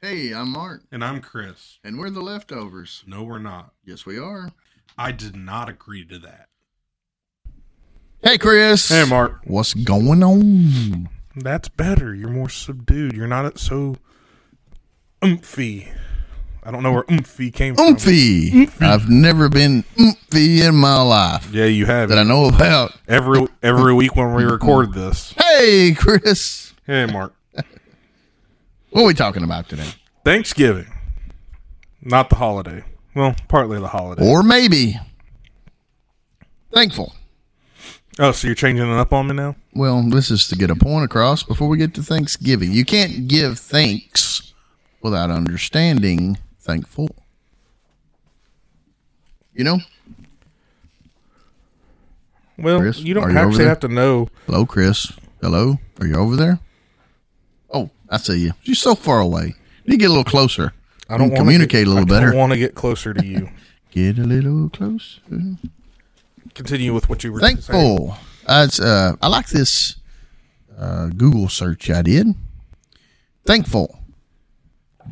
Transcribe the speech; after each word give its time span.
Hey, 0.00 0.32
I'm 0.32 0.52
Mark, 0.52 0.82
And 0.92 1.02
I'm 1.04 1.20
Chris. 1.20 1.78
and 1.82 1.98
we're 1.98 2.10
the 2.10 2.20
leftovers. 2.20 3.02
No, 3.06 3.24
we're 3.24 3.38
not. 3.40 3.72
Yes, 3.84 4.06
we 4.06 4.18
are. 4.18 4.52
I 4.96 5.10
did 5.12 5.34
not 5.34 5.68
agree 5.68 6.04
to 6.06 6.18
that. 6.20 6.48
Hey, 8.22 8.38
Chris. 8.38 8.88
Hey, 8.88 9.04
Mark. 9.08 9.40
What's 9.44 9.74
going 9.74 10.22
on? 10.22 11.08
That's 11.36 11.68
better. 11.68 12.14
You're 12.14 12.30
more 12.30 12.48
subdued. 12.48 13.12
You're 13.14 13.26
not 13.28 13.58
so 13.58 13.96
oomphy. 15.22 15.92
I 16.64 16.70
don't 16.70 16.82
know 16.82 16.92
where 16.92 17.04
oomphy 17.04 17.52
came 17.52 17.74
from. 17.76 17.94
Oomphy. 17.94 18.70
I've 18.82 19.08
never 19.08 19.48
been 19.48 19.84
oomphy 19.96 20.60
in 20.60 20.74
my 20.74 21.00
life 21.00 21.48
Yeah, 21.52 21.64
you 21.64 21.86
have. 21.86 22.08
that 22.10 22.18
I 22.18 22.24
know 22.24 22.46
about. 22.46 22.92
Every 23.08 23.46
every 23.62 23.94
week 23.94 24.14
when 24.16 24.34
we 24.34 24.44
record 24.44 24.92
this. 24.94 25.32
Hey, 25.32 25.94
Chris. 25.96 26.72
Hey, 26.86 27.06
Mark. 27.06 27.34
What 28.90 29.02
are 29.02 29.06
we 29.06 29.14
talking 29.14 29.44
about 29.44 29.68
today? 29.68 29.88
Thanksgiving. 30.24 30.86
Not 32.00 32.30
the 32.30 32.36
holiday. 32.36 32.84
Well, 33.14 33.34
partly 33.48 33.78
the 33.80 33.88
holiday. 33.88 34.26
Or 34.26 34.42
maybe 34.42 34.98
thankful. 36.72 37.14
Oh, 38.18 38.32
so 38.32 38.48
you're 38.48 38.54
changing 38.54 38.90
it 38.90 38.98
up 38.98 39.12
on 39.12 39.28
me 39.28 39.34
now? 39.34 39.56
Well, 39.74 40.02
this 40.08 40.30
is 40.30 40.48
to 40.48 40.56
get 40.56 40.70
a 40.70 40.74
point 40.74 41.04
across 41.04 41.42
before 41.42 41.68
we 41.68 41.76
get 41.78 41.94
to 41.94 42.02
Thanksgiving. 42.02 42.72
You 42.72 42.84
can't 42.84 43.28
give 43.28 43.58
thanks 43.58 44.52
without 45.02 45.30
understanding 45.30 46.38
thankful. 46.60 47.08
You 49.54 49.64
know? 49.64 49.78
Well, 52.56 52.80
Chris, 52.80 52.98
you 52.98 53.14
don't 53.14 53.36
actually 53.36 53.66
have 53.66 53.80
to 53.80 53.88
know. 53.88 54.28
Hello, 54.46 54.66
Chris. 54.66 55.12
Hello? 55.40 55.78
Are 56.00 56.06
you 56.06 56.16
over 56.16 56.34
there? 56.34 56.58
I 58.10 58.16
see 58.18 58.38
you. 58.38 58.52
You're 58.62 58.74
so 58.74 58.94
far 58.94 59.20
away. 59.20 59.54
You 59.84 59.90
need 59.92 59.96
to 59.96 59.96
get 59.98 60.06
a 60.06 60.08
little 60.08 60.24
closer. 60.24 60.72
I 61.08 61.16
don't 61.16 61.34
communicate 61.34 61.84
get, 61.84 61.86
a 61.86 61.90
little 61.90 62.04
I 62.14 62.18
better. 62.18 62.30
don't 62.30 62.38
want 62.38 62.52
to 62.52 62.58
get 62.58 62.74
closer 62.74 63.14
to 63.14 63.24
you. 63.24 63.50
Get 63.90 64.18
a 64.18 64.22
little 64.22 64.68
closer. 64.68 65.22
Continue 66.52 66.92
with 66.92 67.08
what 67.08 67.24
you 67.24 67.32
were 67.32 67.40
saying. 67.40 67.56
Thankful. 67.56 68.18
Uh, 68.46 68.68
uh, 68.82 69.16
I 69.22 69.28
like 69.28 69.48
this 69.48 69.96
uh, 70.76 71.06
Google 71.08 71.48
search 71.48 71.88
I 71.90 72.02
did. 72.02 72.34
Thankful. 73.46 73.98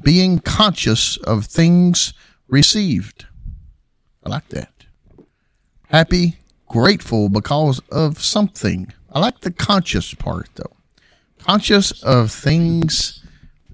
Being 0.03 0.41
conscious 0.41 1.17
of 1.17 1.47
things 1.47 2.13
received. 2.49 3.25
I 4.25 4.29
like 4.29 4.49
that. 4.51 4.71
Happy, 5.89 6.37
grateful 6.69 7.31
because 7.31 7.81
of 7.91 8.23
something. 8.23 8.93
I 9.11 9.21
like 9.21 9.41
the 9.41 9.53
conscious 9.53 10.13
part 10.13 10.51
though. 10.57 10.76
Conscious 11.47 12.03
of 12.03 12.31
things 12.33 13.23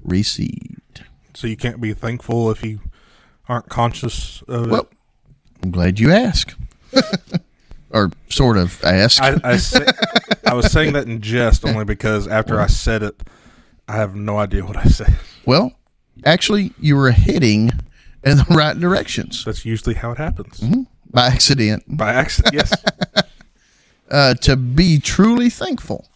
received. 0.05 1.05
So 1.35 1.47
you 1.47 1.57
can't 1.57 1.81
be 1.81 1.95
thankful 1.95 2.51
if 2.51 2.63
you 2.63 2.81
aren't 3.49 3.69
conscious 3.69 4.43
of 4.49 4.69
Well, 4.71 4.83
it. 4.83 4.89
I'm 5.63 5.71
glad 5.71 5.99
you 5.99 6.13
ask. 6.13 6.55
or 7.91 8.11
sort 8.29 8.57
of 8.59 8.83
ask. 8.85 9.23
I, 9.23 9.39
I, 9.43 9.57
say, 9.59 9.87
I 10.47 10.55
was 10.55 10.71
saying 10.71 10.93
that 10.93 11.07
in 11.07 11.21
jest 11.21 11.65
only 11.65 11.85
because 11.85 12.29
after 12.29 12.61
I 12.61 12.67
said 12.67 13.03
it, 13.03 13.23
I 13.89 13.95
have 13.97 14.15
no 14.15 14.39
idea 14.39 14.65
what 14.65 14.77
I 14.77 14.85
said. 14.85 15.17
Well, 15.47 15.73
actually, 16.25 16.73
you 16.79 16.97
were 16.97 17.11
heading 17.11 17.73
in 18.25 18.37
the 18.37 18.47
right 18.51 18.79
directions 18.79 19.45
That's 19.45 19.65
usually 19.65 19.95
how 19.97 20.13
it 20.13 20.19
happens 20.19 20.61
by 21.11 21.27
accident. 21.27 21.85
by 21.89 22.13
accident. 22.13 22.55
Yes, 22.55 22.73
Uh, 24.11 24.35
to 24.35 24.57
be 24.57 24.99
truly 24.99 25.49
thankful 25.49 26.07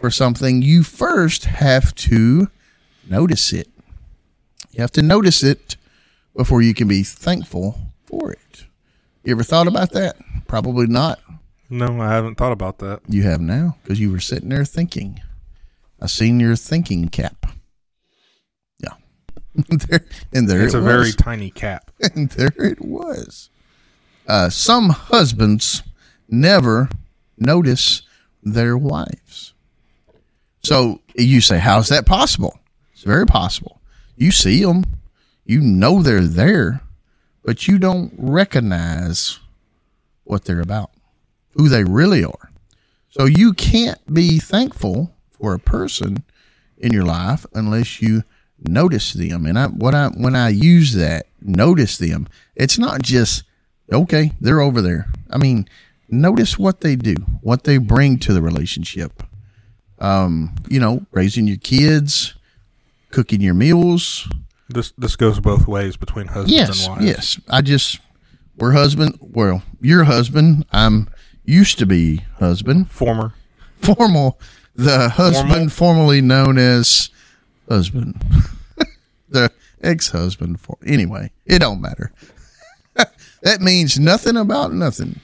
for 0.00 0.10
something, 0.10 0.62
you 0.62 0.82
first 0.82 1.44
have 1.44 1.94
to 1.96 2.48
notice 3.08 3.52
it. 3.52 3.68
You 4.70 4.80
have 4.80 4.92
to 4.92 5.02
notice 5.02 5.42
it 5.42 5.76
before 6.36 6.62
you 6.62 6.74
can 6.74 6.88
be 6.88 7.02
thankful 7.02 7.78
for 8.06 8.32
it. 8.32 8.64
You 9.24 9.32
ever 9.32 9.42
thought 9.42 9.66
about 9.66 9.92
that? 9.92 10.16
Probably 10.46 10.86
not. 10.86 11.20
no, 11.68 12.00
I 12.00 12.12
haven't 12.12 12.36
thought 12.36 12.52
about 12.52 12.78
that. 12.78 13.00
You 13.08 13.24
have 13.24 13.40
now 13.40 13.76
because 13.82 14.00
you 14.00 14.10
were 14.10 14.20
sitting 14.20 14.48
there 14.48 14.64
thinking. 14.64 15.20
I 16.00 16.06
seen 16.06 16.38
your 16.38 16.56
thinking 16.56 17.08
cap. 17.08 17.46
Yeah. 18.78 18.94
there, 19.68 20.06
and 20.32 20.48
there 20.48 20.64
It's 20.64 20.74
it 20.74 20.78
a 20.78 20.80
very 20.80 21.12
tiny 21.12 21.50
cap. 21.50 21.90
and 22.14 22.30
there 22.30 22.52
it 22.56 22.80
was. 22.80 23.50
Uh, 24.26 24.48
some 24.48 24.90
husbands 24.90 25.82
never 26.28 26.88
notice 27.36 28.02
their 28.42 28.76
wives. 28.78 29.54
So 30.62 31.00
you 31.14 31.40
say, 31.40 31.58
how's 31.58 31.88
that 31.88 32.06
possible? 32.06 32.58
It's 32.92 33.02
very 33.02 33.26
possible. 33.26 33.80
You 34.16 34.32
see 34.32 34.64
them, 34.64 34.84
you 35.44 35.60
know 35.60 36.02
they're 36.02 36.20
there, 36.20 36.82
but 37.44 37.68
you 37.68 37.78
don't 37.78 38.12
recognize 38.18 39.38
what 40.24 40.44
they're 40.44 40.60
about, 40.60 40.90
who 41.52 41.68
they 41.68 41.84
really 41.84 42.24
are. 42.24 42.50
So 43.08 43.24
you 43.24 43.52
can't 43.54 44.12
be 44.12 44.38
thankful 44.38 45.14
for 45.30 45.54
a 45.54 45.58
person 45.58 46.22
in 46.76 46.92
your 46.92 47.04
life 47.04 47.46
unless 47.54 48.02
you 48.02 48.24
notice 48.60 49.12
them. 49.12 49.46
And 49.46 49.58
I 49.58 49.66
what 49.66 49.94
I 49.94 50.08
when 50.08 50.36
I 50.36 50.50
use 50.50 50.92
that, 50.94 51.26
notice 51.40 51.98
them, 51.98 52.28
it's 52.54 52.78
not 52.78 53.02
just 53.02 53.44
okay, 53.92 54.32
they're 54.40 54.60
over 54.60 54.82
there. 54.82 55.10
I 55.30 55.38
mean, 55.38 55.68
notice 56.08 56.58
what 56.58 56.80
they 56.80 56.96
do, 56.96 57.14
what 57.40 57.64
they 57.64 57.78
bring 57.78 58.18
to 58.20 58.32
the 58.32 58.42
relationship. 58.42 59.22
Um, 60.00 60.54
you 60.68 60.78
know, 60.80 61.04
raising 61.12 61.46
your 61.46 61.56
kids, 61.56 62.34
cooking 63.10 63.40
your 63.40 63.54
meals. 63.54 64.28
This 64.68 64.92
this 64.98 65.16
goes 65.16 65.40
both 65.40 65.66
ways 65.66 65.96
between 65.96 66.26
husbands 66.28 66.52
Yes, 66.52 66.86
and 66.86 66.96
wives. 66.96 67.04
yes. 67.06 67.40
I 67.48 67.62
just 67.62 67.98
we're 68.56 68.72
husband. 68.72 69.18
Well, 69.20 69.62
your 69.80 70.04
husband. 70.04 70.66
I'm 70.72 71.08
used 71.44 71.78
to 71.78 71.86
be 71.86 72.18
husband. 72.38 72.90
Former. 72.90 73.32
Formal, 73.80 74.38
the 74.74 75.08
husband 75.08 75.72
formerly 75.72 76.20
known 76.20 76.58
as 76.58 77.10
husband, 77.68 78.20
the 79.28 79.50
ex-husband. 79.82 80.60
For 80.60 80.76
anyway, 80.84 81.30
it 81.46 81.60
don't 81.60 81.80
matter. 81.80 82.12
that 83.42 83.60
means 83.60 83.98
nothing 83.98 84.36
about 84.36 84.72
nothing. 84.72 85.20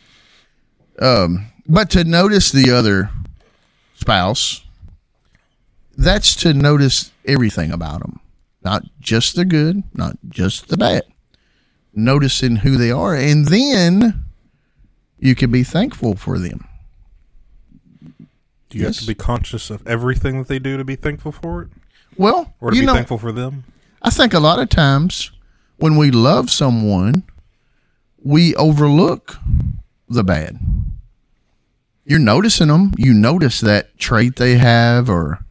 Um, 1.00 1.46
but 1.66 1.90
to 1.90 2.04
notice 2.04 2.52
the 2.52 2.70
other 2.70 3.10
spouse, 3.94 4.63
that's 5.96 6.34
to 6.36 6.52
notice 6.54 7.10
everything 7.26 7.70
about 7.72 8.00
them, 8.00 8.20
not 8.64 8.82
just 9.00 9.36
the 9.36 9.44
good, 9.44 9.82
not 9.94 10.16
just 10.28 10.68
the 10.68 10.76
bad. 10.76 11.02
Noticing 11.94 12.56
who 12.56 12.76
they 12.76 12.90
are, 12.90 13.14
and 13.14 13.46
then 13.46 14.24
you 15.18 15.34
can 15.34 15.50
be 15.52 15.62
thankful 15.62 16.16
for 16.16 16.38
them. 16.38 16.66
Do 18.70 18.78
you 18.78 18.84
Yes. 18.84 18.96
have 18.96 19.02
to 19.02 19.06
be 19.06 19.14
conscious 19.14 19.70
of 19.70 19.86
everything 19.86 20.38
that 20.38 20.48
they 20.48 20.58
do 20.58 20.76
to 20.76 20.84
be 20.84 20.96
thankful 20.96 21.30
for 21.32 21.62
it, 21.62 21.68
Well, 22.16 22.52
or 22.60 22.72
to 22.72 22.78
be 22.80 22.84
know, 22.86 22.94
thankful 22.94 23.18
for 23.18 23.30
them? 23.32 23.64
I 24.02 24.10
think 24.10 24.34
a 24.34 24.40
lot 24.40 24.58
of 24.58 24.68
times 24.68 25.30
when 25.76 25.96
we 25.96 26.10
love 26.10 26.50
someone, 26.50 27.22
we 28.22 28.54
overlook 28.56 29.38
the 30.08 30.24
bad. 30.24 30.58
You're 32.04 32.18
noticing 32.18 32.68
them. 32.68 32.92
You 32.98 33.14
notice 33.14 33.60
that 33.60 33.96
trait 33.98 34.36
they 34.36 34.56
have, 34.58 35.08
or 35.08 35.44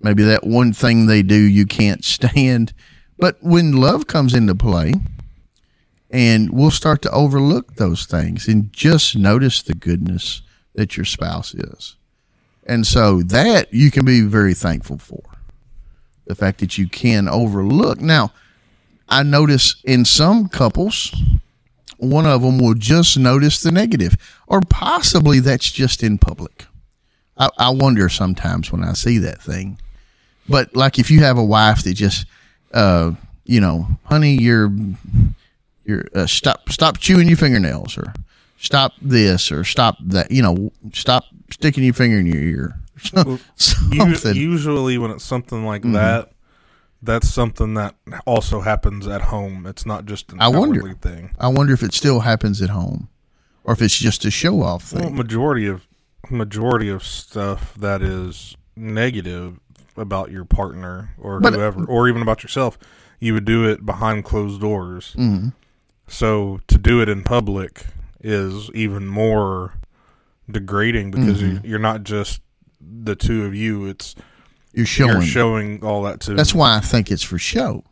maybe 0.00 0.22
that 0.24 0.46
one 0.46 0.72
thing 0.72 1.06
they 1.06 1.22
do 1.22 1.36
you 1.36 1.66
can't 1.66 2.04
stand. 2.04 2.72
But 3.18 3.36
when 3.40 3.72
love 3.72 4.06
comes 4.06 4.34
into 4.34 4.54
play, 4.54 4.94
and 6.10 6.50
we'll 6.50 6.70
start 6.70 7.02
to 7.02 7.10
overlook 7.10 7.74
those 7.74 8.06
things 8.06 8.48
and 8.48 8.72
just 8.72 9.16
notice 9.16 9.60
the 9.62 9.74
goodness 9.74 10.42
that 10.74 10.96
your 10.96 11.04
spouse 11.04 11.54
is. 11.54 11.96
And 12.66 12.86
so 12.86 13.22
that 13.24 13.72
you 13.72 13.90
can 13.90 14.04
be 14.04 14.22
very 14.22 14.54
thankful 14.54 14.98
for 14.98 15.22
the 16.26 16.34
fact 16.34 16.60
that 16.60 16.78
you 16.78 16.88
can 16.88 17.28
overlook. 17.28 18.00
Now, 18.00 18.32
I 19.08 19.22
notice 19.22 19.80
in 19.84 20.04
some 20.04 20.48
couples, 20.48 21.14
one 21.96 22.26
of 22.26 22.42
them 22.42 22.58
will 22.58 22.74
just 22.74 23.18
notice 23.18 23.62
the 23.62 23.72
negative, 23.72 24.16
or 24.46 24.60
possibly 24.60 25.40
that's 25.40 25.70
just 25.70 26.02
in 26.02 26.18
public. 26.18 26.66
I, 27.38 27.48
I 27.56 27.70
wonder 27.70 28.08
sometimes 28.08 28.70
when 28.70 28.84
I 28.84 28.92
see 28.92 29.18
that 29.18 29.40
thing. 29.40 29.78
But 30.48 30.74
like 30.74 30.98
if 30.98 31.10
you 31.10 31.20
have 31.20 31.38
a 31.38 31.44
wife 31.44 31.82
that 31.84 31.94
just, 31.94 32.26
uh, 32.72 33.12
you 33.44 33.60
know, 33.60 33.86
honey, 34.04 34.34
you're, 34.40 34.72
you're 35.84 36.04
uh, 36.14 36.26
stop 36.26 36.70
stop 36.70 36.98
chewing 36.98 37.28
your 37.28 37.36
fingernails, 37.36 37.96
or 37.98 38.12
stop 38.58 38.92
this, 39.02 39.50
or 39.52 39.64
stop 39.64 39.96
that, 40.02 40.30
you 40.30 40.42
know, 40.42 40.70
stop 40.92 41.24
sticking 41.50 41.84
your 41.84 41.94
finger 41.94 42.18
in 42.18 42.26
your 42.26 42.42
ear. 42.42 42.74
Something. 43.56 44.36
Usually, 44.36 44.98
when 44.98 45.10
it's 45.10 45.24
something 45.24 45.64
like 45.64 45.82
Mm-hmm. 45.82 45.92
that, 45.92 46.32
that's 47.02 47.28
something 47.28 47.74
that 47.74 47.94
also 48.26 48.60
happens 48.60 49.06
at 49.06 49.22
home. 49.22 49.66
It's 49.66 49.86
not 49.86 50.04
just 50.04 50.32
an 50.32 50.40
I 50.40 50.48
wonder. 50.48 50.92
thing. 50.94 51.30
I 51.38 51.48
wonder 51.48 51.72
if 51.72 51.82
it 51.82 51.94
still 51.94 52.20
happens 52.20 52.60
at 52.60 52.70
home, 52.70 53.08
or 53.64 53.72
if 53.74 53.80
it's 53.82 53.96
just 53.96 54.24
a 54.24 54.30
show 54.30 54.62
off 54.62 54.92
Well, 54.92 55.04
thing. 55.04 55.14
majority 55.16 55.66
of 55.66 55.86
majority 56.30 56.88
of 56.88 57.04
stuff 57.04 57.72
that 57.76 58.02
is 58.02 58.56
negative 58.76 59.60
about 59.98 60.30
your 60.30 60.44
partner 60.44 61.10
or 61.18 61.40
But- 61.40 61.54
whoever, 61.54 61.84
or 61.84 62.08
even 62.08 62.22
about 62.22 62.42
yourself, 62.42 62.78
you 63.20 63.34
would 63.34 63.44
do 63.44 63.64
it 63.68 63.84
behind 63.84 64.24
closed 64.24 64.60
doors. 64.60 65.14
Mhm. 65.18 65.52
So 66.06 66.60
to 66.68 66.78
do 66.78 67.00
it 67.02 67.08
in 67.08 67.22
public 67.22 67.86
is 68.20 68.70
even 68.74 69.06
more 69.06 69.74
degrading 70.50 71.10
because 71.10 71.38
Mm-hmm. 71.42 71.64
you 71.66 71.70
you're 71.70 71.78
not 71.78 72.04
just 72.04 72.40
the 72.80 73.14
two 73.16 73.44
of 73.44 73.54
you. 73.54 73.86
It's 73.86 74.14
You're 74.72 74.86
showing. 74.86 75.12
you're 75.12 75.22
showing 75.22 75.84
all 75.84 76.02
that 76.04 76.20
to. 76.20 76.34
That's 76.34 76.54
why 76.54 76.76
I 76.76 76.80
think 76.80 77.10
it's 77.10 77.22
for 77.22 77.38
show. 77.38 77.84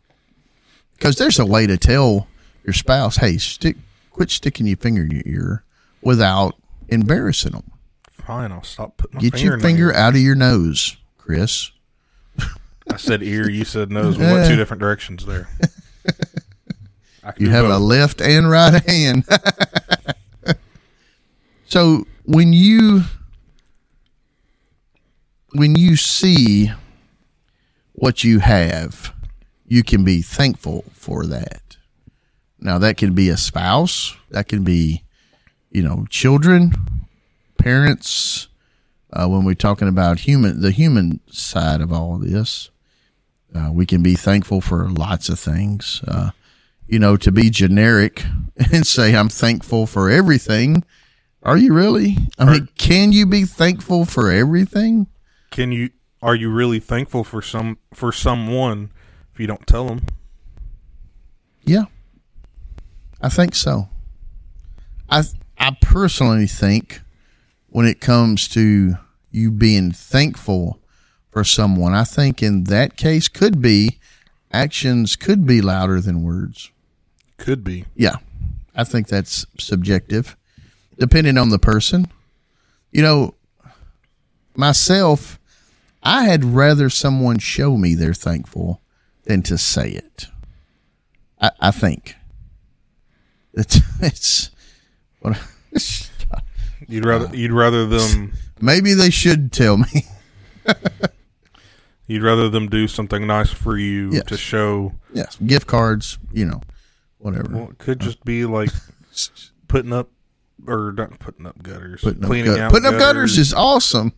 Because 0.93 1.17
there's 1.17 1.37
a 1.39 1.45
way 1.45 1.67
to 1.67 1.77
tell 1.77 2.27
your 2.65 2.73
spouse, 2.73 3.17
"Hey, 3.17 3.37
stick, 3.37 3.77
quit 4.09 4.31
sticking 4.31 4.65
your 4.65 4.77
finger 4.77 5.03
in 5.03 5.11
your 5.11 5.23
ear," 5.25 5.63
without 6.01 6.55
embarrassing 6.89 7.51
them. 7.51 7.63
fine. 8.11 8.51
I'll 8.51 8.63
stop 8.63 8.97
putting 8.97 9.15
my 9.15 9.21
Get 9.21 9.41
your 9.41 9.57
finger 9.59 9.93
out 9.93 10.13
of 10.15 10.19
your 10.19 10.35
nose, 10.35 10.97
Chris. 11.17 11.71
I 12.89 12.97
said 12.97 13.21
ear. 13.21 13.49
You 13.49 13.65
said 13.65 13.91
nose. 13.91 14.17
We 14.17 14.25
went 14.25 14.47
two 14.47 14.55
different 14.55 14.79
directions 14.81 15.25
there. 15.25 15.49
You 17.37 17.49
have 17.49 17.65
a 17.65 17.77
left 17.77 18.21
and 18.21 18.49
right 18.49 18.81
hand. 18.89 19.25
so 21.65 22.05
when 22.23 22.53
you 22.53 23.01
when 25.53 25.75
you 25.75 25.95
see 25.95 26.71
what 27.93 28.23
you 28.23 28.39
have, 28.39 29.13
you 29.65 29.83
can 29.83 30.03
be 30.03 30.21
thankful 30.21 30.85
for 30.93 31.25
that. 31.25 31.77
Now 32.59 32.77
that 32.77 32.97
can 32.97 33.13
be 33.13 33.29
a 33.29 33.37
spouse, 33.37 34.15
that 34.29 34.47
can 34.47 34.63
be, 34.63 35.03
you 35.71 35.83
know, 35.83 36.05
children, 36.09 36.73
parents. 37.57 38.47
Uh, 39.11 39.25
when 39.27 39.45
we're 39.45 39.53
talking 39.55 39.87
about 39.87 40.19
human, 40.19 40.59
the 40.61 40.71
human 40.71 41.21
side 41.31 41.79
of 41.81 41.93
all 41.93 42.15
of 42.15 42.29
this, 42.29 42.69
uh, 43.55 43.71
we 43.71 43.85
can 43.85 44.03
be 44.03 44.15
thankful 44.15 44.61
for 44.61 44.89
lots 44.89 45.29
of 45.29 45.39
things. 45.39 46.01
Uh, 46.07 46.31
you 46.87 46.99
know, 46.99 47.17
to 47.17 47.31
be 47.31 47.49
generic 47.49 48.23
and 48.73 48.85
say 48.85 49.15
I'm 49.15 49.29
thankful 49.29 49.87
for 49.87 50.09
everything. 50.09 50.83
Are 51.43 51.57
you 51.57 51.73
really? 51.73 52.17
I 52.37 52.45
mean, 52.45 52.69
can 52.77 53.11
you 53.11 53.25
be 53.25 53.43
thankful 53.43 54.05
for 54.05 54.31
everything? 54.31 55.07
Can 55.51 55.71
you? 55.71 55.91
Are 56.21 56.35
you 56.35 56.49
really 56.49 56.79
thankful 56.79 57.23
for 57.23 57.41
some 57.41 57.77
for 57.93 58.11
someone 58.11 58.91
if 59.33 59.39
you 59.39 59.47
don't 59.47 59.65
tell 59.67 59.87
them? 59.87 60.01
Yeah. 61.63 61.85
I 63.21 63.29
think 63.29 63.55
so. 63.55 63.89
I 65.09 65.23
I 65.57 65.77
personally 65.81 66.47
think 66.47 67.01
when 67.69 67.85
it 67.85 67.99
comes 67.99 68.47
to 68.49 68.95
you 69.31 69.51
being 69.51 69.91
thankful 69.91 70.79
for 71.37 71.43
someone, 71.43 71.93
I 71.93 72.03
think 72.03 72.41
in 72.41 72.63
that 72.63 72.97
case 72.97 73.27
could 73.27 73.61
be 73.61 73.99
actions 74.51 75.15
could 75.15 75.45
be 75.45 75.61
louder 75.61 76.01
than 76.01 76.23
words. 76.23 76.71
Could 77.37 77.63
be. 77.63 77.85
Yeah. 77.95 78.15
I 78.73 78.83
think 78.83 79.07
that's 79.07 79.45
subjective, 79.59 80.35
depending 80.97 81.37
on 81.37 81.49
the 81.49 81.59
person. 81.59 82.07
You 82.91 83.03
know, 83.03 83.35
myself, 84.55 85.37
I 86.01 86.23
had 86.23 86.43
rather 86.43 86.89
someone 86.89 87.37
show 87.37 87.77
me 87.77 87.93
they're 87.93 88.15
thankful 88.15 88.81
than 89.25 89.43
to 89.43 89.59
say 89.59 89.91
it. 89.91 90.29
I, 91.39 91.51
I 91.59 91.69
think. 91.69 92.15
It's, 93.53 93.79
it's 94.01 94.49
what, 95.19 95.39
You'd 96.87 97.05
rather 97.05 97.35
you'd 97.35 97.51
rather 97.51 97.85
them 97.85 98.33
maybe 98.59 98.95
they 98.95 99.11
should 99.11 99.51
tell 99.51 99.77
me. 99.77 100.07
you'd 102.07 102.23
rather 102.23 102.49
them 102.49 102.67
do 102.67 102.87
something 102.87 103.27
nice 103.27 103.49
for 103.51 103.77
you 103.77 104.11
Yes. 104.11 104.23
to 104.27 104.37
show. 104.37 104.93
yes, 105.13 105.37
gift 105.45 105.67
cards, 105.67 106.17
you 106.31 106.45
know, 106.45 106.61
whatever. 107.19 107.49
Well, 107.51 107.69
it 107.69 107.77
could 107.77 107.99
just 107.99 108.23
be 108.25 108.45
like 108.57 108.69
putting 109.67 109.93
up 109.93 110.09
or 110.65 110.91
not 110.97 111.19
putting 111.19 111.45
up 111.45 111.61
gutters, 111.61 112.01
putting 112.01 112.23
up, 112.23 112.27
cleaning 112.29 112.51
gut- 112.51 112.59
out 112.59 112.71
putting 112.71 112.87
up 112.87 112.97
gutters 112.99 113.37
is 113.37 113.53
awesome. 113.53 114.11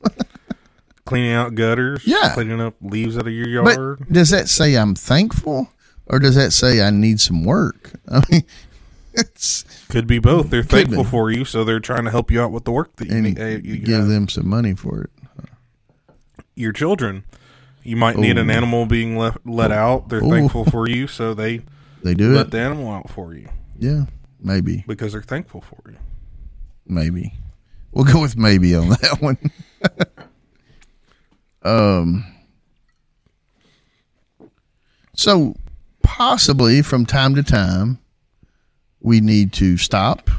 cleaning 1.05 1.33
out 1.33 1.55
gutters, 1.55 2.03
Yeah. 2.05 2.33
cleaning 2.33 2.61
up 2.61 2.75
leaves 2.81 3.17
out 3.17 3.27
of 3.27 3.33
your 3.33 3.63
But 3.63 3.75
yard. 3.77 4.05
does 4.11 4.29
that 4.29 4.47
say 4.47 4.75
I'm 4.75 4.95
thankful, 4.95 5.69
or 6.05 6.19
does 6.19 6.35
that 6.35 6.51
say 6.53 6.81
I 6.81 6.91
need 6.91 7.19
some 7.19 7.43
work? 7.43 7.91
I 8.09 8.21
mean, 8.31 8.43
it's 9.13 9.65
Could 9.89 10.05
be 10.07 10.19
both. 10.19 10.49
They're 10.49 10.63
thankful 10.63 11.03
be. 11.03 11.09
for 11.09 11.31
you, 11.31 11.43
so 11.43 11.63
they're 11.63 11.79
trying 11.79 12.05
to 12.05 12.11
help 12.11 12.29
you 12.31 12.41
out 12.41 12.51
with 12.51 12.63
the 12.63 12.71
work 12.71 12.95
that 12.97 13.07
you 13.07 13.15
and 13.15 13.23
need. 13.23 13.39
uh, 13.39 13.45
you 13.45 13.77
give 13.79 13.99
have. 14.01 14.07
them 14.07 14.29
some 14.29 14.47
money 14.47 14.75
for 14.75 15.01
it. 15.01 15.09
Your 16.55 16.71
children, 16.71 17.23
you 17.89 17.95
might 17.97 18.17
need 18.17 18.37
an 18.37 18.49
animal 18.49 18.85
being 18.85 19.17
left 19.17 19.39
let 19.45 19.71
out. 19.71 20.09
They're 20.09 20.23
Ooh. 20.23 20.29
thankful 20.29 20.63
for 20.65 20.87
you, 20.87 21.07
so 21.07 21.33
they 21.33 21.61
They 22.03 22.13
do 22.13 22.33
let 22.33 22.47
it. 22.47 22.51
the 22.51 22.59
animal 22.59 22.89
out 22.91 23.09
for 23.09 23.33
you 23.33 23.49
Yeah, 23.77 24.05
maybe, 24.39 24.83
because 24.87 25.11
they're 25.13 25.21
thankful 25.21 25.61
for 25.61 25.89
you. 25.91 25.97
maybe. 26.85 27.33
We'll 27.91 28.05
go 28.05 28.21
with 28.21 28.37
maybe 28.37 28.75
on 28.75 28.89
that 29.01 29.17
one. 29.19 29.37
um. 31.63 32.25
So 35.15 35.55
possibly 36.03 36.81
from 36.81 37.05
time 37.05 37.35
to 37.35 37.43
time, 37.43 37.99
we 39.01 39.19
need 39.19 39.51
to 39.53 39.75
stop, 39.77 40.29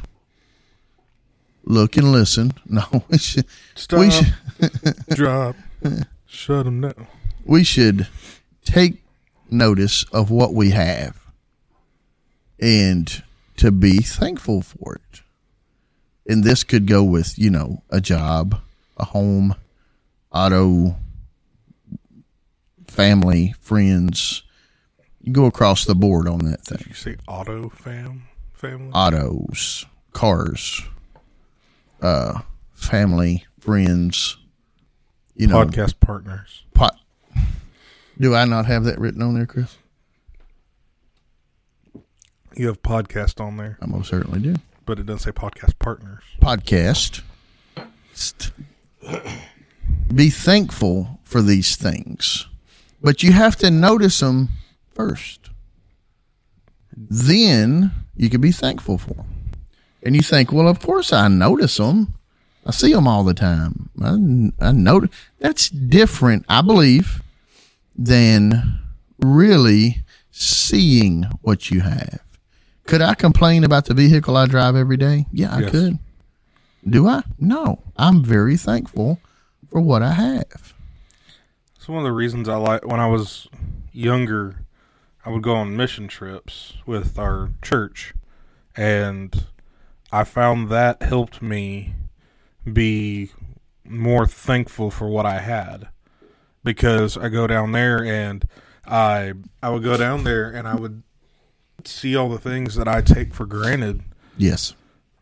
look 1.63 1.97
and 1.97 2.11
listen. 2.11 2.53
No, 2.65 2.83
we 3.09 3.17
should. 3.19 3.45
Stop, 3.75 3.99
We 3.99 4.09
should. 4.09 4.33
drop, 5.09 5.55
shut 6.25 6.65
them 6.65 6.81
down. 6.81 7.07
We 7.45 7.63
should 7.63 8.07
take 8.63 9.03
notice 9.49 10.03
of 10.11 10.31
what 10.31 10.53
we 10.53 10.71
have 10.71 11.17
and 12.59 13.23
to 13.57 13.71
be 13.71 13.97
thankful 13.97 14.61
for 14.61 14.95
it. 14.95 15.21
And 16.27 16.43
this 16.43 16.63
could 16.63 16.85
go 16.85 17.03
with, 17.03 17.37
you 17.37 17.49
know, 17.49 17.83
a 17.89 17.99
job, 17.99 18.61
a 18.97 19.05
home, 19.05 19.55
auto, 20.31 20.95
family, 22.87 23.55
friends. 23.59 24.43
You 25.19 25.33
go 25.33 25.45
across 25.45 25.85
the 25.85 25.95
board 25.95 26.27
on 26.27 26.39
that 26.45 26.61
thing. 26.61 26.83
You 26.87 26.93
say 26.93 27.17
auto 27.27 27.69
fam 27.69 28.23
family. 28.53 28.91
Autos, 28.93 29.85
cars, 30.13 30.81
uh, 32.01 32.41
family, 32.73 33.45
friends, 33.59 34.37
you 35.35 35.47
know, 35.47 35.65
podcast 35.65 35.99
partners. 35.99 36.63
pot. 36.73 37.00
Do 38.21 38.35
I 38.35 38.45
not 38.45 38.67
have 38.67 38.83
that 38.83 38.99
written 38.99 39.23
on 39.23 39.33
there, 39.33 39.47
Chris? 39.47 39.77
You 42.55 42.67
have 42.67 42.83
podcast 42.83 43.41
on 43.41 43.57
there, 43.57 43.79
I 43.81 43.87
most 43.87 44.11
certainly 44.11 44.39
do. 44.39 44.57
but 44.85 44.99
it 44.99 45.07
doesn't 45.07 45.21
say 45.21 45.31
podcast 45.31 45.79
partners. 45.79 46.21
Podcast. 46.39 47.21
Be 50.13 50.29
thankful 50.29 51.19
for 51.23 51.41
these 51.41 51.75
things, 51.75 52.47
but 53.01 53.23
you 53.23 53.31
have 53.31 53.55
to 53.55 53.71
notice 53.71 54.19
them 54.19 54.49
first. 54.93 55.49
Then 56.95 57.91
you 58.15 58.29
can 58.29 58.41
be 58.41 58.51
thankful 58.51 58.99
for 58.99 59.15
them. 59.15 59.25
And 60.03 60.15
you 60.15 60.21
think, 60.21 60.51
well, 60.51 60.67
of 60.67 60.79
course 60.79 61.11
I 61.11 61.27
notice 61.27 61.77
them. 61.77 62.13
I 62.67 62.71
see 62.71 62.93
them 62.93 63.07
all 63.07 63.23
the 63.23 63.33
time. 63.33 63.89
I, 63.99 64.67
I 64.67 64.71
know 64.73 65.07
that's 65.39 65.69
different, 65.69 66.45
I 66.47 66.61
believe, 66.61 67.23
than 68.05 68.79
really 69.19 70.03
seeing 70.31 71.23
what 71.41 71.69
you 71.69 71.81
have. 71.81 72.19
Could 72.87 73.01
I 73.01 73.13
complain 73.13 73.63
about 73.63 73.85
the 73.85 73.93
vehicle 73.93 74.35
I 74.35 74.47
drive 74.47 74.75
every 74.75 74.97
day? 74.97 75.27
Yeah, 75.31 75.55
I 75.55 75.59
Yes. 75.61 75.71
could. 75.71 75.99
Do 76.89 77.07
I? 77.07 77.21
No. 77.39 77.83
I'm 77.95 78.23
very 78.23 78.57
thankful 78.57 79.19
for 79.69 79.79
what 79.81 80.01
I 80.01 80.13
have. 80.13 80.73
It's 81.75 81.87
one 81.87 81.99
of 81.99 82.03
the 82.03 82.11
reasons 82.11 82.49
I 82.49 82.55
like 82.55 82.85
when 82.85 82.99
I 82.99 83.07
was 83.07 83.47
younger, 83.91 84.55
I 85.25 85.29
would 85.29 85.43
go 85.43 85.55
on 85.55 85.75
mission 85.77 86.07
trips 86.07 86.73
with 86.85 87.19
our 87.19 87.51
church, 87.61 88.13
and 88.75 89.45
I 90.11 90.23
found 90.23 90.69
that 90.69 91.03
helped 91.03 91.41
me 91.41 91.93
be 92.71 93.31
more 93.85 94.25
thankful 94.25 94.89
for 94.91 95.07
what 95.07 95.25
I 95.25 95.39
had 95.39 95.89
because 96.63 97.17
I 97.17 97.29
go 97.29 97.47
down 97.47 97.71
there 97.71 98.03
and 98.03 98.45
I 98.85 99.33
I 99.63 99.69
would 99.69 99.83
go 99.83 99.97
down 99.97 100.23
there 100.23 100.49
and 100.49 100.67
I 100.67 100.75
would 100.75 101.03
see 101.85 102.15
all 102.15 102.29
the 102.29 102.37
things 102.39 102.75
that 102.75 102.87
I 102.87 103.01
take 103.01 103.33
for 103.33 103.45
granted 103.45 104.03
Yes. 104.37 104.75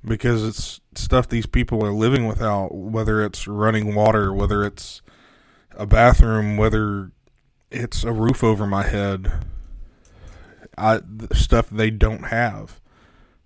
because 0.03 0.43
it's 0.45 0.81
stuff 0.95 1.27
these 1.29 1.45
people 1.45 1.83
are 1.85 1.93
living 1.93 2.27
without, 2.27 2.73
whether 2.75 3.23
it's 3.23 3.47
running 3.47 3.95
water, 3.95 4.33
whether 4.33 4.65
it's 4.65 5.01
a 5.77 5.85
bathroom, 5.85 6.57
whether 6.57 7.11
it's 7.71 8.03
a 8.03 8.11
roof 8.11 8.43
over 8.43 8.65
my 8.67 8.83
head. 8.83 9.31
I 10.77 10.97
the 11.05 11.33
stuff 11.35 11.69
they 11.69 11.89
don't 11.91 12.23
have 12.25 12.79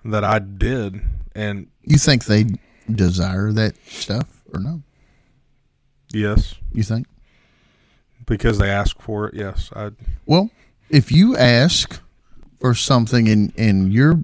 that 0.06 0.24
I 0.24 0.40
did, 0.40 1.02
and 1.36 1.68
You 1.84 1.98
think 1.98 2.26
they 2.26 2.46
desire 2.92 3.52
that 3.54 3.76
stuff 3.88 4.42
or 4.54 4.60
no? 4.60 4.82
yes, 6.12 6.56
You 6.72 6.84
think? 6.84 7.08
Because 8.26 8.58
they 8.58 8.70
ask 8.70 9.02
for 9.02 9.28
it. 9.28 9.34
Yes, 9.36 9.70
I 9.76 9.92
Well, 10.26 10.50
if 10.90 11.12
you 11.12 11.36
ask 11.38 12.00
for 12.60 12.74
something 12.74 13.28
in 13.28 13.52
in 13.58 13.92
your 13.92 14.24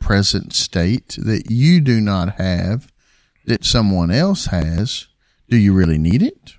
present 0.00 0.52
state 0.52 1.16
that 1.18 1.50
you 1.50 1.80
do 1.80 2.00
not 2.00 2.34
have 2.36 2.90
that 3.44 3.64
someone 3.64 4.10
else 4.10 4.46
has, 4.46 5.06
do 5.48 5.56
you 5.56 5.72
really 5.72 5.98
need 5.98 6.22
it? 6.22 6.54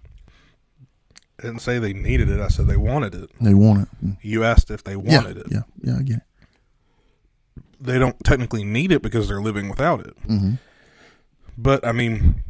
I 1.40 1.48
didn't 1.48 1.60
say 1.62 1.78
they 1.80 1.92
needed 1.94 2.30
it. 2.30 2.40
I 2.40 2.48
said 2.48 2.68
they 2.68 2.78
wanted 2.78 3.14
it. 3.16 3.30
They 3.42 3.54
want 3.54 3.90
it. 4.02 4.16
You 4.22 4.44
asked 4.46 4.72
if 4.72 4.84
they 4.84 4.94
Yeah, 4.94 5.18
wanted 5.24 5.38
it. 5.38 5.48
yeah, 5.52 5.64
yeah, 5.82 5.98
I 5.98 6.02
get 6.04 6.18
it. 6.18 6.24
They 7.82 8.00
don't 8.00 8.18
technically 8.24 8.64
need 8.64 8.94
it 8.94 9.02
because 9.02 9.28
they're 9.28 9.42
living 9.42 9.68
without 9.68 10.00
it. 10.06 10.16
Mhm. 10.26 10.60
But 11.58 11.86
I 11.86 11.92
mean, 11.92 12.44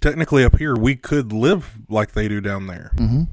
technically 0.00 0.44
up 0.44 0.58
here 0.58 0.74
we 0.76 0.94
could 0.96 1.32
live 1.32 1.78
like 1.88 2.12
they 2.12 2.28
do 2.28 2.40
down 2.40 2.66
there. 2.66 2.92
Mhm. 2.96 3.28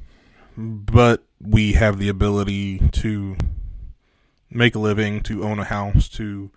But 0.56 1.24
we 1.40 1.72
have 1.74 1.98
the 1.98 2.08
ability 2.08 2.80
to 2.92 3.36
make 4.50 4.74
a 4.74 4.78
living, 4.78 5.20
to 5.22 5.44
own 5.44 5.58
a 5.58 5.64
house, 5.64 6.08
to 6.10 6.50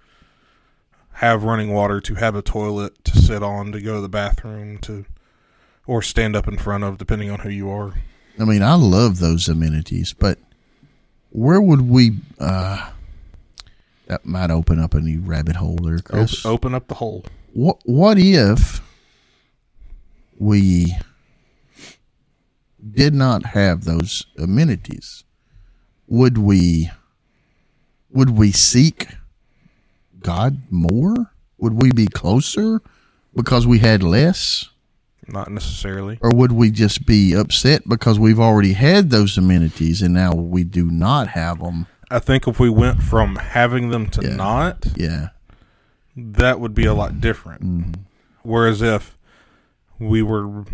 have 1.17 1.43
running 1.43 1.71
water, 1.71 2.01
to 2.01 2.15
have 2.15 2.35
a 2.35 2.41
toilet 2.41 3.03
to 3.05 3.17
sit 3.17 3.43
on, 3.43 3.71
to 3.71 3.79
go 3.79 3.95
to 3.95 4.01
the 4.01 4.09
bathroom, 4.09 4.77
to 4.79 5.05
or 5.85 6.01
stand 6.01 6.35
up 6.35 6.47
in 6.47 6.57
front 6.57 6.83
of, 6.83 6.97
depending 6.97 7.29
on 7.29 7.39
who 7.39 7.49
you 7.49 7.69
are. 7.69 7.93
I 8.39 8.45
mean, 8.45 8.63
I 8.63 8.73
love 8.75 9.19
those 9.19 9.47
amenities, 9.47 10.13
but 10.13 10.39
where 11.29 11.61
would 11.61 11.81
we? 11.81 12.17
uh 12.39 12.89
That 14.07 14.25
might 14.25 14.49
open 14.51 14.79
up 14.79 14.93
a 14.95 14.99
new 14.99 15.19
rabbit 15.21 15.55
hole 15.57 15.77
there, 15.77 15.99
Chris. 15.99 16.45
open 16.45 16.73
up 16.73 16.87
the 16.87 16.95
hole. 16.95 17.25
What 17.53 17.77
What 17.85 18.17
if 18.17 18.81
we 20.37 20.95
did 22.91 23.13
not 23.13 23.45
have 23.47 23.85
those 23.85 24.25
amenities? 24.37 25.23
Would 26.07 26.37
we? 26.37 26.89
Would 28.11 28.31
we 28.31 28.51
seek 28.51 29.07
God 30.19 30.61
more? 30.69 31.31
Would 31.57 31.73
we 31.81 31.91
be 31.91 32.07
closer 32.07 32.81
because 33.35 33.65
we 33.65 33.79
had 33.79 34.03
less? 34.03 34.69
Not 35.27 35.49
necessarily. 35.49 36.19
Or 36.21 36.31
would 36.35 36.51
we 36.51 36.69
just 36.69 37.05
be 37.05 37.33
upset 37.33 37.87
because 37.87 38.19
we've 38.19 38.39
already 38.39 38.73
had 38.73 39.09
those 39.09 39.37
amenities 39.37 40.01
and 40.01 40.13
now 40.13 40.33
we 40.33 40.63
do 40.63 40.91
not 40.91 41.29
have 41.29 41.59
them? 41.59 41.87
I 42.11 42.19
think 42.19 42.47
if 42.47 42.59
we 42.59 42.69
went 42.69 43.01
from 43.01 43.37
having 43.37 43.89
them 43.89 44.07
to 44.11 44.21
Yeah. 44.21 44.35
not, 44.35 44.85
Yeah. 44.95 45.29
that 46.15 46.59
would 46.59 46.75
be 46.75 46.85
a 46.85 46.93
lot 46.93 47.19
different. 47.21 47.63
Mm-hmm. 47.63 48.01
Whereas 48.43 48.81
if 48.81 49.17
we 49.99 50.21
were 50.21 50.65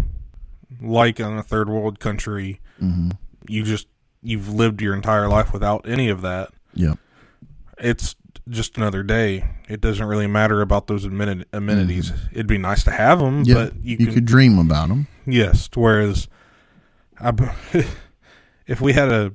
like 0.81 1.19
in 1.19 1.38
a 1.38 1.43
third 1.43 1.69
world 1.69 1.99
country, 1.99 2.59
Mm-hmm. 2.81 3.09
you 3.47 3.63
just 3.63 3.88
you've 4.21 4.47
lived 4.53 4.81
your 4.81 4.93
entire 4.95 5.27
life 5.27 5.51
without 5.53 5.88
any 5.88 6.09
of 6.09 6.21
that. 6.21 6.49
Yep. 6.75 6.97
It's 7.77 8.15
just 8.49 8.77
another 8.77 9.03
day. 9.03 9.45
It 9.67 9.79
doesn't 9.81 10.05
really 10.05 10.27
matter 10.27 10.61
about 10.61 10.88
those 10.88 11.05
ameni- 11.05 11.45
amenities. 11.53 12.11
It'd 12.31 12.47
be 12.47 12.57
nice 12.57 12.83
to 12.85 12.91
have 12.91 13.19
them, 13.19 13.43
Yeah. 13.43 13.53
but 13.55 13.75
you, 13.83 13.97
you 13.99 14.05
can 14.05 14.13
could 14.15 14.25
dream 14.25 14.57
about 14.59 14.88
them. 14.89 15.07
yes. 15.25 15.69
Whereas, 15.75 16.27
I 17.19 17.31
if 18.67 18.81
we 18.81 18.93
had 18.93 19.11
a 19.11 19.31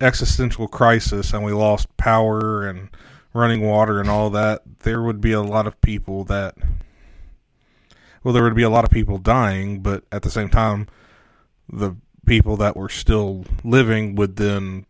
existential 0.00 0.66
crisis 0.68 1.32
and 1.32 1.44
we 1.44 1.52
lost 1.52 1.94
power 1.96 2.66
and 2.66 2.88
running 3.34 3.60
water 3.66 4.00
and 4.00 4.08
all 4.08 4.30
that, 4.30 4.62
there 4.80 5.02
would 5.02 5.20
be 5.20 5.32
a 5.32 5.42
lot 5.42 5.66
of 5.66 5.80
people 5.80 6.24
that. 6.24 6.54
Well, 8.22 8.34
there 8.34 8.42
would 8.42 8.54
be 8.54 8.62
a 8.62 8.70
lot 8.70 8.84
of 8.84 8.90
people 8.90 9.18
dying, 9.18 9.80
but 9.80 10.04
at 10.12 10.22
the 10.22 10.30
same 10.30 10.48
time, 10.50 10.86
the 11.72 11.94
people 12.26 12.56
that 12.58 12.76
were 12.76 12.88
still 12.88 13.44
living 13.64 14.14
would 14.16 14.36
then 14.36 14.84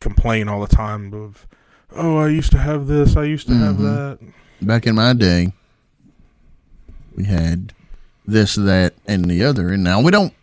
complain 0.00 0.48
all 0.48 0.60
the 0.60 0.66
time 0.74 1.14
of, 1.14 1.46
"Oh, 1.94 2.18
I 2.18 2.28
used 2.28 2.52
to 2.52 2.58
have 2.58 2.86
this, 2.86 3.16
I 3.16 3.24
used 3.24 3.48
to 3.48 3.54
have 3.54 3.76
Mhm. 3.76 3.80
that." 3.82 4.18
Back 4.60 4.86
in 4.86 4.94
my 4.96 5.12
day, 5.14 5.52
we 7.16 7.24
had 7.24 7.72
this, 8.26 8.54
that, 8.56 8.94
and 9.06 9.24
the 9.24 9.42
other, 9.44 9.70
and 9.70 9.82
now 9.82 10.00
we 10.00 10.10
don't. 10.10 10.34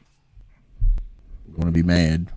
Want 1.56 1.68
to 1.68 1.72
be 1.72 1.84
mad? 1.84 2.28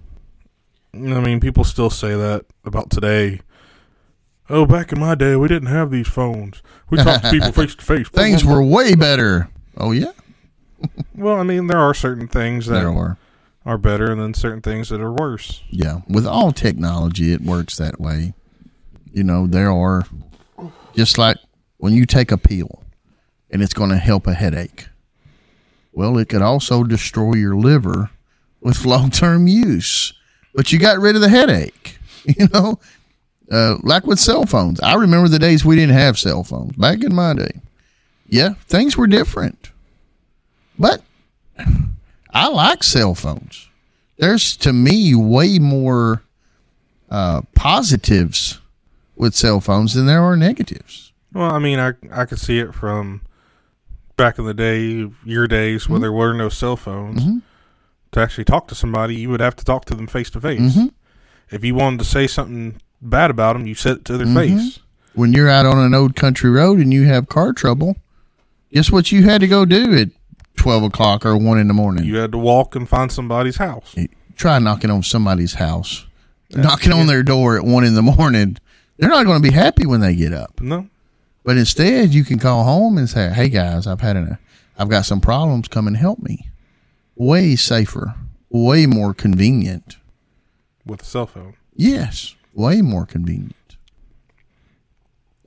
I 0.94 0.98
mean, 1.20 1.40
people 1.40 1.64
still 1.64 1.90
say 1.90 2.14
that 2.14 2.44
about 2.64 2.90
today. 2.90 3.40
Oh, 4.50 4.64
back 4.64 4.92
in 4.92 5.00
my 5.00 5.14
day, 5.14 5.34
we 5.36 5.48
didn't 5.48 5.68
have 5.68 5.90
these 5.90 6.06
phones. 6.08 6.62
We 6.88 6.98
talked 6.98 7.24
to 7.24 7.30
people 7.30 7.52
face 7.52 7.74
to 7.74 7.84
face. 7.84 8.08
Things 8.08 8.44
were 8.44 8.62
way 8.62 8.94
better. 8.94 9.48
Oh 9.78 9.92
yeah, 9.92 10.12
Well, 11.14 11.36
I 11.36 11.42
mean, 11.42 11.66
there 11.66 11.78
are 11.78 11.94
certain 11.94 12.28
things 12.28 12.66
that 12.66 12.74
there 12.74 12.92
are. 12.92 13.16
are 13.64 13.78
better, 13.78 14.10
and 14.10 14.20
then 14.20 14.34
certain 14.34 14.60
things 14.62 14.88
that 14.88 15.00
are 15.00 15.12
worse. 15.12 15.62
Yeah, 15.70 16.00
with 16.08 16.26
all 16.26 16.52
technology, 16.52 17.32
it 17.32 17.40
works 17.40 17.76
that 17.76 18.00
way. 18.00 18.34
You 19.12 19.24
know, 19.24 19.46
there 19.46 19.70
are 19.70 20.04
just 20.94 21.18
like 21.18 21.36
when 21.78 21.92
you 21.92 22.06
take 22.06 22.30
a 22.30 22.38
pill 22.38 22.82
and 23.50 23.62
it's 23.62 23.74
going 23.74 23.90
to 23.90 23.96
help 23.96 24.26
a 24.26 24.34
headache. 24.34 24.88
Well, 25.92 26.18
it 26.18 26.28
could 26.28 26.42
also 26.42 26.84
destroy 26.84 27.34
your 27.34 27.56
liver 27.56 28.10
with 28.60 28.84
long 28.84 29.10
term 29.10 29.48
use, 29.48 30.12
but 30.54 30.72
you 30.72 30.78
got 30.78 30.98
rid 30.98 31.14
of 31.16 31.22
the 31.22 31.28
headache. 31.28 31.94
You 32.36 32.46
know, 32.52 32.78
uh, 33.50 33.76
like 33.82 34.06
with 34.06 34.18
cell 34.18 34.44
phones. 34.44 34.80
I 34.80 34.96
remember 34.96 35.28
the 35.28 35.38
days 35.38 35.64
we 35.64 35.76
didn't 35.76 35.94
have 35.94 36.18
cell 36.18 36.44
phones 36.44 36.76
back 36.76 37.02
in 37.02 37.14
my 37.14 37.32
day. 37.32 37.60
Yeah, 38.28 38.54
things 38.66 38.96
were 38.96 39.06
different, 39.06 39.70
but 40.78 41.02
I 42.32 42.48
like 42.48 42.82
cell 42.84 43.14
phones. 43.14 43.68
There's 44.18 44.56
to 44.58 44.72
me 44.72 45.14
way 45.14 45.58
more 45.58 46.22
uh, 47.10 47.42
positives 47.54 48.58
with 49.16 49.34
cell 49.34 49.60
phones 49.60 49.94
than 49.94 50.06
there 50.06 50.22
are 50.22 50.36
negatives. 50.36 51.12
Well, 51.32 51.50
I 51.52 51.58
mean, 51.58 51.78
I 51.78 51.92
I 52.12 52.24
could 52.26 52.38
see 52.38 52.58
it 52.58 52.74
from 52.74 53.22
back 54.16 54.38
in 54.38 54.44
the 54.44 54.54
day, 54.54 55.08
your 55.24 55.46
days, 55.46 55.88
where 55.88 56.00
there 56.00 56.12
were 56.12 56.32
no 56.34 56.48
cell 56.48 56.76
phones. 56.76 57.22
Mhm. 57.24 57.42
To 58.12 58.20
actually 58.20 58.44
talk 58.44 58.68
to 58.68 58.74
somebody, 58.74 59.14
you 59.16 59.28
would 59.30 59.40
have 59.40 59.56
to 59.56 59.64
talk 59.64 59.84
to 59.86 59.94
them 59.94 60.06
face 60.06 60.30
to 60.30 60.40
face. 60.40 60.78
If 61.50 61.62
you 61.64 61.74
wanted 61.74 61.98
to 62.00 62.04
say 62.04 62.26
something 62.26 62.80
bad 63.00 63.30
about 63.30 63.52
them, 63.54 63.66
you 63.66 63.74
said 63.74 63.98
it 63.98 64.04
to 64.06 64.16
their 64.18 64.26
Mhm. 64.26 64.34
face. 64.34 64.78
When 65.14 65.32
you're 65.32 65.48
out 65.48 65.66
on 65.66 65.78
an 65.78 65.94
old 65.94 66.16
country 66.16 66.50
road 66.50 66.78
and 66.78 66.92
you 66.92 67.04
have 67.04 67.28
car 67.28 67.52
trouble, 67.52 67.96
guess 68.72 68.90
what 68.90 69.12
you 69.12 69.22
had 69.24 69.40
to 69.40 69.48
go 69.48 69.64
do 69.64 69.96
at 69.96 70.08
twelve 70.56 70.82
o'clock 70.82 71.24
or 71.26 71.36
one 71.36 71.58
in 71.58 71.68
the 71.68 71.74
morning? 71.74 72.04
You 72.04 72.16
had 72.16 72.32
to 72.32 72.38
walk 72.38 72.74
and 72.74 72.88
find 72.88 73.10
somebody's 73.10 73.56
house. 73.56 73.94
Try 74.36 74.58
knocking 74.58 74.90
on 74.90 75.02
somebody's 75.02 75.54
house, 75.54 76.06
knocking 76.50 76.92
on 76.92 77.06
their 77.06 77.22
door 77.22 77.56
at 77.56 77.64
one 77.64 77.84
in 77.84 77.94
the 77.94 78.02
morning. 78.02 78.56
They're 78.96 79.10
not 79.10 79.26
going 79.26 79.40
to 79.42 79.48
be 79.48 79.54
happy 79.54 79.86
when 79.86 80.00
they 80.00 80.14
get 80.14 80.32
up. 80.32 80.60
No, 80.60 80.88
But 81.44 81.56
instead, 81.56 82.12
you 82.12 82.24
can 82.24 82.38
call 82.38 82.64
home 82.64 82.98
and 82.98 83.08
say, 83.08 83.30
"Hey 83.30 83.48
guys, 83.48 83.86
I've 83.86 84.00
had 84.00 84.16
an, 84.16 84.38
I've 84.78 84.88
got 84.88 85.06
some 85.06 85.20
problems. 85.20 85.68
Come 85.68 85.86
and 85.86 85.96
help 85.96 86.18
me." 86.20 86.50
Way 87.16 87.56
safer, 87.56 88.14
way 88.50 88.86
more 88.86 89.12
convenient. 89.14 89.96
with 90.86 91.02
a 91.02 91.04
cell 91.04 91.26
phone. 91.26 91.54
Yes, 91.74 92.34
way 92.54 92.80
more 92.80 93.04
convenient. 93.06 93.76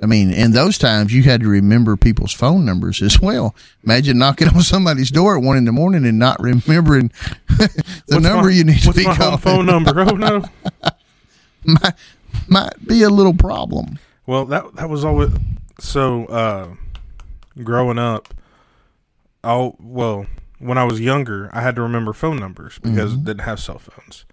I 0.02 0.08
mean, 0.08 0.32
in 0.34 0.52
those 0.52 0.78
times, 0.80 1.14
you 1.14 1.24
had 1.24 1.42
to 1.42 1.48
remember 1.48 1.96
people's 1.96 2.34
phone 2.34 2.66
numbers 2.66 3.02
as 3.04 3.20
well. 3.22 3.56
Imagine 3.84 4.18
knocking 4.18 4.48
on 4.48 4.62
somebody's 4.62 5.12
door 5.12 5.38
at 5.38 5.44
one 5.44 5.58
in 5.58 5.66
the 5.66 5.72
morning 5.72 6.06
and 6.06 6.18
not 6.18 6.40
remembering 6.42 7.12
the 7.48 7.84
What's 8.08 8.24
number 8.24 8.46
my- 8.48 8.52
you 8.52 8.64
need 8.64 8.80
to 8.82 8.94
be 8.94 9.06
my 9.06 9.16
calling. 9.16 9.38
phone 9.38 9.66
number? 9.68 10.00
Oh 10.00 10.16
no. 10.16 10.44
might, 11.66 11.94
might 12.48 12.88
be 12.88 13.04
a 13.04 13.10
little 13.10 13.34
problem. 13.36 14.00
Well, 14.26 14.46
that 14.46 14.76
that 14.76 14.90
was 14.90 15.04
always 15.06 15.32
so. 15.80 16.26
Uh, 16.26 16.68
growing 17.64 18.00
up, 18.00 18.34
I 19.44 19.72
well 19.80 20.26
when 20.60 20.78
I 20.78 20.84
was 20.84 21.00
younger, 21.00 21.50
I 21.54 21.62
had 21.62 21.76
to 21.76 21.82
remember 21.82 22.14
phone 22.14 22.38
numbers 22.38 22.80
because 22.80 23.14
Mm-hmm. 23.14 23.24
didn't 23.26 23.42
have 23.42 23.60
cell 23.60 23.80
phones. 23.80 24.26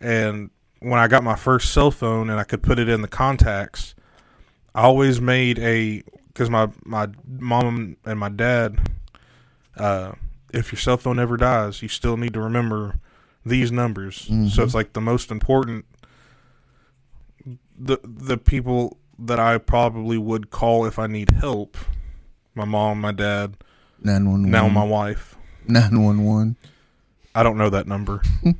And 0.00 0.50
when 0.80 0.98
I 1.00 1.08
got 1.08 1.24
my 1.24 1.36
first 1.36 1.72
cell 1.72 1.90
phone 1.90 2.28
and 2.30 2.38
I 2.38 2.44
could 2.44 2.62
put 2.62 2.78
it 2.78 2.88
in 2.88 3.00
the 3.02 3.08
contacts, 3.08 3.94
I 4.74 4.82
always 4.82 5.20
made 5.20 5.58
a 5.58 6.02
because 6.28 6.50
my 6.50 6.68
my 6.84 7.08
mom 7.26 7.96
and 8.04 8.18
my 8.18 8.28
dad. 8.28 8.78
Uh, 9.76 10.12
if 10.52 10.70
your 10.70 10.78
cell 10.78 10.96
phone 10.96 11.18
ever 11.18 11.36
dies, 11.36 11.82
you 11.82 11.88
still 11.88 12.16
need 12.16 12.32
to 12.34 12.40
remember 12.40 12.98
these 13.44 13.72
numbers. 13.72 14.30
So 14.52 14.62
it's 14.62 14.74
like 14.74 14.92
the 14.92 15.00
most 15.00 15.30
important 15.30 15.84
the 17.78 17.98
the 18.04 18.36
people 18.38 18.96
that 19.18 19.38
I 19.38 19.58
probably 19.58 20.18
would 20.18 20.50
call 20.50 20.86
if 20.86 20.98
I 20.98 21.06
need 21.06 21.30
help. 21.30 21.76
My 22.54 22.64
mom, 22.64 23.00
my 23.00 23.12
dad, 23.12 23.56
Nine 24.00 24.30
one 24.30 24.50
now 24.50 24.68
my 24.68 24.84
wife. 24.84 25.36
nine 25.66 26.02
one 26.02 26.24
one 26.24 26.56
I 27.34 27.42
don't 27.42 27.56
know 27.56 27.70
that 27.70 27.86
number. 27.88 28.22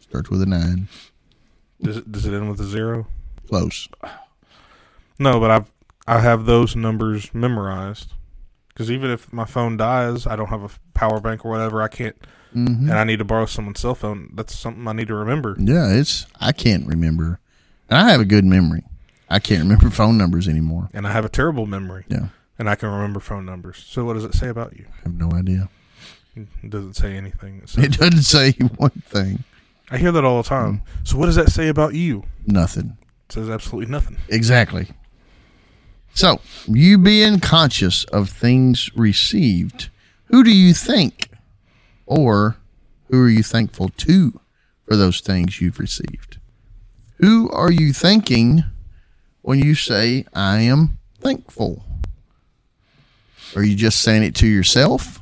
starts 0.00 0.30
with 0.30 0.40
a 0.42 0.46
nine. 0.46 0.88
Does 1.82 1.98
it, 1.98 2.10
does 2.10 2.24
it 2.24 2.32
end 2.32 2.48
with 2.48 2.60
a 2.60 2.64
zero? 2.64 3.06
Close. 3.48 3.88
No, 5.18 5.38
but 5.40 5.50
I've 5.50 5.66
I 6.06 6.20
have 6.20 6.44
those 6.46 6.76
numbers 6.76 7.32
memorized. 7.34 8.12
Because 8.68 8.90
even 8.90 9.10
if 9.10 9.32
my 9.32 9.44
phone 9.44 9.76
dies, 9.76 10.26
I 10.26 10.34
don't 10.36 10.48
have 10.48 10.62
a 10.64 10.70
power 10.94 11.20
bank 11.20 11.44
or 11.44 11.50
whatever. 11.50 11.80
I 11.82 11.88
can't, 11.88 12.16
Mm-hmm. 12.54 12.88
and 12.88 12.92
I 12.98 13.02
need 13.04 13.18
to 13.18 13.24
borrow 13.24 13.46
someone's 13.46 13.80
cell 13.80 13.96
phone. 13.96 14.30
That's 14.32 14.56
something 14.56 14.86
I 14.86 14.92
need 14.92 15.08
to 15.08 15.14
remember. 15.16 15.56
Yeah, 15.58 15.92
it's 15.92 16.24
I 16.40 16.52
can't 16.52 16.86
remember, 16.86 17.40
and 17.90 17.98
I 17.98 18.10
have 18.10 18.20
a 18.20 18.24
good 18.24 18.44
memory. 18.44 18.84
I 19.28 19.40
can't 19.40 19.62
remember 19.62 19.90
phone 20.00 20.16
numbers 20.18 20.46
anymore. 20.48 20.88
And 20.94 21.04
I 21.06 21.10
have 21.12 21.24
a 21.24 21.28
terrible 21.28 21.66
memory, 21.66 22.04
Yeah, 22.08 22.28
and 22.58 22.70
I 22.70 22.76
can 22.76 22.90
remember 22.90 23.18
phone 23.18 23.44
numbers. 23.44 23.84
So 23.88 24.04
what 24.04 24.14
does 24.14 24.22
it 24.24 24.34
say 24.34 24.48
about 24.48 24.76
you? 24.76 24.84
I 25.00 25.02
have 25.08 25.14
no 25.18 25.32
idea. 25.36 25.68
It 26.36 26.70
doesn't 26.70 26.94
say 26.94 27.16
anything. 27.16 27.60
It 27.64 27.76
It 27.78 27.98
doesn't 27.98 28.22
say 28.22 28.52
one 28.76 28.90
thing. 29.06 29.42
I 29.90 29.98
hear 29.98 30.12
that 30.12 30.24
all 30.24 30.40
the 30.42 30.48
time. 30.48 30.82
So 31.02 31.16
what 31.18 31.26
does 31.26 31.36
that 31.36 31.50
say 31.50 31.66
about 31.68 31.94
you? 31.94 32.22
Nothing. 32.46 32.96
It 33.28 33.32
says 33.32 33.48
absolutely 33.50 33.90
nothing. 33.90 34.16
Exactly. 34.28 34.90
So, 36.14 36.40
you 36.68 36.96
being 36.98 37.40
conscious 37.40 38.04
of 38.04 38.30
things 38.30 38.88
received, 38.94 39.88
who 40.26 40.44
do 40.44 40.50
you 40.54 40.72
think 40.72 41.30
or 42.06 42.56
who 43.10 43.24
are 43.24 43.28
you 43.28 43.42
thankful 43.42 43.88
to 43.96 44.40
for 44.86 44.96
those 44.96 45.20
things 45.20 45.60
you've 45.60 45.78
received? 45.80 46.38
Who 47.18 47.50
are 47.50 47.72
you 47.72 47.92
thanking 47.92 48.62
when 49.42 49.58
you 49.58 49.74
say, 49.74 50.24
I 50.32 50.60
am 50.60 50.98
thankful? 51.20 51.84
Are 53.56 53.62
you 53.62 53.74
just 53.74 54.00
saying 54.00 54.22
it 54.22 54.34
to 54.36 54.46
yourself? 54.46 55.20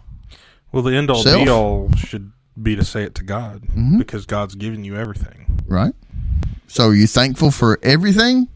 Well, 0.73 0.83
the 0.83 0.95
end 0.95 1.11
all 1.11 1.23
Self. 1.23 1.45
be 1.45 1.51
all 1.51 1.91
should 1.97 2.33
be 2.61 2.77
to 2.77 2.85
say 2.85 3.03
it 3.03 3.15
to 3.17 3.25
God 3.25 3.63
Mhm. 3.75 3.99
because 3.99 4.27
God's 4.27 4.55
given 4.55 4.85
you 4.85 4.97
everything. 4.97 5.61
Right? 5.67 5.95
So, 6.67 6.89
are 6.89 6.95
you 6.95 7.07
thankful 7.07 7.51
for 7.51 7.79
everything 7.83 8.49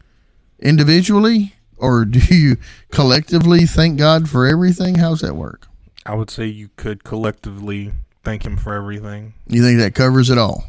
individually, 0.59 1.53
or 1.77 2.05
do 2.05 2.19
you 2.33 2.57
collectively 2.91 3.65
thank 3.65 3.97
God 3.97 4.29
for 4.29 4.45
everything? 4.45 4.95
How's 4.95 5.21
that 5.21 5.35
work? 5.35 5.67
I 6.05 6.15
would 6.15 6.29
say 6.29 6.45
you 6.45 6.69
could 6.75 7.03
collectively 7.03 7.91
thank 8.23 8.45
Him 8.45 8.57
for 8.57 8.73
everything. 8.73 9.33
You 9.47 9.61
think 9.61 9.79
that 9.79 9.93
covers 9.93 10.29
it 10.29 10.37
all? 10.37 10.65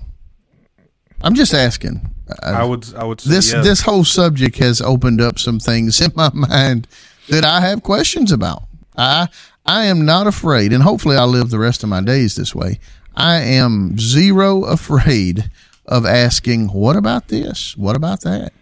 I'm 1.22 1.34
just 1.34 1.54
asking. 1.54 2.14
I, 2.42 2.50
I 2.50 2.64
would. 2.64 2.94
I 2.94 3.04
would 3.04 3.20
say 3.20 3.30
this 3.30 3.52
yes. 3.52 3.64
this 3.64 3.80
whole 3.82 4.04
subject 4.04 4.58
has 4.58 4.80
opened 4.80 5.20
up 5.20 5.38
some 5.38 5.58
things 5.58 6.00
in 6.04 6.12
my 6.14 6.30
mind 6.32 6.86
that 7.28 7.44
I 7.44 7.60
have 7.60 7.82
questions 7.82 8.32
about. 8.32 8.64
I 8.96 9.28
I 9.66 9.84
am 9.84 10.04
not 10.04 10.26
afraid, 10.26 10.72
and 10.72 10.82
hopefully 10.82 11.16
I'll 11.16 11.28
live 11.28 11.50
the 11.50 11.58
rest 11.58 11.82
of 11.82 11.88
my 11.88 12.00
days 12.00 12.36
this 12.36 12.54
way. 12.54 12.80
I 13.14 13.40
am 13.40 13.98
zero 13.98 14.64
afraid 14.64 15.50
of 15.86 16.06
asking, 16.06 16.68
"What 16.68 16.96
about 16.96 17.28
this? 17.28 17.76
What 17.76 17.96
about 17.96 18.22
that?" 18.22 18.52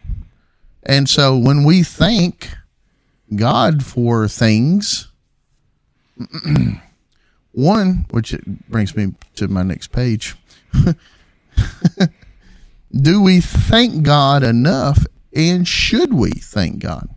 And 0.86 1.08
so 1.08 1.36
when 1.36 1.64
we 1.64 1.82
thank 1.82 2.56
God 3.34 3.84
for 3.84 4.28
things, 4.28 5.08
one, 7.52 8.06
which 8.10 8.32
it 8.32 8.68
brings 8.68 8.96
me 8.96 9.14
to 9.34 9.48
my 9.48 9.62
next 9.62 9.88
page. 9.88 10.36
Do 12.92 13.20
we 13.20 13.40
thank 13.40 14.04
God 14.04 14.42
enough 14.42 15.04
and 15.34 15.66
should 15.66 16.14
we 16.14 16.30
thank 16.30 16.78
God? 16.78 17.08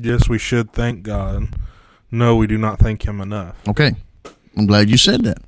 yes, 0.00 0.28
we 0.28 0.38
should 0.38 0.72
thank 0.72 1.02
God. 1.02 1.48
No, 2.10 2.36
we 2.36 2.46
do 2.46 2.56
not 2.56 2.78
thank 2.78 3.04
Him 3.04 3.20
enough. 3.20 3.56
Okay. 3.68 3.94
I'm 4.56 4.66
glad 4.66 4.88
you 4.88 4.96
said 4.96 5.24
that. 5.24 5.38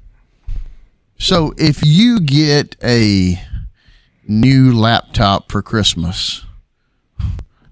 So 1.18 1.54
if 1.56 1.84
you 1.84 2.20
get 2.20 2.76
a 2.82 3.40
new 4.26 4.76
laptop 4.76 5.50
for 5.50 5.62
Christmas 5.62 6.44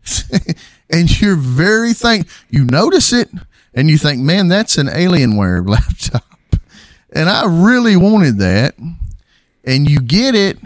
and 0.91 1.21
you're 1.21 1.37
very 1.37 1.93
thank 1.93 2.27
you 2.50 2.65
notice 2.65 3.12
it 3.12 3.31
and 3.75 3.91
you 3.91 3.99
think, 3.99 4.21
man, 4.21 4.49
that's 4.49 4.79
an 4.79 4.87
Alienware 4.87 5.67
laptop. 5.69 6.25
And 7.12 7.29
I 7.29 7.45
really 7.47 7.97
wanted 7.97 8.38
that. 8.38 8.75
And 9.65 9.88
you 9.88 10.00
get 10.00 10.35
it 10.35 10.59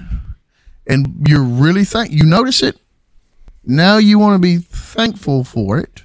and 0.87 1.27
you're 1.27 1.43
really 1.43 1.85
thank 1.85 2.13
you 2.13 2.25
notice 2.25 2.63
it. 2.63 2.79
Now 3.65 3.99
you 3.99 4.19
want 4.19 4.35
to 4.35 4.39
be 4.39 4.59
thankful 4.59 5.45
for 5.45 5.79
it. 5.79 6.03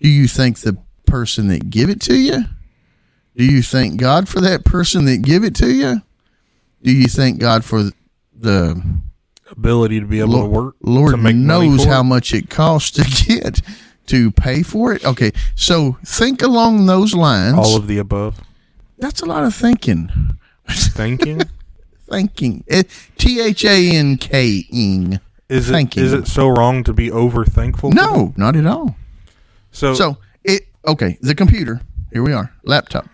Do 0.00 0.08
you 0.08 0.28
thank 0.28 0.60
the 0.60 0.76
person 1.06 1.48
that 1.48 1.70
give 1.70 1.88
it 1.88 2.00
to 2.02 2.14
you? 2.14 2.44
Do 3.36 3.44
you 3.44 3.62
thank 3.62 4.00
God 4.00 4.28
for 4.28 4.40
that 4.40 4.64
person 4.64 5.04
that 5.06 5.22
give 5.22 5.44
it 5.44 5.54
to 5.56 5.70
you? 5.70 6.02
Do 6.82 6.92
you 6.92 7.06
thank 7.06 7.38
God 7.38 7.64
for 7.64 7.90
the 8.34 8.82
Ability 9.50 10.00
to 10.00 10.06
be 10.06 10.20
able 10.20 10.40
to 10.40 10.46
work. 10.46 10.74
Lord 10.80 11.14
to 11.20 11.32
knows 11.32 11.84
how 11.84 12.00
it. 12.00 12.04
much 12.04 12.34
it 12.34 12.50
costs 12.50 12.90
to 12.92 13.04
get 13.28 13.60
to 14.06 14.30
pay 14.32 14.62
for 14.62 14.92
it? 14.92 15.04
Okay, 15.04 15.32
so 15.54 15.98
think 16.04 16.42
along 16.42 16.86
those 16.86 17.14
lines. 17.14 17.56
All 17.56 17.76
of 17.76 17.86
the 17.86 17.98
above. 17.98 18.40
That's 18.98 19.20
a 19.20 19.26
lot 19.26 19.44
of 19.44 19.54
thinking. 19.54 20.10
Thanking. 20.68 21.42
Thinking. 22.08 22.64
Eh, 22.68 22.84
T 23.18 23.40
H 23.40 23.64
A 23.64 23.90
N 23.96 24.16
K 24.16 24.64
ing. 24.72 25.18
Is 25.48 25.68
it 25.68 25.72
Thanking. 25.72 26.02
is 26.04 26.12
it 26.12 26.26
so 26.26 26.48
wrong 26.48 26.82
to 26.84 26.92
be 26.92 27.10
over 27.10 27.44
thankful? 27.44 27.90
No, 27.90 28.32
not 28.36 28.56
at 28.56 28.66
all. 28.66 28.96
So, 29.72 29.94
So 29.94 30.16
it 30.44 30.66
okay, 30.86 31.18
the 31.20 31.34
computer. 31.34 31.80
Here 32.12 32.22
we 32.22 32.32
are. 32.32 32.52
Laptop. 32.64 33.08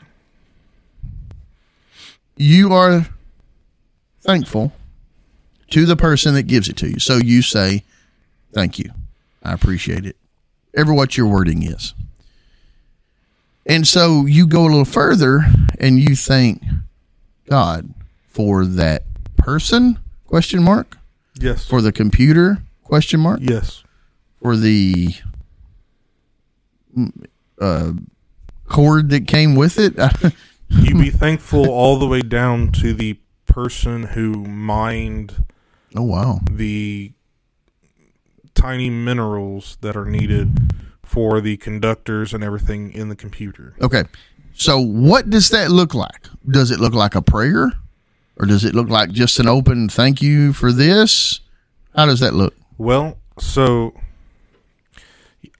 You 2.37 2.73
are 2.73 3.07
thankful 4.21 4.73
to 5.73 5.87
the 5.87 5.97
person 5.97 6.35
that 6.35 6.45
gives 6.45 6.69
it 6.69 6.77
to 6.79 6.89
you. 6.89 6.99
So 6.99 7.17
you 7.17 7.43
say, 7.43 7.85
Thank 8.53 8.79
you. 8.79 8.91
I 9.43 9.53
appreciate 9.55 10.05
it. 10.05 10.17
Ever 10.75 10.93
what 10.93 11.17
your 11.17 11.27
wording 11.27 11.63
is. 11.63 11.95
And 13.65 13.87
so 13.87 14.27
you 14.27 14.47
go 14.47 14.63
a 14.63 14.69
little 14.69 14.85
further 14.85 15.47
and 15.79 15.99
you 15.99 16.15
thank 16.17 16.63
God 17.49 17.95
for 18.29 18.65
that 18.65 19.05
person 19.37 19.99
question 20.27 20.63
mark 20.63 20.99
yes. 21.39 21.67
for 21.67 21.81
the 21.81 21.93
computer 21.93 22.63
question 22.85 23.21
mark 23.21 23.41
yes. 23.43 23.83
for 24.43 24.57
the 24.57 25.15
mm, 26.97 27.27
uh, 27.61 27.93
cord 28.69 29.11
that 29.11 29.27
came 29.27 29.55
with 29.55 29.79
it. 29.79 29.95
You 30.75 30.95
be 30.95 31.11
thankful 31.11 31.69
all 31.69 31.99
the 31.99 32.07
way 32.07 32.23
down 32.23 32.73
to 32.73 32.95
the 32.95 33.19
person 33.45 34.05
who 34.05 34.33
mined 34.45 35.45
oh 35.97 36.03
wow! 36.03 36.41
the 36.51 37.13
tiny 38.55 38.91
minerals 38.91 39.79
that 39.81 39.97
are 39.97 40.05
needed 40.05 40.59
for 41.03 41.41
the 41.41 41.57
conductors 41.57 42.33
and 42.33 42.43
everything 42.43 42.93
in 42.93 43.09
the 43.09 43.17
computer. 43.17 43.75
Okay, 43.81 44.05
so 44.55 44.79
what 44.79 45.31
does 45.31 45.51
that 45.51 45.71
look 45.71 45.95
like? 45.95 46.29
Does 46.49 46.71
it 46.71 46.81
look 46.81 46.95
like 46.95 47.15
a 47.15 47.23
prayer, 47.23 47.73
or 48.37 48.47
does 48.47 48.65
it 48.65 48.75
look 48.75 48.89
like 48.89 49.11
just 49.11 49.39
an 49.39 49.49
open 49.49 49.89
thank 49.89 50.23
you 50.23 50.53
for 50.53 50.73
this? 50.73 51.41
How 51.95 52.07
does 52.07 52.21
that 52.21 52.35
look? 52.35 52.55
Well, 52.79 53.19
so 53.39 53.95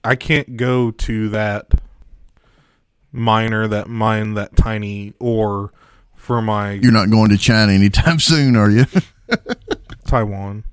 I 0.03 0.15
can't 0.15 0.57
go 0.57 0.91
to 0.91 1.29
that 1.29 1.67
miner 3.11 3.67
that 3.67 3.87
mine, 3.87 4.33
that 4.33 4.55
tiny 4.55 5.13
ore 5.19 5.71
for 6.15 6.41
my 6.41 6.71
You're 6.71 6.91
not 6.91 7.09
going 7.09 7.29
to 7.29 7.37
China 7.37 7.71
anytime 7.71 8.19
soon, 8.19 8.55
are 8.55 8.69
you? 8.69 8.85
Taiwan. 10.13 10.63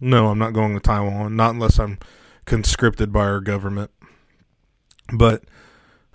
No, 0.00 0.26
I'm 0.28 0.38
not 0.38 0.52
going 0.52 0.74
to 0.74 0.80
Taiwan, 0.80 1.34
not 1.34 1.54
unless 1.54 1.78
I'm 1.78 1.98
conscripted 2.44 3.10
by 3.10 3.24
our 3.24 3.40
government. 3.40 3.90
But 5.10 5.44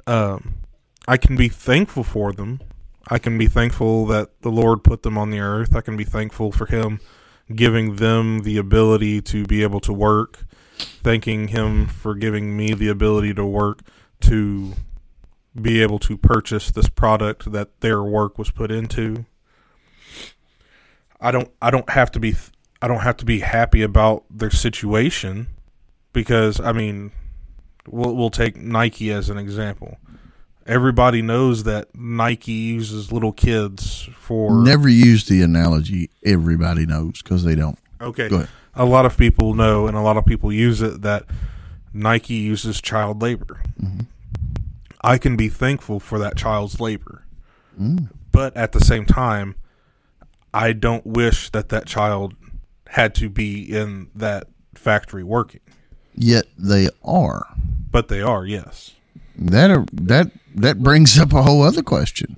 um, 0.06 0.56
I 1.08 1.18
can 1.18 1.36
be 1.36 1.50
thankful 1.50 2.04
for 2.04 2.32
them. 2.32 2.62
I 3.08 3.18
can 3.18 3.36
be 3.36 3.48
thankful 3.48 4.06
that 4.08 4.42
the 4.42 4.52
Lord 4.52 4.84
put 4.84 5.02
them 5.02 5.18
on 5.18 5.32
the 5.32 5.40
earth. 5.40 5.76
I 5.76 5.82
can 5.82 5.98
be 5.98 6.04
thankful 6.04 6.52
for 6.52 6.68
Him 6.68 7.00
giving 7.56 7.96
them 7.96 8.44
the 8.44 8.58
ability 8.58 9.22
to 9.22 9.46
be 9.46 9.64
able 9.64 9.80
to 9.80 9.94
work, 9.94 10.46
thanking 10.78 11.48
Him 11.48 11.88
for 11.88 12.14
giving 12.14 12.56
me 12.56 12.76
the 12.76 12.90
ability 12.90 13.34
to 13.34 13.46
work 13.46 13.80
to 14.22 14.74
be 15.60 15.82
able 15.82 15.98
to 15.98 16.16
purchase 16.16 16.70
this 16.70 16.90
product 16.90 17.52
that 17.52 17.80
their 17.82 18.04
work 18.04 18.38
was 18.38 18.52
put 18.52 18.70
into. 18.70 19.26
I 21.20 21.32
don't 21.32 21.50
I 21.60 21.72
don't 21.72 21.90
have 21.90 22.12
to 22.12 22.20
be 22.20 22.36
I 22.82 22.88
don't 22.88 23.00
have 23.00 23.18
to 23.18 23.26
be 23.26 23.40
happy 23.40 23.82
about 23.82 24.24
their 24.30 24.52
situation 24.52 25.48
because 26.14 26.60
I 26.60 26.72
mean 26.72 27.12
we'll 27.88 28.16
we'll 28.16 28.30
take 28.30 28.58
Nike 28.58 29.12
as 29.12 29.30
an 29.30 29.38
example. 29.38 29.98
Everybody 30.66 31.22
knows 31.22 31.64
that 31.64 31.96
Nike 31.96 32.52
uses 32.52 33.12
little 33.12 33.32
kids 33.32 34.10
for 34.18 34.64
Never 34.64 34.90
use 34.90 35.26
the 35.26 35.42
analogy. 35.42 36.10
Everybody 36.26 36.86
knows 36.86 37.22
because 37.22 37.44
they 37.44 37.56
don't. 37.56 37.80
Okay. 38.02 38.28
Go 38.28 38.38
ahead. 38.38 38.50
A 38.76 38.86
lot 38.86 39.06
of 39.06 39.18
people 39.18 39.54
know 39.54 39.88
and 39.88 39.96
a 39.96 40.02
lot 40.02 40.18
of 40.18 40.26
people 40.26 40.52
use 40.52 40.82
it 40.82 41.02
that 41.02 41.26
Nike 41.94 42.36
uses 42.36 42.82
child 42.82 43.22
labor. 43.22 43.62
Mm-hmm. 43.82 44.02
I 45.02 45.18
can 45.18 45.38
be 45.38 45.48
thankful 45.50 46.00
for 46.00 46.20
that 46.20 46.36
child's 46.36 46.80
labor. 46.80 47.24
Mm. 47.80 48.10
But 48.32 48.56
at 48.58 48.72
the 48.72 48.80
same 48.80 49.06
time, 49.06 49.56
I 50.54 50.74
don't 50.74 51.06
wish 51.06 51.50
that 51.52 51.70
that 51.70 51.86
child 51.86 52.36
had 52.92 53.14
to 53.16 53.30
be 53.30 53.64
in 53.64 54.10
that 54.16 54.48
factory 54.76 55.24
working. 55.24 55.62
Yet 56.16 56.46
they 56.58 56.90
are. 57.04 57.48
But 57.92 58.08
they 58.08 58.22
are, 58.22 58.46
yes. 58.46 58.92
That 59.38 59.88
that 59.94 60.32
that 60.56 60.80
brings 60.82 61.20
up 61.20 61.32
a 61.34 61.44
whole 61.44 61.62
other 61.64 61.84
question. 61.84 62.38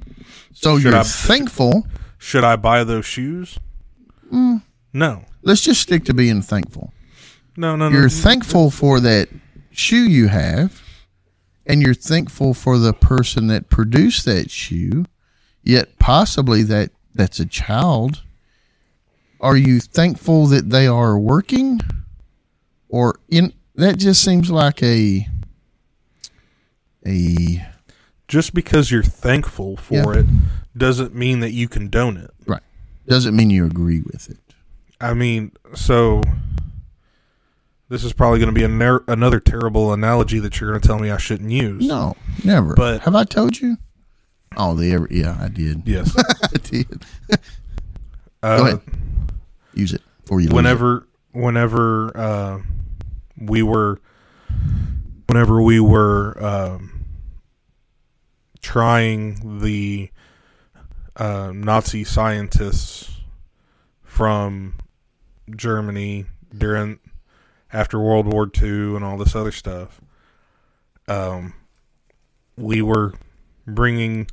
So 0.54 0.78
Should 0.78 0.92
you're 0.92 1.00
I- 1.00 1.04
thankful. 1.04 1.88
Should 2.18 2.44
I 2.44 2.58
buy 2.58 2.84
those 2.84 3.06
shoes? 3.06 3.58
Mm. 4.34 4.64
No. 4.94 5.24
Let's 5.42 5.62
just 5.62 5.82
stick 5.82 6.04
to 6.06 6.14
being 6.14 6.42
thankful. 6.42 6.92
No, 7.56 7.76
no, 7.78 7.88
no. 7.90 7.98
You're 7.98 8.10
thankful 8.10 8.70
for 8.70 9.00
that 9.00 9.30
shoe 9.72 10.08
you 10.10 10.28
have, 10.28 10.82
and 11.66 11.82
you're 11.82 11.94
thankful 11.94 12.54
for 12.54 12.78
the 12.78 12.92
person 12.94 13.48
that 13.48 13.70
produced 13.70 14.26
that 14.26 14.52
shoe. 14.52 15.06
Yet 15.64 15.98
possibly 16.00 16.64
that 16.64 16.92
that's 17.16 17.40
a 17.40 17.46
child. 17.46 18.22
Are 19.42 19.56
you 19.58 19.80
thankful 19.80 20.48
that 20.48 20.70
they 20.70 20.86
are 20.88 21.18
working, 21.18 21.80
or 22.90 23.20
in 23.30 23.54
that 23.76 23.98
just 23.98 24.24
seems 24.24 24.52
like 24.52 24.84
a 24.84 25.28
a 27.06 27.66
Just 28.28 28.54
because 28.54 28.92
you're 28.92 29.04
thankful 29.04 29.78
for 29.78 30.14
Yeah. 30.16 30.22
it 30.22 30.26
doesn't 30.78 31.16
mean 31.16 31.40
that 31.40 31.52
you 31.52 31.68
condone 31.68 32.18
it. 32.18 32.32
right 32.46 32.62
doesn't 33.08 33.36
mean 33.36 33.50
you 33.50 33.66
agree 33.66 34.02
with 34.02 34.30
it. 34.30 34.38
I 35.02 35.14
mean, 35.16 35.52
so 35.74 36.22
this 37.88 38.04
is 38.04 38.14
probably 38.14 38.38
going 38.40 38.54
to 38.54 38.60
be 38.60 38.64
a 38.66 38.68
ner- 38.68 39.04
another 39.08 39.40
terrible 39.40 39.94
analogy 39.94 40.38
that 40.40 40.60
you're 40.60 40.70
going 40.70 40.80
to 40.82 40.88
tell 40.88 41.00
me 41.00 41.10
I 41.10 41.18
shouldn't 41.18 41.50
use. 41.50 41.88
No, 41.88 42.16
never. 42.44 42.76
But- 42.76 43.02
have 43.02 43.16
I 43.16 43.24
told 43.24 43.60
you? 43.60 43.78
Oh, 44.58 44.76
the 44.76 44.92
ever 44.94 45.08
yeah, 45.10 45.38
I 45.40 45.48
did. 45.48 45.84
Yes. 45.88 46.14
I 46.44 46.58
did. 46.62 47.04
Uh, 48.44 48.58
Go 48.58 48.66
ahead. 48.66 48.82
Use 49.74 49.94
it 49.94 50.02
before 50.22 50.40
you. 50.40 50.48
lose 50.48 50.54
it. 50.54 50.56
whenever 50.56 51.08
whenever 51.32 52.18
uh, 52.18 52.60
we 53.38 53.64
were 53.64 54.00
whenever 55.28 55.62
we 55.62 55.80
were 55.80 56.44
um, 56.44 57.06
trying 58.62 59.60
the 59.60 60.10
uh, 61.16 61.52
Nazi 61.54 62.04
scientists 62.04 63.22
from 64.04 64.76
Germany 65.56 66.26
during 66.56 67.00
after 67.72 68.00
World 68.00 68.32
War 68.32 68.50
II 68.62 68.96
and 68.96 69.04
all 69.04 69.18
this 69.18 69.36
other 69.36 69.52
stuff, 69.52 70.02
um, 71.08 71.54
we 72.58 72.82
were 72.82 73.14
bringing 73.68 74.28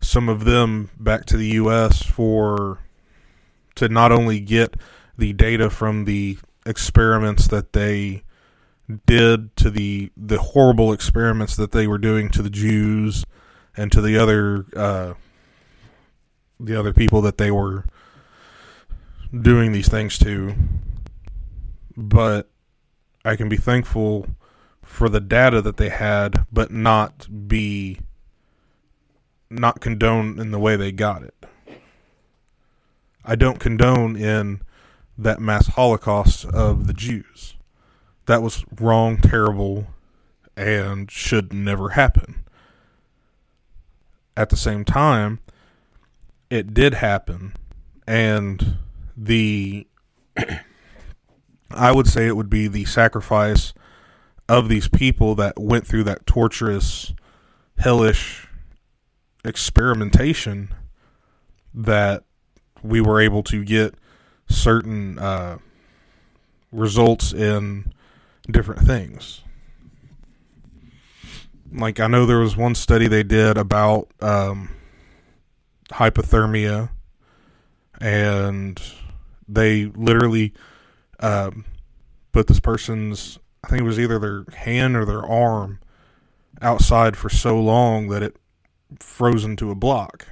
some 0.00 0.28
of 0.28 0.44
them 0.44 0.90
back 0.98 1.24
to 1.26 1.36
the 1.36 1.46
U.S. 1.48 2.02
for 2.02 2.80
to 3.76 3.88
not 3.88 4.12
only 4.12 4.40
get 4.40 4.76
the 5.16 5.32
data 5.32 5.70
from 5.70 6.04
the 6.04 6.38
experiments 6.64 7.48
that 7.48 7.72
they 7.72 8.22
did 9.06 9.54
to 9.56 9.70
the 9.70 10.10
the 10.16 10.38
horrible 10.38 10.92
experiments 10.92 11.56
that 11.56 11.72
they 11.72 11.86
were 11.86 11.98
doing 11.98 12.28
to 12.30 12.42
the 12.42 12.50
Jews 12.50 13.24
and 13.76 13.90
to 13.92 14.00
the 14.00 14.18
other 14.18 14.66
uh, 14.76 15.14
the 16.60 16.78
other 16.78 16.92
people 16.92 17.20
that 17.22 17.38
they 17.38 17.50
were 17.50 17.84
doing 19.38 19.72
these 19.72 19.88
things 19.88 20.18
to, 20.18 20.54
but 21.96 22.50
I 23.24 23.36
can 23.36 23.48
be 23.48 23.56
thankful 23.56 24.26
for 24.82 25.08
the 25.08 25.20
data 25.20 25.62
that 25.62 25.76
they 25.76 25.88
had, 25.88 26.44
but 26.52 26.70
not 26.70 27.48
be 27.48 28.00
not 29.48 29.80
condone 29.80 30.38
in 30.38 30.50
the 30.50 30.58
way 30.58 30.76
they 30.76 30.92
got 30.92 31.22
it. 31.22 31.34
I 33.24 33.36
don't 33.36 33.60
condone 33.60 34.16
in 34.16 34.62
that 35.16 35.40
mass 35.40 35.68
holocaust 35.68 36.44
of 36.46 36.86
the 36.86 36.92
Jews. 36.92 37.56
That 38.26 38.42
was 38.42 38.64
wrong, 38.80 39.18
terrible, 39.18 39.88
and 40.56 41.10
should 41.10 41.52
never 41.52 41.90
happen. 41.90 42.44
At 44.36 44.50
the 44.50 44.56
same 44.56 44.84
time, 44.84 45.40
it 46.50 46.74
did 46.74 46.94
happen, 46.94 47.54
and 48.06 48.76
the 49.16 49.86
I 51.70 51.92
would 51.92 52.06
say 52.06 52.26
it 52.26 52.36
would 52.36 52.50
be 52.50 52.68
the 52.68 52.84
sacrifice 52.84 53.72
of 54.48 54.68
these 54.68 54.88
people 54.88 55.34
that 55.36 55.58
went 55.58 55.86
through 55.86 56.04
that 56.04 56.26
torturous, 56.26 57.14
hellish 57.78 58.46
experimentation 59.44 60.74
that 61.74 62.24
we 62.82 63.00
were 63.00 63.20
able 63.20 63.42
to 63.44 63.64
get 63.64 63.94
certain 64.48 65.18
uh, 65.18 65.58
results 66.70 67.32
in 67.32 67.92
different 68.50 68.82
things. 68.86 69.42
Like 71.72 72.00
I 72.00 72.06
know 72.06 72.26
there 72.26 72.38
was 72.38 72.56
one 72.56 72.74
study 72.74 73.08
they 73.08 73.22
did 73.22 73.56
about 73.56 74.08
um, 74.20 74.70
hypothermia, 75.90 76.90
and 78.00 78.80
they 79.48 79.86
literally 79.86 80.52
um, 81.20 81.64
put 82.32 82.46
this 82.46 82.60
person's 82.60 83.38
I 83.64 83.68
think 83.68 83.80
it 83.82 83.84
was 83.84 84.00
either 84.00 84.18
their 84.18 84.44
hand 84.56 84.96
or 84.96 85.04
their 85.04 85.24
arm 85.24 85.78
outside 86.60 87.16
for 87.16 87.28
so 87.28 87.60
long 87.60 88.08
that 88.08 88.22
it 88.22 88.36
frozen 88.98 89.56
to 89.56 89.70
a 89.70 89.74
block 89.74 90.26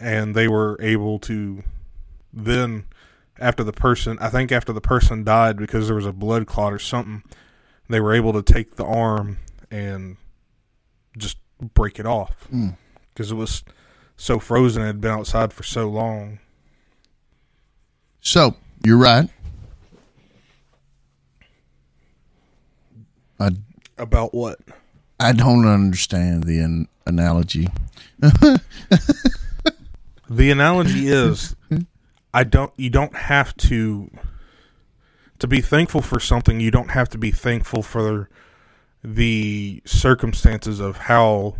and 0.00 0.34
they 0.34 0.48
were 0.48 0.76
able 0.80 1.18
to 1.20 1.62
then 2.32 2.84
after 3.38 3.62
the 3.64 3.72
person 3.72 4.18
I 4.20 4.28
think 4.28 4.52
after 4.52 4.72
the 4.72 4.80
person 4.80 5.24
died 5.24 5.56
because 5.56 5.86
there 5.86 5.96
was 5.96 6.06
a 6.06 6.12
blood 6.12 6.46
clot 6.46 6.72
or 6.72 6.78
something 6.78 7.22
they 7.88 8.00
were 8.00 8.12
able 8.14 8.32
to 8.32 8.42
take 8.42 8.76
the 8.76 8.84
arm 8.84 9.38
and 9.70 10.16
just 11.16 11.38
break 11.74 11.98
it 11.98 12.06
off 12.06 12.48
Mm. 12.52 12.76
because 13.12 13.30
it 13.30 13.34
was 13.36 13.64
so 14.16 14.38
frozen 14.38 14.82
it 14.82 14.86
had 14.86 15.00
been 15.00 15.10
outside 15.12 15.52
for 15.52 15.62
so 15.62 15.88
long 15.88 16.38
So 18.20 18.56
you're 18.84 18.98
right. 18.98 19.28
I 23.38 23.50
about 23.98 24.34
what 24.34 24.58
I 25.20 25.32
don't 25.32 25.66
understand 25.66 26.44
the 26.44 26.58
an- 26.60 26.88
analogy. 27.06 27.68
The 30.28 30.50
analogy 30.50 31.08
is 31.08 31.54
I 32.34 32.44
don't 32.44 32.72
you 32.76 32.90
don't 32.90 33.14
have 33.14 33.56
to 33.56 34.10
to 35.38 35.46
be 35.46 35.60
thankful 35.60 36.02
for 36.02 36.18
something 36.18 36.60
you 36.60 36.70
don't 36.70 36.90
have 36.90 37.08
to 37.10 37.18
be 37.18 37.30
thankful 37.30 37.82
for 37.82 38.28
the 39.04 39.82
circumstances 39.84 40.80
of 40.80 40.96
how 40.96 41.56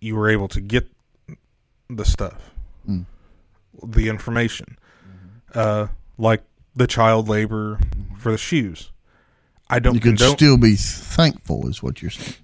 you 0.00 0.16
were 0.16 0.28
able 0.28 0.48
to 0.48 0.60
get 0.60 0.88
the 1.90 2.04
stuff. 2.04 2.50
Mm. 2.88 3.06
The 3.84 4.08
information. 4.08 4.78
Uh 5.54 5.88
like 6.18 6.42
the 6.74 6.86
child 6.86 7.28
labor 7.28 7.78
for 8.18 8.32
the 8.32 8.38
shoes. 8.38 8.90
I 9.68 9.78
don't 9.78 9.94
You 9.94 10.00
could 10.00 10.18
condone 10.18 10.36
still 10.36 10.56
be 10.56 10.76
thankful, 10.76 11.68
is 11.68 11.82
what 11.82 12.00
you're 12.00 12.10
saying. 12.10 12.34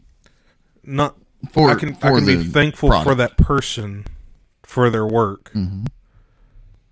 not 0.82 1.16
For 1.52 1.70
I 1.70 1.76
can 1.76 1.96
I 2.02 2.10
for 2.10 2.18
can 2.18 2.26
be 2.26 2.44
thankful 2.44 3.02
for 3.02 3.14
that 3.14 3.36
person 3.38 4.06
for 4.72 4.88
their 4.88 5.06
work, 5.06 5.50
Mhm. 5.54 5.86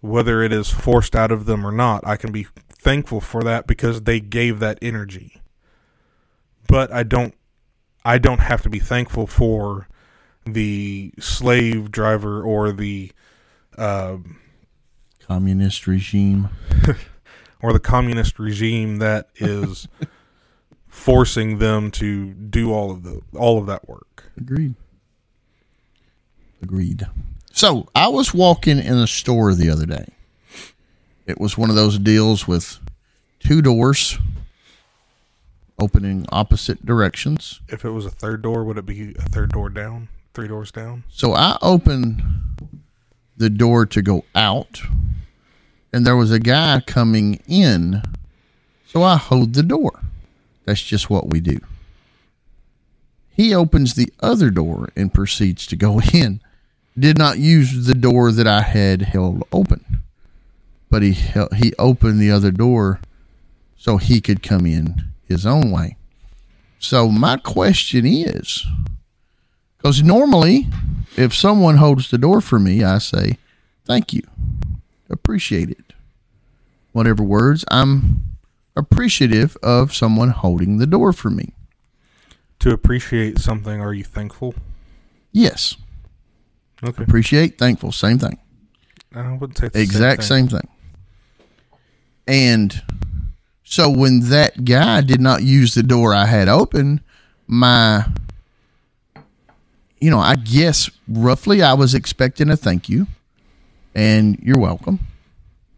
whether 0.00 0.42
it 0.42 0.52
is 0.52 0.68
forced 0.70 1.16
out 1.16 1.32
of 1.32 1.46
them 1.46 1.66
or 1.66 1.72
not. 1.72 2.06
I 2.06 2.16
can 2.16 2.30
be 2.30 2.46
thankful 2.68 3.20
for 3.22 3.42
that 3.44 3.66
because 3.66 4.02
they 4.02 4.20
gave 4.20 4.58
that 4.60 4.78
energy. 4.82 5.40
But 6.68 6.92
I 6.92 7.02
don't 7.02 7.34
I 8.04 8.16
don't 8.18 8.40
have 8.40 8.62
to 8.62 8.70
be 8.70 8.78
thankful 8.78 9.26
for 9.26 9.86
the 10.46 11.12
slave 11.20 11.90
driver 11.90 12.42
or 12.42 12.72
the 12.72 13.12
um 13.78 14.36
communist 15.26 15.86
regime. 15.86 16.48
or 17.62 17.72
the 17.74 17.80
communist 17.80 18.38
regime 18.38 18.96
that 18.98 19.28
is 19.36 19.86
forcing 20.88 21.58
them 21.58 21.90
to 21.92 22.32
do 22.34 22.72
all 22.72 22.90
of 22.90 23.02
the 23.04 23.20
all 23.34 23.58
of 23.58 23.66
that 23.66 23.88
work. 23.88 24.30
Agreed. 24.36 24.74
Agreed. 26.62 27.06
So 27.52 27.88
I 27.94 28.08
was 28.08 28.32
walking 28.32 28.78
in 28.78 28.96
a 28.96 29.06
store 29.06 29.54
the 29.54 29.70
other 29.70 29.86
day. 29.86 30.06
It 31.26 31.40
was 31.40 31.58
one 31.58 31.70
of 31.70 31.76
those 31.76 31.98
deals 31.98 32.48
with 32.48 32.78
two 33.40 33.62
doors 33.62 34.18
opening 35.78 36.26
opposite 36.30 36.84
directions. 36.84 37.60
If 37.68 37.84
it 37.84 37.90
was 37.90 38.04
a 38.06 38.10
third 38.10 38.42
door, 38.42 38.64
would 38.64 38.78
it 38.78 38.86
be 38.86 39.14
a 39.18 39.22
third 39.22 39.52
door 39.52 39.70
down? 39.70 40.08
Three 40.34 40.48
doors 40.48 40.70
down? 40.70 41.04
So 41.08 41.32
I 41.34 41.56
opened 41.62 42.22
the 43.36 43.50
door 43.50 43.86
to 43.86 44.02
go 44.02 44.24
out, 44.34 44.82
and 45.92 46.06
there 46.06 46.16
was 46.16 46.30
a 46.30 46.38
guy 46.38 46.82
coming 46.86 47.40
in. 47.48 48.02
So 48.86 49.02
I 49.02 49.16
hold 49.16 49.54
the 49.54 49.62
door. 49.62 50.00
That's 50.66 50.82
just 50.82 51.08
what 51.08 51.28
we 51.28 51.40
do. 51.40 51.58
He 53.34 53.54
opens 53.54 53.94
the 53.94 54.12
other 54.20 54.50
door 54.50 54.90
and 54.94 55.14
proceeds 55.14 55.66
to 55.68 55.76
go 55.76 56.00
in. 56.12 56.40
Did 57.00 57.16
not 57.16 57.38
use 57.38 57.86
the 57.86 57.94
door 57.94 58.30
that 58.30 58.46
I 58.46 58.60
had 58.60 59.00
held 59.00 59.42
open, 59.52 60.02
but 60.90 61.02
he 61.02 61.16
he 61.56 61.72
opened 61.78 62.20
the 62.20 62.30
other 62.30 62.50
door 62.50 63.00
so 63.78 63.96
he 63.96 64.20
could 64.20 64.42
come 64.42 64.66
in 64.66 65.04
his 65.26 65.46
own 65.46 65.70
way. 65.70 65.96
So 66.78 67.08
my 67.08 67.38
question 67.38 68.04
is 68.04 68.66
because 69.78 70.02
normally 70.02 70.68
if 71.16 71.34
someone 71.34 71.78
holds 71.78 72.10
the 72.10 72.18
door 72.18 72.42
for 72.42 72.58
me, 72.58 72.84
I 72.84 72.98
say, 72.98 73.38
thank 73.86 74.12
you, 74.12 74.22
appreciate 75.08 75.70
it. 75.70 75.94
Whatever 76.92 77.22
words, 77.22 77.64
I'm 77.70 78.36
appreciative 78.76 79.56
of 79.62 79.94
someone 79.94 80.30
holding 80.30 80.76
the 80.76 80.86
door 80.86 81.14
for 81.14 81.30
me. 81.30 81.54
To 82.58 82.72
appreciate 82.72 83.38
something, 83.38 83.80
are 83.80 83.94
you 83.94 84.04
thankful? 84.04 84.54
Yes. 85.32 85.76
Okay. 86.82 87.02
Appreciate, 87.02 87.58
thankful, 87.58 87.92
same 87.92 88.18
thing. 88.18 88.38
I 89.14 89.32
wouldn't 89.32 89.58
say 89.58 89.70
exact 89.74 90.24
same. 90.24 90.48
same 90.48 90.60
thing. 90.60 90.68
And 92.26 92.82
so 93.64 93.90
when 93.90 94.20
that 94.30 94.64
guy 94.64 95.00
did 95.00 95.20
not 95.20 95.42
use 95.42 95.74
the 95.74 95.82
door 95.82 96.14
I 96.14 96.26
had 96.26 96.48
open, 96.48 97.00
my 97.46 98.06
you 100.00 100.10
know, 100.10 100.18
I 100.18 100.36
guess 100.36 100.90
roughly 101.06 101.62
I 101.62 101.74
was 101.74 101.94
expecting 101.94 102.48
a 102.50 102.56
thank 102.56 102.88
you 102.88 103.06
and 103.94 104.38
you're 104.40 104.58
welcome. 104.58 105.00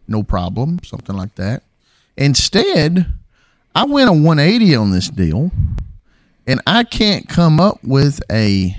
No 0.06 0.22
problem, 0.22 0.78
something 0.84 1.16
like 1.16 1.34
that. 1.34 1.64
Instead, 2.16 3.12
I 3.74 3.84
went 3.84 4.08
a 4.08 4.12
180 4.12 4.76
on 4.76 4.90
this 4.92 5.08
deal 5.08 5.50
and 6.46 6.60
I 6.66 6.84
can't 6.84 7.28
come 7.28 7.58
up 7.58 7.82
with 7.82 8.20
a 8.30 8.76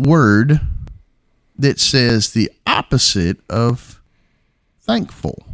word 0.00 0.60
that 1.58 1.78
says 1.78 2.32
the 2.32 2.50
opposite 2.66 3.38
of 3.50 4.00
thankful 4.80 5.44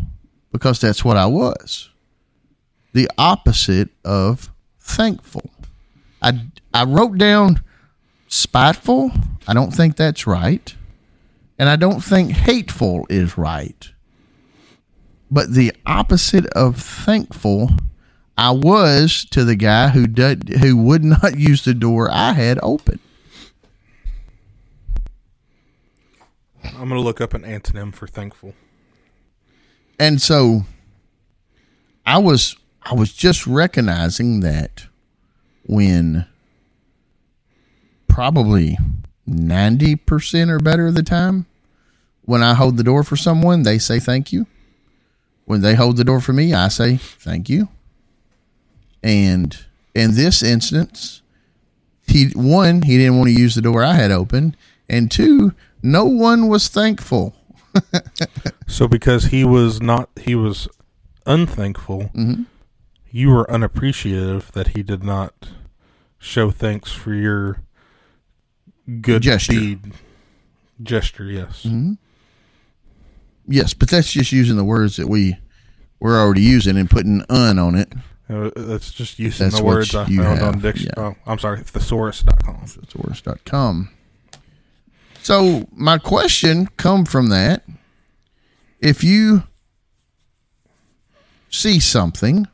because 0.53 0.81
that's 0.81 1.05
what 1.05 1.17
I 1.17 1.27
was. 1.27 1.91
The 2.93 3.11
opposite 3.19 3.91
of 4.05 4.51
thankful. 4.79 5.51
I, 6.23 6.41
I 6.73 6.85
wrote 6.85 7.19
down 7.19 7.63
spiteful. 8.29 9.11
I 9.47 9.55
don't 9.55 9.73
think 9.73 9.97
that's 9.97 10.27
right. 10.27 10.75
And 11.59 11.69
I 11.69 11.77
don't 11.77 12.01
think 12.01 12.33
hateful 12.33 13.07
is 13.09 13.37
right. 13.37 13.91
But 15.31 15.53
the 15.53 15.73
opposite 15.85 16.47
of 16.49 16.81
thankful, 16.81 17.71
I 18.39 18.51
was 18.53 19.25
to 19.31 19.45
the 19.45 19.57
guy 19.57 19.89
who 19.89 20.07
did, 20.07 20.49
who 20.61 20.77
would 20.77 21.05
not 21.05 21.39
use 21.39 21.65
the 21.65 21.75
door 21.75 22.11
I 22.11 22.33
had 22.33 22.59
open. 22.63 23.01
I'm 26.75 26.89
going 26.89 27.01
to 27.01 27.01
look 27.01 27.21
up 27.21 27.35
an 27.35 27.43
antonym 27.43 27.95
for 27.95 28.07
thankful. 28.07 28.55
and 29.99 30.21
so 30.21 30.63
i 32.05 32.19
was 32.19 32.57
i 32.83 32.93
was 32.95 33.13
just 33.13 33.47
recognizing 33.47 34.41
that 34.41 34.87
when 35.67 36.27
probably 38.09 38.79
90% 39.29 40.51
or 40.51 40.59
better 40.61 40.87
of 40.87 40.95
the 40.95 41.03
time 41.03 41.47
when 42.25 42.43
i 42.43 42.55
hold 42.55 42.77
the 42.77 42.85
door 42.85 43.03
for 43.03 43.17
someone 43.17 43.63
they 43.63 43.79
say 43.79 43.99
thank 43.99 44.33
you. 44.33 44.47
When 45.45 45.61
they 45.61 45.75
hold 45.75 45.97
the 45.97 46.05
door 46.05 46.21
for 46.21 46.33
me 46.33 46.53
i 46.55 46.69
say 46.69 46.97
thank 46.97 47.49
you. 47.49 47.69
And 49.03 49.57
in 49.95 50.15
this 50.15 50.43
instance 50.43 51.23
he 52.07 52.29
one 52.35 52.83
he 52.83 52.97
didn't 52.99 53.19
want 53.19 53.29
to 53.29 53.41
use 53.41 53.55
the 53.55 53.63
door 53.63 53.83
i 53.85 53.95
had 53.95 54.11
open. 54.13 54.57
And 54.89 55.11
two 55.11 55.53
no 55.93 56.05
one 56.05 56.49
was 56.49 56.69
thankful 56.69 57.35
So 58.67 58.89
because 58.89 59.27
he 59.27 59.45
was 59.45 59.81
not, 59.83 60.09
he 60.21 60.35
was 60.35 60.67
unthankful, 61.27 62.11
Mm-hmm. 62.15 62.43
you 63.11 63.31
were 63.31 63.51
unappreciative 63.51 64.51
that 64.53 64.69
he 64.69 64.83
did 64.83 65.03
not 65.05 65.33
show 66.19 66.51
thanks 66.51 66.91
for 66.93 67.13
your 67.15 67.61
good 69.01 69.23
Gesture. 69.23 69.53
deed. 69.53 69.93
Gesture, 70.83 71.25
yes. 71.27 71.63
Mm-hmm. 71.65 71.93
Yes, 73.49 73.75
but 73.75 73.89
that's 73.91 74.11
just 74.11 74.33
using 74.33 74.57
the 74.57 74.65
words 74.65 74.97
that 74.97 75.09
we 75.09 75.37
we're 76.01 76.19
already 76.19 76.43
using 76.43 76.77
and 76.77 76.91
putting 76.91 77.23
"un" 77.29 77.59
on 77.59 77.75
it. 77.75 77.93
Uh, 78.29 78.51
that's 78.57 78.91
just 78.93 79.19
using 79.21 79.47
That's 79.47 79.59
the 79.61 79.65
words 79.65 79.95
I 79.95 80.05
found 80.07 80.19
have, 80.39 80.43
on 80.57 80.59
Dix. 80.61 80.83
yeah. 80.83 80.91
Oh, 80.97 81.15
I'm 81.27 81.39
sorry, 81.39 81.61
thesaurus.com. 81.61 82.67
Thesaurus.com. 82.67 83.89
So 85.27 85.67
my 85.73 85.99
question 85.99 86.69
come 86.77 87.05
from 87.05 87.31
that: 87.31 87.65
if 88.79 89.03
you 89.03 89.43
see 91.51 91.81
something 91.81 92.47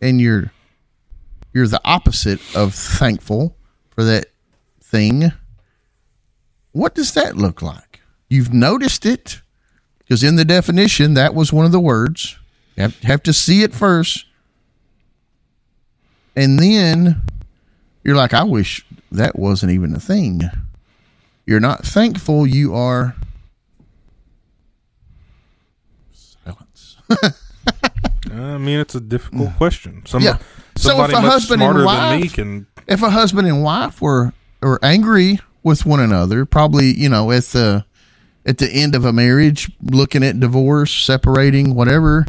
and 0.00 0.20
you're 0.20 0.52
you're 1.52 1.66
the 1.66 1.80
opposite 1.84 2.38
of 2.54 2.74
thankful 2.74 3.56
for 3.90 4.04
that 4.04 4.26
thing, 4.80 5.32
what 6.70 6.94
does 6.94 7.12
that 7.14 7.36
look 7.36 7.60
like? 7.60 8.02
You've 8.28 8.54
noticed 8.54 9.04
it 9.04 9.40
because 9.98 10.22
in 10.22 10.36
the 10.36 10.44
definition 10.44 11.14
that 11.14 11.34
was 11.34 11.52
one 11.52 11.66
of 11.66 11.72
the 11.72 11.80
words. 11.80 12.38
You 12.76 12.82
have, 12.82 12.96
have 13.00 13.22
to 13.24 13.32
see 13.32 13.64
it 13.64 13.74
first, 13.74 14.26
and 16.36 16.56
then 16.56 17.22
you're 18.04 18.14
like, 18.14 18.32
I 18.32 18.44
wish 18.44 18.86
that 19.10 19.36
wasn't 19.36 19.72
even 19.72 19.92
a 19.96 19.98
thing. 19.98 20.42
You're 21.46 21.60
not 21.60 21.84
thankful. 21.84 22.46
You 22.46 22.74
are 22.74 23.14
silence. 26.12 26.96
I 28.32 28.58
mean, 28.58 28.78
it's 28.80 28.94
a 28.94 29.00
difficult 29.00 29.54
question. 29.56 30.02
Some, 30.06 30.22
Yeah. 30.22 30.38
So 30.76 31.04
if 31.04 31.12
a 31.12 31.20
husband 31.20 31.62
and 31.62 31.72
smarter 31.72 31.84
than 31.84 32.16
me 32.20 32.22
wife- 32.24 32.32
can. 32.34 32.66
if 32.86 33.02
a 33.02 33.10
husband 33.10 33.46
and 33.46 33.62
wife 33.62 34.00
were 34.00 34.32
were 34.60 34.80
angry 34.82 35.38
with 35.62 35.86
one 35.86 36.00
another, 36.00 36.44
probably 36.44 36.92
you 36.92 37.08
know 37.08 37.30
at 37.30 37.44
the 37.44 37.84
at 38.46 38.58
the 38.58 38.68
end 38.70 38.94
of 38.94 39.04
a 39.04 39.12
marriage, 39.12 39.70
looking 39.82 40.22
at 40.24 40.40
divorce, 40.40 40.92
separating, 40.92 41.74
whatever. 41.74 42.26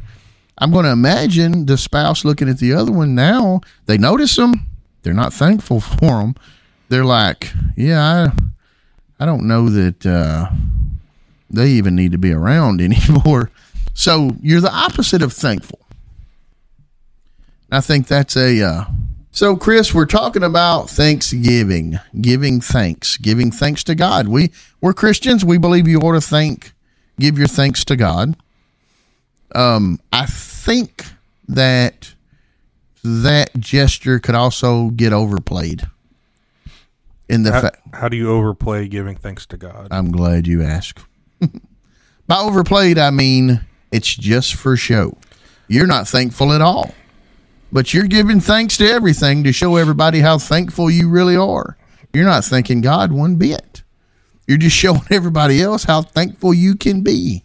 I'm 0.58 0.71
going 0.71 0.86
to 0.86 0.91
imagine 0.91 1.65
the 1.65 1.78
spouse 1.78 2.23
looking 2.23 2.47
at 2.47 2.60
the 2.60 2.71
other 2.73 2.91
one 2.93 3.13
now. 3.15 3.60
They 3.88 3.97
notice 3.97 4.38
them. 4.38 4.67
They're 5.01 5.13
not 5.13 5.34
thankful 5.34 5.80
for 5.82 6.06
them. 6.21 6.36
They're 6.88 7.04
like, 7.04 7.51
yeah, 7.75 8.01
I, 8.01 8.32
I 9.19 9.25
don't 9.25 9.47
know 9.47 9.69
that 9.69 10.06
uh, 10.06 10.49
they 11.49 11.69
even 11.69 11.95
need 11.95 12.12
to 12.12 12.17
be 12.17 12.32
around 12.32 12.82
anymore. 12.82 13.51
So 13.93 14.32
you're 14.41 14.62
the 14.62 14.73
opposite 14.73 15.21
of 15.21 15.34
thankful. 15.34 15.80
I 17.71 17.82
think 17.82 18.08
that's 18.08 18.38
a. 18.38 18.62
Uh, 18.62 18.86
so, 19.32 19.58
Chris, 19.58 19.93
we're 19.93 20.06
talking 20.06 20.43
about 20.43 20.89
Thanksgiving, 20.89 21.99
giving 22.21 22.62
thanks, 22.62 23.17
giving 23.17 23.51
thanks 23.51 23.84
to 23.86 23.95
God. 23.95 24.28
We 24.28 24.51
we're 24.82 24.93
Christians. 24.93 25.43
We 25.43 25.58
believe 25.58 25.88
you 25.88 25.99
ought 25.99 26.13
to 26.13 26.21
thank, 26.21 26.73
give 27.19 27.38
your 27.38 27.47
thanks 27.47 27.84
to 27.86 27.95
God. 27.95 28.38
Um, 29.54 29.99
I 30.12 30.25
think 30.25 31.06
that 31.47 32.13
that 33.04 33.58
gesture 33.60 34.19
could 34.19 34.36
also 34.36 34.89
get 34.89 35.13
overplayed. 35.13 35.88
In 37.28 37.44
the 37.44 37.52
How, 37.52 37.62
fact, 37.62 37.82
how 37.94 38.10
do 38.10 38.18
you 38.18 38.30
overplay 38.30 38.88
giving 38.88 39.16
thanks 39.16 39.46
to 39.48 39.58
God? 39.58 39.88
I'm 39.92 40.12
glad 40.12 40.46
you 40.48 40.62
asked. 40.62 41.00
By 42.28 42.38
overplayed, 42.38 42.98
I 42.98 43.10
mean 43.10 43.66
it's 43.92 44.14
just 44.14 44.56
for 44.56 44.76
show. 44.78 45.18
You're 45.68 45.88
not 45.88 46.08
thankful 46.08 46.54
at 46.54 46.62
all, 46.62 46.94
but 47.72 47.94
you're 47.94 48.08
giving 48.08 48.40
thanks 48.40 48.78
to 48.78 48.88
everything 48.88 49.44
to 49.44 49.52
show 49.52 49.76
everybody 49.78 50.20
how 50.20 50.38
thankful 50.38 50.92
you 50.92 51.10
really 51.10 51.36
are. 51.36 51.78
You're 52.14 52.26
not 52.26 52.46
thanking 52.46 52.82
God 52.82 53.12
one 53.12 53.36
bit. 53.36 53.84
You're 54.48 54.58
just 54.58 54.76
showing 54.76 55.02
everybody 55.10 55.62
else 55.62 55.86
how 55.86 56.04
thankful 56.04 56.54
you 56.54 56.76
can 56.76 57.02
be. 57.02 57.44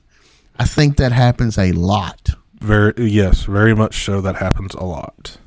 I 0.59 0.67
think 0.67 0.97
that 0.97 1.13
happens 1.13 1.57
a 1.57 1.73
lot. 1.73 2.31
Very 2.61 2.93
yes, 3.11 3.45
very 3.45 3.75
much 3.75 4.05
so. 4.05 4.21
That 4.21 4.37
happens 4.37 4.75
a 4.75 4.85
lot. 4.85 5.39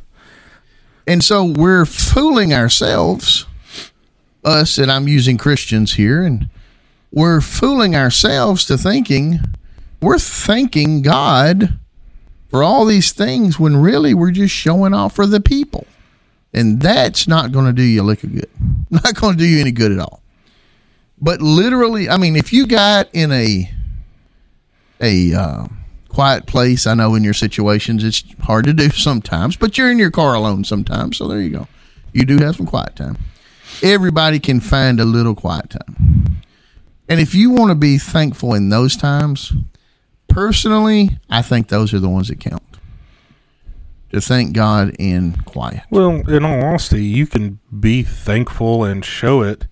And 1.05 1.23
so 1.23 1.43
we're 1.43 1.85
fooling 1.85 2.53
ourselves, 2.53 3.45
us, 4.43 4.77
and 4.77 4.91
I'm 4.91 5.07
using 5.07 5.37
Christians 5.37 5.93
here, 5.93 6.23
and 6.23 6.49
we're 7.11 7.41
fooling 7.41 7.95
ourselves 7.95 8.65
to 8.65 8.77
thinking 8.77 9.39
we're 10.03 10.19
thanking 10.19 11.01
God 11.01 11.79
for 12.49 12.61
all 12.61 12.85
these 12.85 13.13
things 13.13 13.57
when 13.57 13.77
really 13.77 14.13
we're 14.13 14.31
just 14.31 14.53
showing 14.53 14.93
off 14.93 15.15
for 15.15 15.25
the 15.25 15.39
people. 15.39 15.87
And 16.53 16.81
that's 16.81 17.27
not 17.27 17.51
going 17.51 17.65
to 17.65 17.73
do 17.73 17.81
you 17.81 18.01
a 18.01 18.03
lick 18.03 18.23
of 18.23 18.33
good. 18.33 18.49
Not 18.91 19.15
going 19.15 19.33
to 19.33 19.39
do 19.39 19.47
you 19.47 19.59
any 19.59 19.71
good 19.71 19.91
at 19.91 19.97
all. 19.97 20.21
But 21.19 21.41
literally, 21.41 22.09
I 22.09 22.17
mean, 22.17 22.35
if 22.35 22.53
you 22.53 22.67
got 22.67 23.09
in 23.11 23.31
a 23.31 23.71
a 24.99 25.33
uh, 25.33 25.67
quiet 26.09 26.45
place, 26.45 26.85
I 26.85 26.93
know 26.93 27.15
in 27.15 27.23
your 27.23 27.33
situations 27.33 28.03
it's 28.03 28.23
hard 28.41 28.65
to 28.65 28.73
do 28.73 28.89
sometimes, 28.91 29.55
but 29.55 29.77
you're 29.77 29.89
in 29.89 29.97
your 29.97 30.11
car 30.11 30.35
alone 30.35 30.63
sometimes. 30.63 31.17
So 31.17 31.27
there 31.27 31.41
you 31.41 31.49
go. 31.49 31.67
You 32.11 32.25
do 32.25 32.37
have 32.37 32.57
some 32.57 32.67
quiet 32.67 32.95
time. 32.95 33.17
Everybody 33.81 34.39
can 34.39 34.59
find 34.59 34.99
a 34.99 35.05
little 35.05 35.35
quiet 35.35 35.69
time. 35.71 36.41
And 37.09 37.19
if 37.19 37.33
you 37.35 37.49
want 37.51 37.69
to 37.69 37.75
be 37.75 37.97
thankful 37.97 38.53
in 38.53 38.69
those 38.69 38.95
times, 38.95 39.53
personally, 40.27 41.17
I 41.29 41.41
think 41.41 41.67
those 41.67 41.93
are 41.93 41.99
the 41.99 42.09
ones 42.09 42.27
that 42.29 42.39
count. 42.39 42.63
to 44.11 44.21
thank 44.21 44.53
God 44.53 44.95
in 44.99 45.33
quiet. 45.45 45.83
Well, 45.89 46.27
in 46.29 46.45
all 46.45 46.63
honesty, 46.63 47.03
you 47.03 47.25
can 47.27 47.59
be 47.77 48.03
thankful 48.03 48.83
and 48.83 49.03
show 49.03 49.41
it. 49.41 49.65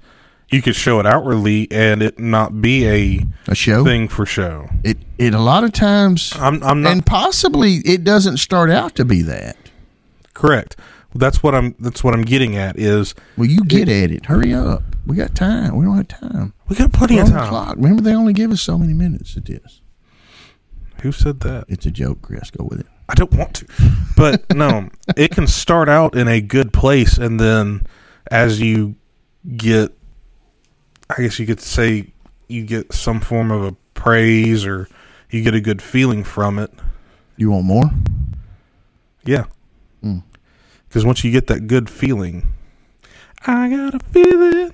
You 0.50 0.62
could 0.62 0.76
show 0.76 1.00
it 1.00 1.06
outwardly 1.06 1.72
and 1.72 2.02
it 2.04 2.20
not 2.20 2.62
be 2.62 2.86
a 2.88 3.26
A 3.48 3.56
show. 3.56 3.86
thing 3.86 4.08
for 4.10 4.26
show. 4.26 4.68
It 4.84 4.98
it 5.18 5.34
a 5.34 5.40
lot 5.40 5.64
of 5.64 5.72
times 5.72 6.34
I'm 6.36 6.62
I'm 6.64 6.82
not 6.82 6.92
and 6.92 7.06
possibly 7.06 7.76
it 7.86 8.04
doesn't 8.04 8.38
start 8.38 8.70
out 8.70 8.96
to 8.96 9.06
be 9.06 9.22
that. 9.22 9.56
correct. 10.34 10.76
That's 11.14 11.44
what 11.44 11.54
I'm 11.56 11.76
that's 11.80 12.04
what 12.04 12.14
I'm 12.14 12.24
getting 12.24 12.56
at 12.56 12.78
is 12.80 13.14
Well, 13.38 13.48
you 13.50 13.64
get 13.66 13.90
at 13.90 14.12
it. 14.12 14.26
Hurry 14.28 14.54
up. 14.54 14.84
We 15.06 15.16
got 15.16 15.36
time. 15.36 15.76
We 15.76 15.86
don't 15.86 15.98
have 15.98 16.08
time. 16.08 16.54
we 16.70 16.76
got 16.76 16.94
plenty 16.94 17.16
We're 17.16 17.24
of 17.24 17.30
time. 17.30 17.50
clock. 17.50 17.76
Remember, 17.76 18.02
they 18.02 18.14
only 18.14 18.34
give 18.34 18.52
us 18.52 18.62
so 18.62 18.78
many 18.78 18.94
minutes. 18.94 19.36
It 19.36 19.50
is. 19.50 19.82
Who 21.02 21.12
said 21.12 21.40
that? 21.42 21.66
It's 21.68 21.86
a 21.86 21.92
joke, 21.92 22.22
Chris. 22.22 22.52
Go 22.52 22.64
with 22.66 22.80
it. 22.80 22.86
I 23.10 23.16
don't 23.16 23.34
want 23.34 23.56
to. 23.56 23.66
But 24.16 24.56
no, 24.56 24.90
it 25.18 25.32
can 25.32 25.48
start 25.48 25.90
out 25.90 26.16
in 26.16 26.28
a 26.28 26.40
good 26.40 26.72
place 26.72 27.18
and 27.18 27.40
then 27.40 27.82
as 28.30 28.62
you 28.62 28.96
get 29.58 29.92
I 31.10 31.22
guess 31.24 31.40
you 31.40 31.46
could 31.46 31.60
say 31.60 32.14
you 32.48 32.66
get 32.66 32.94
some 32.94 33.20
form 33.20 33.52
of 33.52 33.64
a 33.64 33.76
praise 33.96 34.66
or 34.66 34.88
you 35.30 35.44
get 35.44 35.56
a 35.56 35.62
good 35.62 35.82
feeling 35.82 36.24
from 36.24 36.58
it. 36.60 36.72
You 37.36 37.52
want 37.52 37.66
more? 37.66 37.90
Yeah. 39.26 39.46
Because 40.92 41.06
once 41.06 41.24
you 41.24 41.32
get 41.32 41.48
that 41.48 41.68
good 41.68 41.90
feeling, 41.90 42.48
I 43.48 43.70
got 43.70 43.96
a 43.96 44.00
feeling. 44.12 44.74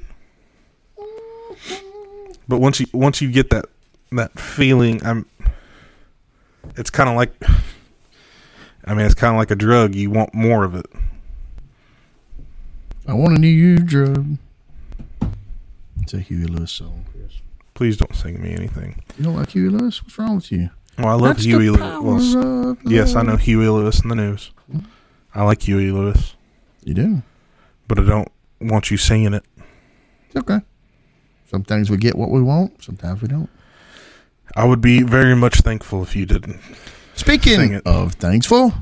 But 2.48 2.58
once 2.58 2.80
you 2.80 2.88
once 2.92 3.22
you 3.22 3.32
get 3.32 3.52
that 3.52 3.66
that 4.14 4.40
feeling, 4.40 5.00
I'm. 5.06 5.28
It's 6.76 6.90
kind 6.90 7.08
of 7.08 7.16
like. 7.16 7.32
I 8.86 8.96
mean, 8.96 9.06
it's 9.06 9.14
kind 9.14 9.36
of 9.36 9.38
like 9.38 9.52
a 9.52 9.56
drug. 9.56 9.94
You 9.94 10.10
want 10.10 10.34
more 10.34 10.64
of 10.64 10.74
it. 10.74 10.88
I 13.08 13.14
want 13.14 13.38
a 13.38 13.40
new 13.40 13.78
drug. 13.78 14.40
It's 16.02 16.16
a 16.16 16.20
Huey 16.20 16.46
Lewis 16.46 16.72
song, 16.72 17.06
Chris. 17.12 17.42
Please 17.76 17.96
don't 17.96 18.16
sing 18.16 18.42
me 18.42 18.54
anything. 18.54 19.04
You 19.20 19.26
don't 19.26 19.36
like 19.36 19.52
Huey 19.52 19.70
Lewis? 19.70 20.02
What's 20.02 20.18
wrong 20.18 20.38
with 20.38 20.52
you? 20.52 20.72
Well, 20.98 21.10
I 21.10 21.14
love 21.14 21.36
That's 21.36 21.44
Huey 21.44 21.70
Lewis. 21.70 22.34
Well, 22.34 22.76
yes, 22.86 23.14
I 23.14 23.22
know 23.22 23.36
Huey 23.36 23.70
Lewis 23.70 24.00
and 24.00 24.10
the 24.10 24.16
News. 24.16 24.50
I 25.38 25.44
like 25.44 25.62
Huey 25.62 25.92
Lewis, 25.92 26.36
You 26.84 26.94
do. 26.94 27.22
but 27.88 28.00
I 28.00 28.04
don't 28.04 28.30
want 28.60 28.90
you 28.92 28.98
singing 28.98 29.34
it. 29.36 29.44
It's 30.28 30.36
okay. 30.36 30.60
Sometimes 31.50 31.90
we 31.90 31.98
get 31.98 32.16
what 32.18 32.32
we 32.32 32.42
want. 32.42 32.84
Sometimes 32.84 33.22
we 33.22 33.28
don't. 33.28 33.50
I 34.56 34.66
would 34.66 34.82
be 34.82 35.04
very 35.04 35.36
much 35.36 35.60
thankful 35.62 36.02
if 36.04 36.16
you 36.16 36.26
didn't. 36.26 36.60
Speaking 37.14 37.74
it. 37.74 37.84
of 37.86 38.14
thankful, 38.14 38.74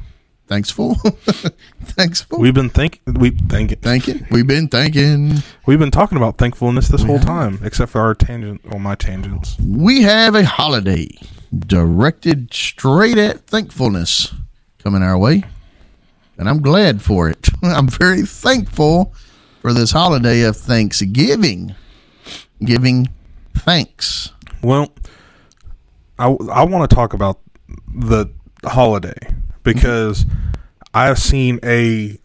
thankful, 0.48 0.96
thankful. 1.84 2.40
We've 2.40 2.54
been 2.54 2.70
think 2.70 3.02
we 3.06 3.32
thank 3.32 3.72
it. 3.72 3.82
thanking. 3.82 4.26
We've 4.32 4.48
been 4.48 4.68
thanking. 4.70 5.44
We've 5.66 5.80
been 5.80 5.92
talking 5.92 6.18
about 6.18 6.38
thankfulness 6.38 6.88
this 6.88 7.02
We 7.02 7.08
whole 7.08 7.18
have. 7.18 7.26
time, 7.28 7.60
except 7.64 7.92
for 7.92 8.02
our 8.02 8.16
tangent 8.16 8.62
or 8.72 8.80
my 8.80 8.96
tangents. 8.96 9.58
We 9.60 10.04
have 10.04 10.36
a 10.36 10.46
holiday 10.46 11.10
directed 11.58 12.54
straight 12.54 13.18
at 13.18 13.42
thankfulness 13.48 14.34
coming 14.80 15.02
our 15.04 15.18
way, 15.18 15.44
and 16.38 16.50
I'm 16.50 16.62
glad 16.62 17.02
for 17.02 17.30
it. 17.30 17.50
I'm 17.64 17.88
very 17.88 18.24
thankful 18.24 19.14
for 19.62 19.74
this 19.74 19.92
holiday 19.92 20.42
of 20.42 20.56
Thanksgiving, 20.58 21.76
giving 22.64 23.08
thanks. 23.56 24.32
Well, 24.62 24.94
I 26.20 26.28
I 26.52 26.64
want 26.64 26.90
to 26.90 26.96
talk 26.96 27.14
about 27.14 27.40
the 27.94 28.28
holiday 28.64 29.18
because 29.64 30.26
I've 30.94 31.20
seen 31.20 31.60
a 31.64 32.18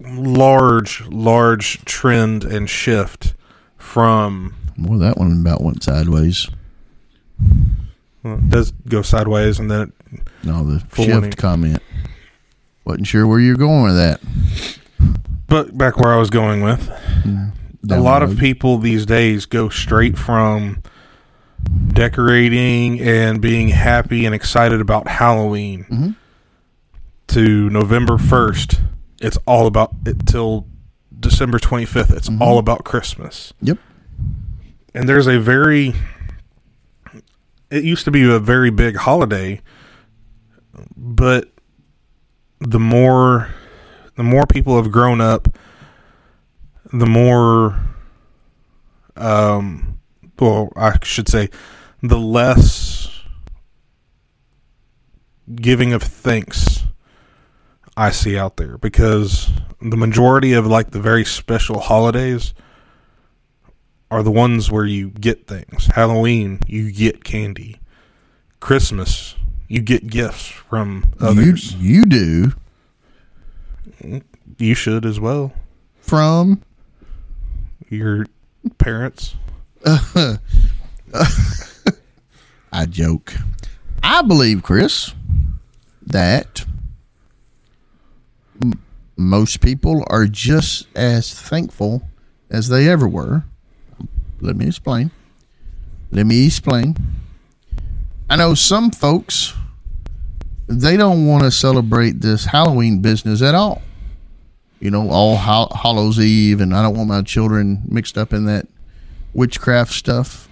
large, 0.00 1.02
large 1.06 1.84
trend 1.84 2.44
and 2.44 2.68
shift 2.68 3.34
from 3.78 4.54
Well, 4.78 4.98
that 4.98 5.16
one 5.18 5.40
about 5.40 5.62
went 5.62 5.82
sideways. 5.82 6.48
well, 8.22 8.34
it 8.34 8.48
does 8.50 8.72
go 8.88 9.02
sideways 9.02 9.58
and 9.58 9.70
then 9.70 9.92
it, 10.12 10.20
No, 10.42 10.64
the 10.64 10.80
shift 10.94 11.36
comment. 11.36 11.82
Wasn't 12.84 13.06
sure 13.06 13.26
where 13.26 13.40
you're 13.40 13.56
going 13.56 13.82
with 13.84 13.96
that. 13.96 14.20
but 15.46 15.76
back 15.76 15.98
where 15.98 16.12
I 16.12 16.16
was 16.18 16.30
going 16.30 16.62
with 16.62 16.90
a 17.90 18.00
lot 18.00 18.22
of 18.22 18.38
people 18.38 18.78
these 18.78 19.04
days 19.06 19.46
go 19.46 19.68
straight 19.68 20.16
from 20.18 20.82
decorating 21.88 23.00
and 23.00 23.40
being 23.40 23.68
happy 23.68 24.26
and 24.26 24.34
excited 24.34 24.80
about 24.80 25.06
Halloween 25.08 25.84
Mhm. 25.90 26.16
to 27.28 27.70
November 27.70 28.18
1st. 28.18 28.80
It's 29.20 29.36
all 29.46 29.66
about 29.66 29.94
it 30.06 30.26
till 30.26 30.66
December 31.20 31.58
25th. 31.58 32.10
It's 32.10 32.28
Mhm. 32.28 32.40
all 32.40 32.58
about 32.58 32.84
Christmas. 32.84 33.52
Yep. 33.62 33.78
And 34.94 35.08
there's 35.08 35.26
a 35.26 35.38
very 35.38 35.94
it 37.70 37.82
used 37.82 38.04
to 38.04 38.10
be 38.10 38.22
a 38.22 38.38
very 38.38 38.70
big 38.70 38.94
holiday, 38.96 39.60
but 40.96 41.50
the 42.66 42.80
more 42.80 43.48
the 44.16 44.22
more 44.22 44.46
people 44.46 44.76
have 44.76 44.90
grown 44.90 45.20
up, 45.20 45.48
the 46.92 47.06
more 47.06 47.78
um 49.16 49.98
well, 50.38 50.72
I 50.76 50.98
should 51.02 51.28
say 51.28 51.50
the 52.02 52.18
less 52.18 53.08
giving 55.54 55.92
of 55.92 56.02
thanks 56.02 56.84
I 57.96 58.10
see 58.10 58.36
out 58.36 58.56
there 58.56 58.78
because 58.78 59.50
the 59.80 59.96
majority 59.96 60.52
of 60.54 60.66
like 60.66 60.90
the 60.90 61.00
very 61.00 61.24
special 61.24 61.78
holidays 61.78 62.54
are 64.10 64.22
the 64.22 64.30
ones 64.30 64.70
where 64.70 64.84
you 64.84 65.10
get 65.10 65.46
things. 65.46 65.86
Halloween, 65.86 66.60
you 66.66 66.90
get 66.90 67.24
candy. 67.24 67.80
Christmas, 68.60 69.36
you 69.68 69.80
get 69.80 70.06
gifts 70.08 70.46
from 70.46 71.04
others. 71.20 71.72
You, 71.74 72.00
you 72.00 72.04
do 72.04 72.52
You, 74.58 74.74
should 74.74 75.04
as 75.06 75.18
well. 75.20 75.52
from 76.00 76.62
Your 77.88 78.26
parents. 78.78 79.36
I 82.72 82.86
joke. 82.88 83.34
I 84.02 84.22
believe, 84.22 84.62
Chris, 84.62 85.14
that 86.02 86.64
m- 88.62 88.80
most 89.16 89.60
people 89.60 90.02
are 90.08 90.26
just 90.26 90.86
as 90.96 91.32
thankful 91.32 92.02
as 92.50 92.68
they 92.68 92.88
ever 92.88 93.06
were. 93.08 93.44
Let 94.40 94.56
me 94.56 94.66
explain. 94.66 95.10
Let 96.10 96.26
me 96.26 96.46
explain. 96.46 96.96
I 98.28 98.36
know 98.36 98.54
some 98.54 98.90
folks 98.90 99.54
they 100.66 100.96
don't 100.96 101.26
want 101.26 101.44
to 101.44 101.50
celebrate 101.50 102.20
this 102.20 102.46
Halloween 102.46 103.00
business 103.00 103.42
at 103.42 103.54
all. 103.54 103.82
You 104.80 104.90
know, 104.90 105.10
all 105.10 105.36
Hall- 105.36 105.72
Hallows 105.74 106.18
Eve, 106.18 106.60
and 106.60 106.74
I 106.74 106.82
don't 106.82 106.96
want 106.96 107.08
my 107.08 107.22
children 107.22 107.82
mixed 107.86 108.18
up 108.18 108.32
in 108.32 108.44
that 108.46 108.66
witchcraft 109.32 109.92
stuff. 109.92 110.48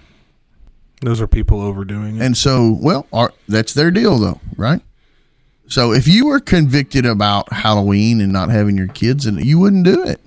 Those 1.01 1.19
are 1.19 1.27
people 1.27 1.61
overdoing 1.61 2.17
it. 2.17 2.21
And 2.21 2.37
so, 2.37 2.77
well, 2.81 3.07
our, 3.11 3.33
that's 3.47 3.73
their 3.73 3.91
deal, 3.91 4.17
though, 4.17 4.39
right? 4.55 4.81
So, 5.67 5.91
if 5.91 6.07
you 6.07 6.27
were 6.27 6.39
convicted 6.39 7.05
about 7.05 7.51
Halloween 7.51 8.21
and 8.21 8.31
not 8.31 8.49
having 8.49 8.77
your 8.77 8.87
kids, 8.87 9.25
and 9.25 9.43
you 9.43 9.59
wouldn't 9.59 9.85
do 9.85 10.03
it, 10.03 10.21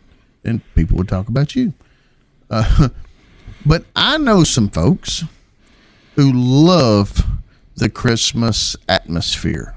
and 0.45 0.61
people 0.75 0.97
would 0.99 1.09
talk 1.09 1.29
about 1.29 1.57
you. 1.57 1.73
Uh, 2.51 2.89
but 3.67 3.85
I 3.95 4.19
know 4.19 4.45
some 4.45 4.69
folks 4.69 5.25
who 6.15 6.33
love 6.33 7.25
the 7.77 7.91
Christmas 7.91 8.77
atmosphere, 8.89 9.77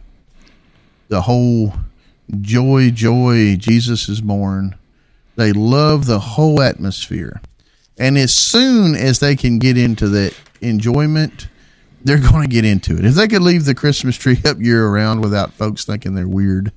the 1.09 1.21
whole 1.21 1.73
joy, 2.41 2.89
joy, 2.91 3.55
Jesus 3.57 4.09
is 4.09 4.21
born. 4.21 4.75
They 5.35 5.51
love 5.51 6.05
the 6.05 6.19
whole 6.19 6.61
atmosphere. 6.61 7.41
And 7.97 8.17
as 8.17 8.33
soon 8.33 8.95
as 8.95 9.19
they 9.19 9.35
can 9.35 9.59
get 9.59 9.77
into 9.77 10.07
that 10.09 10.33
enjoyment, 10.61 11.49
they're 12.03 12.19
going 12.19 12.43
to 12.43 12.49
get 12.49 12.65
into 12.65 12.97
it. 12.97 13.05
If 13.05 13.15
they 13.15 13.27
could 13.27 13.41
leave 13.41 13.65
the 13.65 13.75
Christmas 13.75 14.15
tree 14.15 14.39
up 14.45 14.59
year 14.59 14.87
around 14.87 15.21
without 15.21 15.53
folks 15.53 15.85
thinking 15.85 16.15
they're 16.15 16.27
weird, 16.27 16.71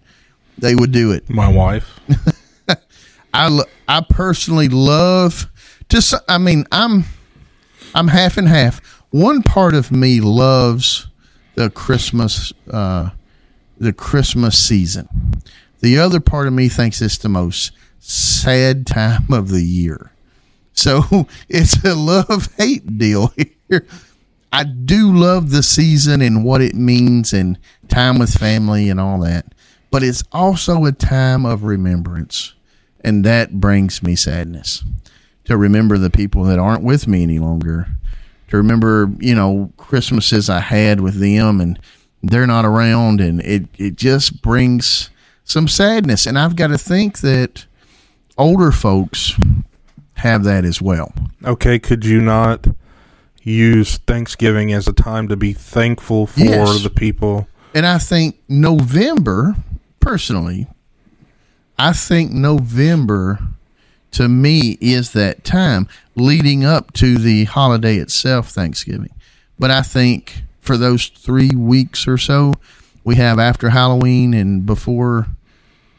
they 0.58 0.74
would 0.74 0.92
do 0.92 1.12
it. 1.12 1.28
My 1.30 1.48
wife. 1.48 2.00
I, 3.34 3.48
lo- 3.48 3.64
I 3.88 4.04
personally 4.08 4.68
love 4.68 5.48
to 5.88 6.22
I 6.28 6.38
mean 6.38 6.66
I'm 6.72 7.04
I'm 7.94 8.08
half 8.08 8.36
and 8.36 8.48
half. 8.48 8.80
One 9.10 9.42
part 9.42 9.74
of 9.74 9.92
me 9.92 10.20
loves 10.20 11.06
the 11.54 11.70
Christmas 11.70 12.52
uh 12.70 13.10
the 13.78 13.92
Christmas 13.92 14.56
season. 14.58 15.08
The 15.80 15.98
other 15.98 16.20
part 16.20 16.46
of 16.46 16.52
me 16.52 16.68
thinks 16.68 17.02
it's 17.02 17.18
the 17.18 17.28
most 17.28 17.72
sad 17.98 18.86
time 18.86 19.32
of 19.32 19.48
the 19.48 19.62
year. 19.62 20.12
So 20.72 21.02
it's 21.48 21.84
a 21.84 21.94
love 21.94 22.48
hate 22.56 22.96
deal 22.98 23.32
here. 23.68 23.86
I 24.52 24.64
do 24.64 25.12
love 25.16 25.50
the 25.50 25.62
season 25.62 26.20
and 26.20 26.44
what 26.44 26.60
it 26.60 26.74
means 26.74 27.32
and 27.32 27.58
time 27.88 28.18
with 28.18 28.34
family 28.34 28.88
and 28.90 29.00
all 29.00 29.18
that. 29.20 29.46
but 29.90 30.02
it's 30.02 30.22
also 30.32 30.84
a 30.84 30.92
time 30.92 31.44
of 31.44 31.64
remembrance. 31.64 32.54
And 33.04 33.24
that 33.24 33.60
brings 33.60 34.02
me 34.02 34.14
sadness 34.14 34.84
to 35.44 35.56
remember 35.56 35.98
the 35.98 36.10
people 36.10 36.44
that 36.44 36.58
aren't 36.58 36.84
with 36.84 37.08
me 37.08 37.22
any 37.24 37.38
longer, 37.38 37.88
to 38.52 38.58
remember, 38.58 39.10
you 39.18 39.34
know, 39.34 39.72
Christmases 39.78 40.50
I 40.50 40.60
had 40.60 41.00
with 41.00 41.14
them 41.14 41.58
and 41.58 41.78
they're 42.22 42.46
not 42.46 42.66
around. 42.66 43.18
And 43.22 43.40
it, 43.40 43.64
it 43.78 43.96
just 43.96 44.42
brings 44.42 45.08
some 45.42 45.66
sadness. 45.66 46.26
And 46.26 46.38
I've 46.38 46.54
got 46.54 46.66
to 46.66 46.76
think 46.76 47.20
that 47.20 47.64
older 48.36 48.70
folks 48.70 49.32
have 50.16 50.44
that 50.44 50.66
as 50.66 50.82
well. 50.82 51.14
Okay, 51.42 51.78
could 51.78 52.04
you 52.04 52.20
not 52.20 52.66
use 53.42 53.96
Thanksgiving 53.96 54.70
as 54.70 54.86
a 54.86 54.92
time 54.92 55.28
to 55.28 55.36
be 55.36 55.54
thankful 55.54 56.26
for 56.26 56.40
Yes. 56.40 56.82
the 56.82 56.90
people? 56.90 57.48
And 57.74 57.86
I 57.86 57.96
think 57.96 58.36
November, 58.50 59.56
personally, 59.98 60.66
I 61.78 61.94
think 61.94 62.32
November 62.32 63.38
to 64.12 64.28
me 64.28 64.78
is 64.80 65.12
that 65.12 65.44
time 65.44 65.88
leading 66.14 66.64
up 66.64 66.92
to 66.94 67.18
the 67.18 67.44
holiday 67.44 67.96
itself, 67.96 68.50
Thanksgiving. 68.50 69.14
But 69.58 69.70
I 69.70 69.82
think 69.82 70.42
for 70.60 70.76
those 70.76 71.08
three 71.08 71.54
weeks 71.54 72.06
or 72.06 72.18
so 72.18 72.54
we 73.04 73.16
have 73.16 73.38
after 73.38 73.70
Halloween 73.70 74.32
and 74.34 74.64
before 74.64 75.26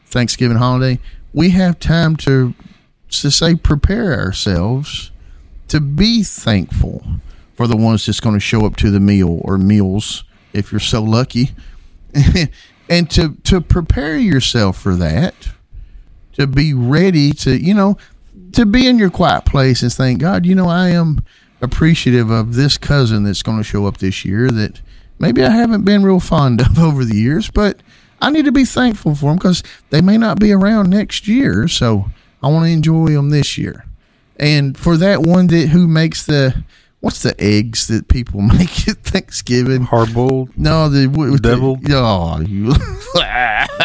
Thanksgiving 0.06 0.56
holiday, 0.56 1.00
we 1.32 1.50
have 1.50 1.78
time 1.78 2.16
to 2.16 2.54
to 3.10 3.30
say 3.30 3.54
prepare 3.54 4.18
ourselves 4.18 5.12
to 5.68 5.80
be 5.80 6.22
thankful 6.22 7.04
for 7.54 7.66
the 7.66 7.76
ones 7.76 8.06
that's 8.06 8.20
going 8.20 8.34
to 8.34 8.40
show 8.40 8.66
up 8.66 8.76
to 8.76 8.90
the 8.90 9.00
meal 9.00 9.40
or 9.44 9.56
meals 9.56 10.24
if 10.52 10.72
you're 10.72 10.80
so 10.80 11.02
lucky 11.02 11.50
and 12.88 13.10
to 13.10 13.34
to 13.44 13.60
prepare 13.60 14.16
yourself 14.16 14.80
for 14.80 14.94
that 14.96 15.34
to 16.34 16.46
be 16.46 16.74
ready 16.74 17.32
to 17.32 17.56
you 17.56 17.74
know 17.74 17.96
to 18.52 18.64
be 18.66 18.86
in 18.86 18.98
your 18.98 19.10
quiet 19.10 19.44
place 19.44 19.82
and 19.82 19.92
think 19.92 20.20
god 20.20 20.44
you 20.46 20.54
know 20.54 20.68
i 20.68 20.88
am 20.88 21.22
appreciative 21.60 22.30
of 22.30 22.54
this 22.54 22.76
cousin 22.76 23.24
that's 23.24 23.42
going 23.42 23.58
to 23.58 23.64
show 23.64 23.86
up 23.86 23.98
this 23.98 24.24
year 24.24 24.50
that 24.50 24.80
maybe 25.18 25.42
i 25.44 25.50
haven't 25.50 25.84
been 25.84 26.02
real 26.04 26.20
fond 26.20 26.60
of 26.60 26.78
over 26.88 27.04
the 27.04 27.16
years 27.16 27.50
but 27.50 27.80
i 28.20 28.30
need 28.30 28.44
to 28.44 28.52
be 28.52 28.64
thankful 28.64 29.14
for 29.14 29.26
them 29.26 29.36
because 29.36 29.62
they 29.90 30.00
may 30.00 30.18
not 30.18 30.38
be 30.38 30.52
around 30.52 30.90
next 30.90 31.26
year 31.26 31.66
so 31.68 32.06
i 32.42 32.48
want 32.48 32.64
to 32.66 32.70
enjoy 32.72 33.06
them 33.06 33.30
this 33.30 33.56
year 33.56 33.84
and 34.38 34.76
for 34.76 34.96
that 34.96 35.22
one 35.22 35.46
that 35.46 35.68
who 35.68 35.86
makes 35.86 36.26
the 36.26 36.64
what's 37.00 37.22
the 37.22 37.34
eggs 37.40 37.86
that 37.86 38.08
people 38.08 38.40
make 38.58 38.88
at 38.88 38.96
thanksgiving 38.98 39.82
Hard 39.82 40.12
boiled? 40.14 40.50
no, 40.58 40.88
the 40.88 41.06
the- 41.06 41.38
Deviled? 41.38 41.80
oh, 41.90 42.40
you 42.40 42.72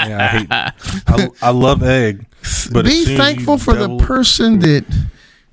I 0.07 0.27
hate. 0.27 0.47
I, 1.07 1.27
I 1.41 1.49
love 1.51 1.83
egg, 1.83 2.25
but 2.71 2.85
be 2.85 3.05
thankful 3.17 3.57
for 3.57 3.73
the 3.73 3.81
devil 3.87 4.01
it- 4.01 4.05
person 4.05 4.59
that 4.59 4.85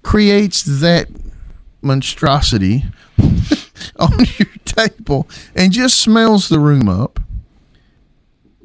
creates 0.02 0.62
that 0.80 1.08
monstrosity 1.82 2.84
on 3.98 4.12
your 4.38 4.48
table 4.64 5.28
and 5.54 5.72
just 5.72 5.98
smells 6.00 6.48
the 6.48 6.58
room 6.60 6.88
up. 6.88 7.20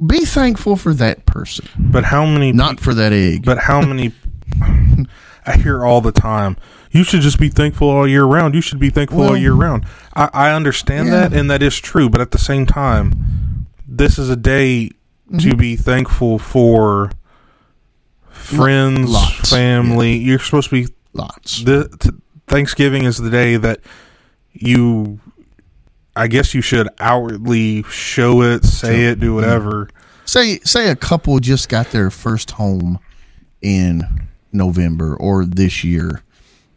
Be 0.06 0.26
thankful 0.26 0.78
for 0.78 0.94
that 0.96 1.26
person, 1.28 1.68
But 1.78 2.06
how 2.06 2.26
many? 2.26 2.52
not 2.52 2.80
for 2.80 2.94
that 2.96 3.14
egg. 3.14 3.46
But 3.46 3.60
how 3.60 3.82
many? 3.82 4.12
I 5.46 5.58
hear 5.58 5.86
all 5.86 6.02
the 6.02 6.12
time. 6.12 6.58
You 6.92 7.04
should 7.04 7.22
just 7.22 7.40
be 7.40 7.50
thankful 7.50 7.88
all 7.90 8.08
year 8.08 8.24
round. 8.26 8.54
You 8.56 8.62
should 8.62 8.80
be 8.80 8.90
thankful 8.90 9.22
all 9.22 9.38
year 9.38 9.54
round. 9.54 9.86
I, 10.16 10.30
I 10.34 10.52
understand 10.54 11.08
Yeah. 11.08 11.28
that, 11.30 11.34
and 11.34 11.50
that 11.52 11.62
is 11.64 11.80
true. 11.80 12.10
But 12.10 12.20
at 12.22 12.32
the 12.32 12.38
same 12.40 12.66
time, 12.66 13.68
this 13.88 14.18
is 14.18 14.30
a 14.30 14.36
day 14.36 14.90
Mm-hmm. 15.32 15.50
to 15.50 15.56
be 15.56 15.76
thankful 15.76 16.40
for 16.40 17.12
friends, 18.30 19.10
Lots, 19.10 19.50
family. 19.50 20.18
You're 20.18 20.40
supposed 20.40 20.70
to 20.70 20.86
be. 20.86 20.94
Lots. 21.14 21.64
The, 21.64 21.90
t- 22.00 22.10
Thanksgiving 22.48 23.04
is 23.06 23.18
the 23.18 23.30
day 23.30 23.58
that 23.58 23.80
you. 24.52 25.20
I 26.14 26.28
guess 26.28 26.54
you 26.54 26.62
should 26.62 26.90
outwardly 27.00 27.84
show 27.84 28.42
it, 28.42 28.66
say 28.66 29.06
it, 29.06 29.22
do 29.22 29.34
whatever. 29.34 29.90
Say 30.26 30.60
say 30.60 30.90
a 30.90 30.96
couple 30.96 31.40
just 31.40 31.70
got 31.70 31.92
their 31.92 32.10
first 32.10 32.52
home 32.52 33.00
in 33.62 34.28
November 34.52 35.16
or 35.16 35.46
this 35.46 35.86
year 35.86 36.22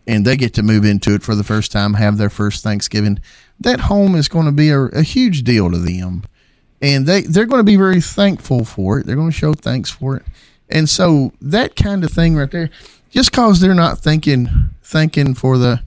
and 0.06 0.24
they 0.24 0.36
get 0.36 0.54
to 0.54 0.62
move 0.62 0.84
into 0.84 1.14
it 1.14 1.22
for 1.22 1.34
the 1.34 1.44
first 1.44 1.72
time, 1.72 1.94
have 1.94 2.18
their 2.18 2.30
first 2.30 2.62
Thanksgiving. 2.62 3.18
That 3.60 3.80
home 3.80 4.14
is 4.14 4.28
going 4.28 4.46
to 4.46 4.52
be 4.52 4.70
a, 4.70 4.82
a 4.82 5.02
huge 5.02 5.42
deal 5.44 5.70
to 5.70 5.78
them. 5.78 6.24
And 6.84 7.06
they, 7.06 7.22
they're 7.22 7.46
going 7.46 7.60
to 7.60 7.64
be 7.64 7.76
very 7.76 8.02
thankful 8.02 8.64
for 8.66 8.98
it. 8.98 9.06
They're 9.06 9.16
going 9.16 9.30
to 9.30 9.36
show 9.36 9.54
thanks 9.54 9.90
for 9.90 10.16
it. 10.16 10.24
And 10.68 10.86
so 10.86 11.32
that 11.40 11.76
kind 11.76 12.04
of 12.04 12.10
thing 12.10 12.36
right 12.36 12.50
there, 12.50 12.68
just 13.10 13.32
cause 13.32 13.60
they're 13.60 13.74
not 13.74 13.98
thinking 14.00 14.48
thanking 14.82 15.34
for 15.34 15.56
the 15.56 15.82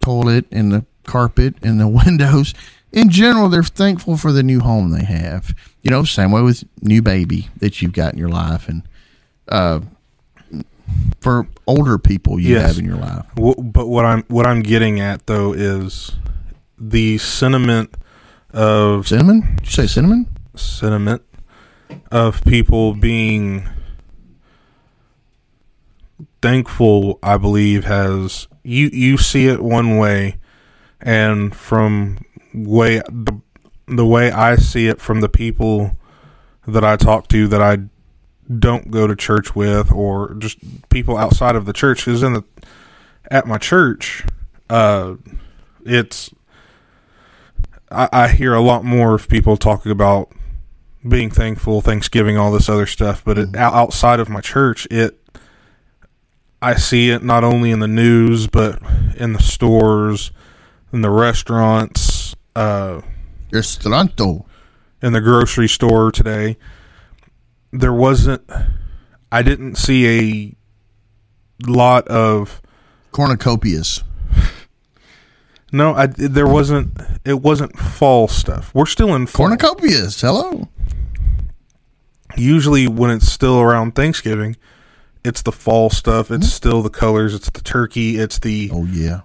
toilet 0.00 0.46
and 0.50 0.72
the 0.72 0.84
carpet 1.04 1.54
and 1.62 1.78
the 1.80 1.86
windows. 2.04 2.52
In 2.90 3.10
general, 3.10 3.48
they're 3.48 3.62
thankful 3.62 4.16
for 4.16 4.32
the 4.32 4.42
new 4.42 4.58
home 4.60 4.90
they 4.90 5.04
have. 5.04 5.54
You 5.82 5.90
know, 5.92 6.02
same 6.04 6.32
way 6.32 6.42
with 6.42 6.64
new 6.80 7.00
baby 7.00 7.48
that 7.58 7.80
you've 7.80 7.92
got 7.92 8.12
in 8.12 8.18
your 8.18 8.28
life, 8.28 8.68
and 8.68 8.82
uh, 9.48 9.80
for 11.20 11.46
older 11.66 11.96
people 11.98 12.38
you 12.40 12.54
Yes. 12.54 12.66
have 12.68 12.78
in 12.78 12.84
your 12.84 12.96
life. 12.96 13.24
But 13.36 13.86
what 13.88 14.04
I'm 14.04 14.24
what 14.28 14.46
I'm 14.46 14.62
getting 14.62 15.00
at 15.00 15.26
though 15.26 15.52
is 15.52 16.12
the 16.78 17.18
sentiment 17.18 17.94
of 18.52 19.08
Cinnamon? 19.08 19.56
Did 19.56 19.66
you 19.66 19.72
say 19.72 19.86
cinnamon? 19.86 20.26
sentiment 20.54 21.22
of 22.10 22.44
people 22.44 22.94
being 22.94 23.68
thankful. 26.40 27.18
I 27.22 27.36
believe 27.36 27.84
has 27.84 28.48
you 28.62 28.90
you 28.92 29.16
see 29.16 29.46
it 29.46 29.60
one 29.62 29.96
way, 29.98 30.36
and 31.00 31.54
from 31.54 32.24
way 32.54 33.02
the 33.08 33.40
the 33.86 34.06
way 34.06 34.30
I 34.30 34.56
see 34.56 34.88
it 34.88 35.00
from 35.00 35.20
the 35.20 35.28
people 35.28 35.96
that 36.66 36.84
I 36.84 36.96
talk 36.96 37.28
to 37.28 37.48
that 37.48 37.60
I 37.60 37.78
don't 38.58 38.90
go 38.90 39.06
to 39.06 39.16
church 39.16 39.54
with 39.54 39.90
or 39.90 40.34
just 40.34 40.58
people 40.90 41.16
outside 41.16 41.56
of 41.56 41.64
the 41.64 41.72
church 41.72 42.06
is 42.06 42.22
in 42.22 42.34
the 42.34 42.44
at 43.30 43.46
my 43.46 43.56
church 43.56 44.24
uh 44.68 45.14
it's 45.84 46.30
I, 47.92 48.08
I 48.12 48.28
hear 48.28 48.54
a 48.54 48.60
lot 48.60 48.84
more 48.84 49.14
of 49.14 49.28
people 49.28 49.56
talking 49.56 49.92
about 49.92 50.30
being 51.06 51.30
thankful 51.30 51.80
thanksgiving 51.80 52.38
all 52.38 52.52
this 52.52 52.68
other 52.68 52.86
stuff 52.86 53.24
but 53.24 53.36
it, 53.36 53.56
outside 53.56 54.20
of 54.20 54.28
my 54.28 54.40
church 54.40 54.86
it 54.90 55.18
i 56.60 56.74
see 56.74 57.10
it 57.10 57.24
not 57.24 57.42
only 57.42 57.72
in 57.72 57.80
the 57.80 57.88
news 57.88 58.46
but 58.46 58.80
in 59.16 59.32
the 59.32 59.42
stores 59.42 60.30
in 60.92 61.00
the 61.02 61.10
restaurants 61.10 62.36
uh 62.54 63.00
Restauranto. 63.52 64.46
in 65.02 65.12
the 65.12 65.20
grocery 65.20 65.68
store 65.68 66.10
today, 66.10 66.56
there 67.70 67.92
wasn't. 67.92 68.42
I 69.30 69.42
didn't 69.42 69.76
see 69.76 70.56
a 71.66 71.70
lot 71.70 72.08
of 72.08 72.62
Cornucopias. 73.12 74.02
No. 75.72 75.94
I 75.94 76.06
there 76.06 76.46
wasn't. 76.46 76.98
It 77.24 77.40
wasn't 77.42 77.76
fall 77.78 78.28
stuff. 78.28 78.70
We're 78.74 78.86
still 78.86 79.14
in 79.14 79.26
fall. 79.26 79.48
Cornucopias. 79.48 80.20
Hello. 80.20 80.68
Usually, 82.36 82.88
when 82.88 83.10
it's 83.10 83.30
still 83.30 83.60
around 83.60 83.94
Thanksgiving, 83.94 84.56
it's 85.24 85.42
the 85.42 85.52
fall 85.52 85.90
stuff. 85.90 86.30
It's 86.30 86.50
still 86.50 86.82
the 86.82 86.88
colors. 86.90 87.34
It's 87.34 87.50
the 87.50 87.60
turkey. 87.60 88.16
It's 88.18 88.38
the 88.38 88.70
Oh, 88.72 88.84
yeah. 88.84 89.20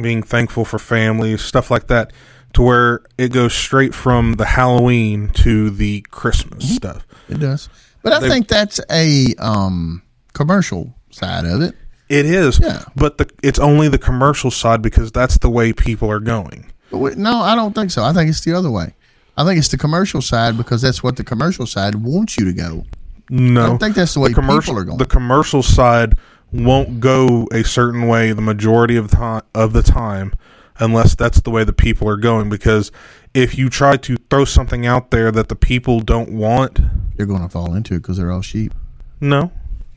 being 0.00 0.22
thankful 0.22 0.64
for 0.64 0.78
family, 0.78 1.36
stuff 1.38 1.70
like 1.70 1.88
that. 1.88 2.12
To 2.54 2.62
where 2.62 3.02
it 3.18 3.32
goes 3.32 3.52
straight 3.52 3.94
from 3.94 4.34
the 4.34 4.44
Halloween 4.46 5.28
to 5.34 5.68
the 5.70 6.02
Christmas 6.10 6.74
stuff. 6.76 7.06
It 7.28 7.38
does. 7.40 7.68
But 8.02 8.12
I 8.14 8.20
They- 8.20 8.28
think 8.28 8.48
that's 8.48 8.80
a 8.90 9.34
um, 9.38 10.02
commercial 10.32 10.94
side 11.10 11.44
of 11.44 11.60
it. 11.60 11.74
It 12.08 12.26
is, 12.26 12.58
Yeah. 12.60 12.82
but 12.94 13.18
the 13.18 13.28
it's 13.42 13.58
only 13.58 13.88
the 13.88 13.98
commercial 13.98 14.50
side 14.50 14.80
because 14.82 15.10
that's 15.12 15.38
the 15.38 15.50
way 15.50 15.72
people 15.72 16.10
are 16.10 16.20
going. 16.20 16.66
Wait, 16.92 17.16
no, 17.18 17.40
I 17.40 17.54
don't 17.56 17.74
think 17.74 17.90
so. 17.90 18.04
I 18.04 18.12
think 18.12 18.30
it's 18.30 18.42
the 18.42 18.52
other 18.52 18.70
way. 18.70 18.94
I 19.36 19.44
think 19.44 19.58
it's 19.58 19.68
the 19.68 19.76
commercial 19.76 20.22
side 20.22 20.56
because 20.56 20.80
that's 20.82 21.02
what 21.02 21.16
the 21.16 21.24
commercial 21.24 21.66
side 21.66 21.96
wants 21.96 22.38
you 22.38 22.44
to 22.44 22.52
go. 22.52 22.84
No, 23.28 23.62
I 23.64 23.66
don't 23.66 23.78
think 23.78 23.96
that's 23.96 24.14
the 24.14 24.20
way 24.20 24.32
commercial 24.32 24.72
people 24.74 24.78
are 24.78 24.84
going. 24.84 24.98
the 24.98 25.04
commercial 25.04 25.62
side 25.64 26.16
won't 26.52 27.00
go 27.00 27.48
a 27.52 27.64
certain 27.64 28.06
way 28.06 28.32
the 28.32 28.40
majority 28.40 28.96
of 28.96 29.10
the 29.10 29.16
time 29.16 29.42
of 29.52 29.72
the 29.72 29.82
time 29.82 30.32
unless 30.78 31.16
that's 31.16 31.40
the 31.40 31.50
way 31.50 31.64
the 31.64 31.72
people 31.72 32.08
are 32.08 32.16
going 32.16 32.48
because 32.48 32.92
if 33.34 33.58
you 33.58 33.68
try 33.68 33.96
to 33.96 34.16
throw 34.30 34.44
something 34.44 34.86
out 34.86 35.10
there 35.10 35.32
that 35.32 35.48
the 35.48 35.56
people 35.56 35.98
don't 36.00 36.30
want 36.30 36.78
You're 37.18 37.26
going 37.26 37.42
to 37.42 37.48
fall 37.48 37.74
into 37.74 37.94
it 37.94 37.98
because 38.02 38.16
they're 38.16 38.30
all 38.30 38.42
sheep. 38.42 38.72
no 39.20 39.50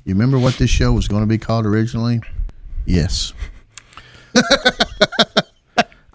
You 0.05 0.13
remember 0.15 0.39
what 0.39 0.55
this 0.55 0.69
show 0.69 0.91
was 0.93 1.07
going 1.07 1.21
to 1.23 1.27
be 1.27 1.37
called 1.37 1.65
originally? 1.65 2.21
Yes. 2.85 3.33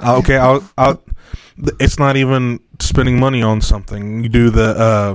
Uh, 0.00 0.18
okay 0.18 0.36
I'll, 0.36 0.62
I'll 0.76 1.02
it's 1.80 1.98
not 1.98 2.16
even 2.18 2.60
spending 2.78 3.18
money 3.18 3.42
on 3.42 3.62
something 3.62 4.22
you 4.22 4.28
do 4.28 4.50
the 4.50 4.76
uh 4.76 5.14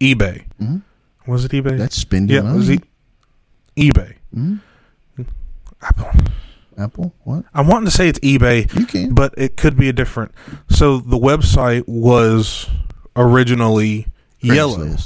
eBay. 0.00 0.44
Was 1.28 1.44
it 1.44 1.52
eBay? 1.52 1.62
Mm-hmm. 1.62 1.78
That's 1.78 1.96
spending 1.96 2.34
yeah, 2.34 2.42
money. 2.42 2.56
was 2.56 2.70
e- 2.72 2.80
eBay. 3.76 4.16
Apple. 5.80 6.10
Apple? 6.76 7.14
What? 7.22 7.44
I'm 7.54 7.68
wanting 7.68 7.84
to 7.84 7.92
say 7.92 8.08
it's 8.08 8.18
eBay, 8.20 8.74
You 8.76 8.86
can. 8.86 9.14
but 9.14 9.32
it 9.36 9.56
could 9.56 9.76
be 9.76 9.88
a 9.88 9.92
different. 9.92 10.32
So 10.70 10.98
the 10.98 11.18
website 11.18 11.84
was 11.86 12.68
originally 13.14 14.08
yellow. 14.40 14.96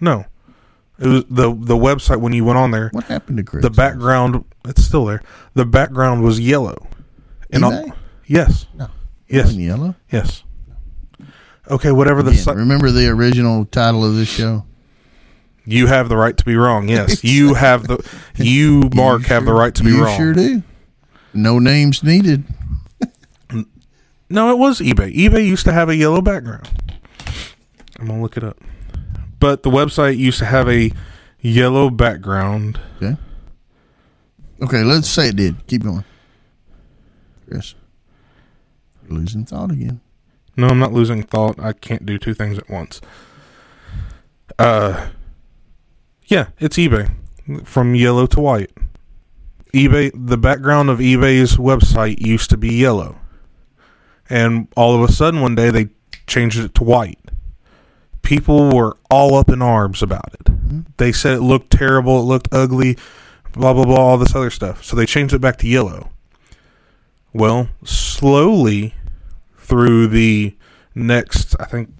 No, 0.00 0.24
it 0.98 1.06
was 1.06 1.24
the 1.28 1.54
the 1.54 1.76
website 1.76 2.20
when 2.20 2.32
you 2.32 2.44
went 2.44 2.58
on 2.58 2.70
there. 2.70 2.88
What 2.92 3.04
happened 3.04 3.38
to 3.38 3.44
Chris? 3.44 3.62
The 3.62 3.70
background, 3.70 4.44
it's 4.64 4.82
still 4.84 5.04
there. 5.04 5.22
The 5.54 5.64
background 5.66 6.22
was 6.22 6.40
yellow. 6.40 6.86
And 7.50 7.64
all- 7.64 7.92
yes, 8.26 8.66
No. 8.74 8.88
Yes. 9.28 9.52
Yellow? 9.52 9.94
yes. 10.10 10.42
Okay, 11.68 11.90
whatever 11.92 12.22
the 12.22 12.30
Again, 12.30 12.42
site. 12.42 12.56
remember 12.56 12.90
the 12.92 13.08
original 13.08 13.64
title 13.66 14.04
of 14.04 14.14
this 14.14 14.28
show? 14.28 14.64
You 15.64 15.88
have 15.88 16.08
the 16.08 16.16
right 16.16 16.36
to 16.36 16.44
be 16.44 16.54
wrong. 16.54 16.88
Yes, 16.88 17.24
you 17.24 17.54
have 17.54 17.88
the 17.88 17.98
you 18.36 18.88
Mark 18.94 19.22
You 19.22 19.28
have 19.28 19.44
the 19.44 19.52
right 19.52 19.74
to 19.74 19.82
be 19.82 19.90
you 19.90 20.04
wrong. 20.04 20.16
sure 20.16 20.32
do. 20.32 20.62
No 21.34 21.58
names 21.58 22.02
needed. 22.04 22.44
No, 24.28 24.50
it 24.50 24.58
was 24.58 24.80
eBay. 24.80 25.14
eBay 25.14 25.46
used 25.46 25.64
to 25.66 25.72
have 25.72 25.88
a 25.88 25.94
yellow 25.94 26.20
background. 26.20 26.68
I'm 27.98 28.08
gonna 28.08 28.20
look 28.20 28.36
it 28.36 28.42
up. 28.42 28.58
But 29.46 29.62
the 29.62 29.70
website 29.70 30.16
used 30.16 30.40
to 30.40 30.44
have 30.44 30.68
a 30.68 30.90
yellow 31.40 31.88
background. 31.88 32.80
Okay. 32.96 33.16
Okay, 34.60 34.82
let's 34.82 35.08
say 35.08 35.28
it 35.28 35.36
did. 35.36 35.64
Keep 35.68 35.84
going. 35.84 36.04
Chris. 37.48 37.76
You're 39.04 39.20
losing 39.20 39.44
thought 39.44 39.70
again. 39.70 40.00
No, 40.56 40.66
I'm 40.66 40.80
not 40.80 40.92
losing 40.92 41.22
thought. 41.22 41.60
I 41.60 41.74
can't 41.74 42.04
do 42.04 42.18
two 42.18 42.34
things 42.34 42.58
at 42.58 42.68
once. 42.68 43.00
Uh, 44.58 45.10
yeah, 46.24 46.48
it's 46.58 46.76
eBay 46.76 47.08
from 47.62 47.94
yellow 47.94 48.26
to 48.26 48.40
white. 48.40 48.72
eBay, 49.72 50.10
the 50.12 50.36
background 50.36 50.90
of 50.90 50.98
eBay's 50.98 51.56
website 51.56 52.18
used 52.18 52.50
to 52.50 52.56
be 52.56 52.74
yellow, 52.74 53.20
and 54.28 54.66
all 54.76 55.00
of 55.00 55.08
a 55.08 55.12
sudden 55.12 55.40
one 55.40 55.54
day 55.54 55.70
they 55.70 55.90
changed 56.26 56.58
it 56.58 56.74
to 56.74 56.82
white. 56.82 57.20
People 58.26 58.70
were 58.70 58.96
all 59.08 59.36
up 59.36 59.48
in 59.48 59.62
arms 59.62 60.02
about 60.02 60.34
it. 60.34 60.46
Mm-hmm. 60.46 60.80
They 60.96 61.12
said 61.12 61.34
it 61.34 61.42
looked 61.42 61.70
terrible, 61.70 62.18
it 62.18 62.24
looked 62.24 62.48
ugly, 62.50 62.98
blah 63.52 63.72
blah 63.72 63.84
blah, 63.84 63.96
all 63.96 64.18
this 64.18 64.34
other 64.34 64.50
stuff. 64.50 64.82
So 64.82 64.96
they 64.96 65.06
changed 65.06 65.32
it 65.32 65.40
back 65.40 65.58
to 65.58 65.68
yellow. 65.68 66.10
Well, 67.32 67.68
slowly 67.84 68.94
through 69.58 70.08
the 70.08 70.56
next, 70.92 71.54
I 71.60 71.66
think, 71.66 71.90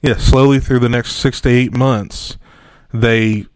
yeah, 0.00 0.16
slowly 0.16 0.60
through 0.60 0.78
the 0.78 0.88
next 0.88 1.16
six 1.16 1.40
to 1.40 1.48
eight 1.48 1.76
months, 1.76 2.38
they 2.94 3.46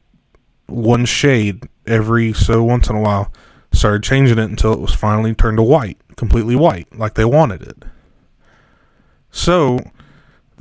one 0.66 1.04
shade 1.04 1.68
every 1.86 2.32
so 2.32 2.64
once 2.64 2.88
in 2.88 2.96
a 2.96 3.00
while 3.00 3.32
started 3.70 4.02
changing 4.02 4.38
it 4.38 4.50
until 4.50 4.72
it 4.72 4.80
was 4.80 4.92
finally 4.94 5.34
turned 5.34 5.58
to 5.58 5.62
white, 5.62 5.98
completely 6.16 6.56
white, 6.56 6.92
like 6.98 7.14
they 7.14 7.24
wanted 7.24 7.62
it. 7.62 7.84
So 9.30 9.78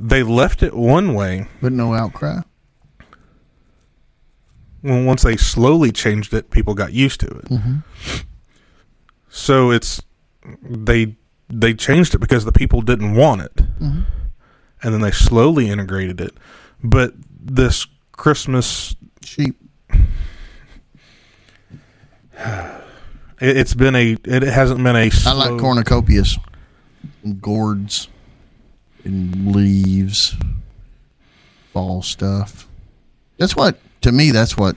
they 0.02 0.22
left 0.24 0.62
it 0.62 0.74
one 0.74 1.14
way. 1.14 1.46
But 1.60 1.72
no 1.72 1.94
outcry. 1.94 2.40
Well, 4.82 5.04
once 5.04 5.22
they 5.22 5.36
slowly 5.36 5.92
changed 5.92 6.34
it, 6.34 6.50
people 6.50 6.74
got 6.74 6.92
used 6.92 7.20
to 7.20 7.28
it. 7.28 7.44
Mm-hmm. 7.44 7.76
So 9.28 9.70
it's 9.70 10.02
they 10.60 11.16
they 11.48 11.72
changed 11.72 12.14
it 12.14 12.18
because 12.18 12.44
the 12.44 12.52
people 12.52 12.82
didn't 12.82 13.14
want 13.14 13.42
it, 13.42 13.54
mm-hmm. 13.54 14.00
and 14.82 14.94
then 14.94 15.00
they 15.00 15.12
slowly 15.12 15.70
integrated 15.70 16.20
it. 16.20 16.34
But 16.82 17.14
this 17.40 17.86
Christmas, 18.10 18.96
Sheep. 19.24 19.56
it, 22.34 22.82
it's 23.40 23.74
been 23.74 23.94
a 23.94 24.16
it 24.24 24.42
hasn't 24.42 24.82
been 24.82 24.96
a. 24.96 25.10
I 25.26 25.32
like 25.32 25.52
cornucopias. 25.60 26.36
Gourds. 27.40 28.08
And 29.04 29.54
leaves. 29.54 30.36
Fall 31.72 32.02
stuff. 32.02 32.68
That's 33.38 33.56
what 33.56 33.76
to 34.02 34.12
me 34.12 34.30
that's 34.30 34.56
what 34.56 34.76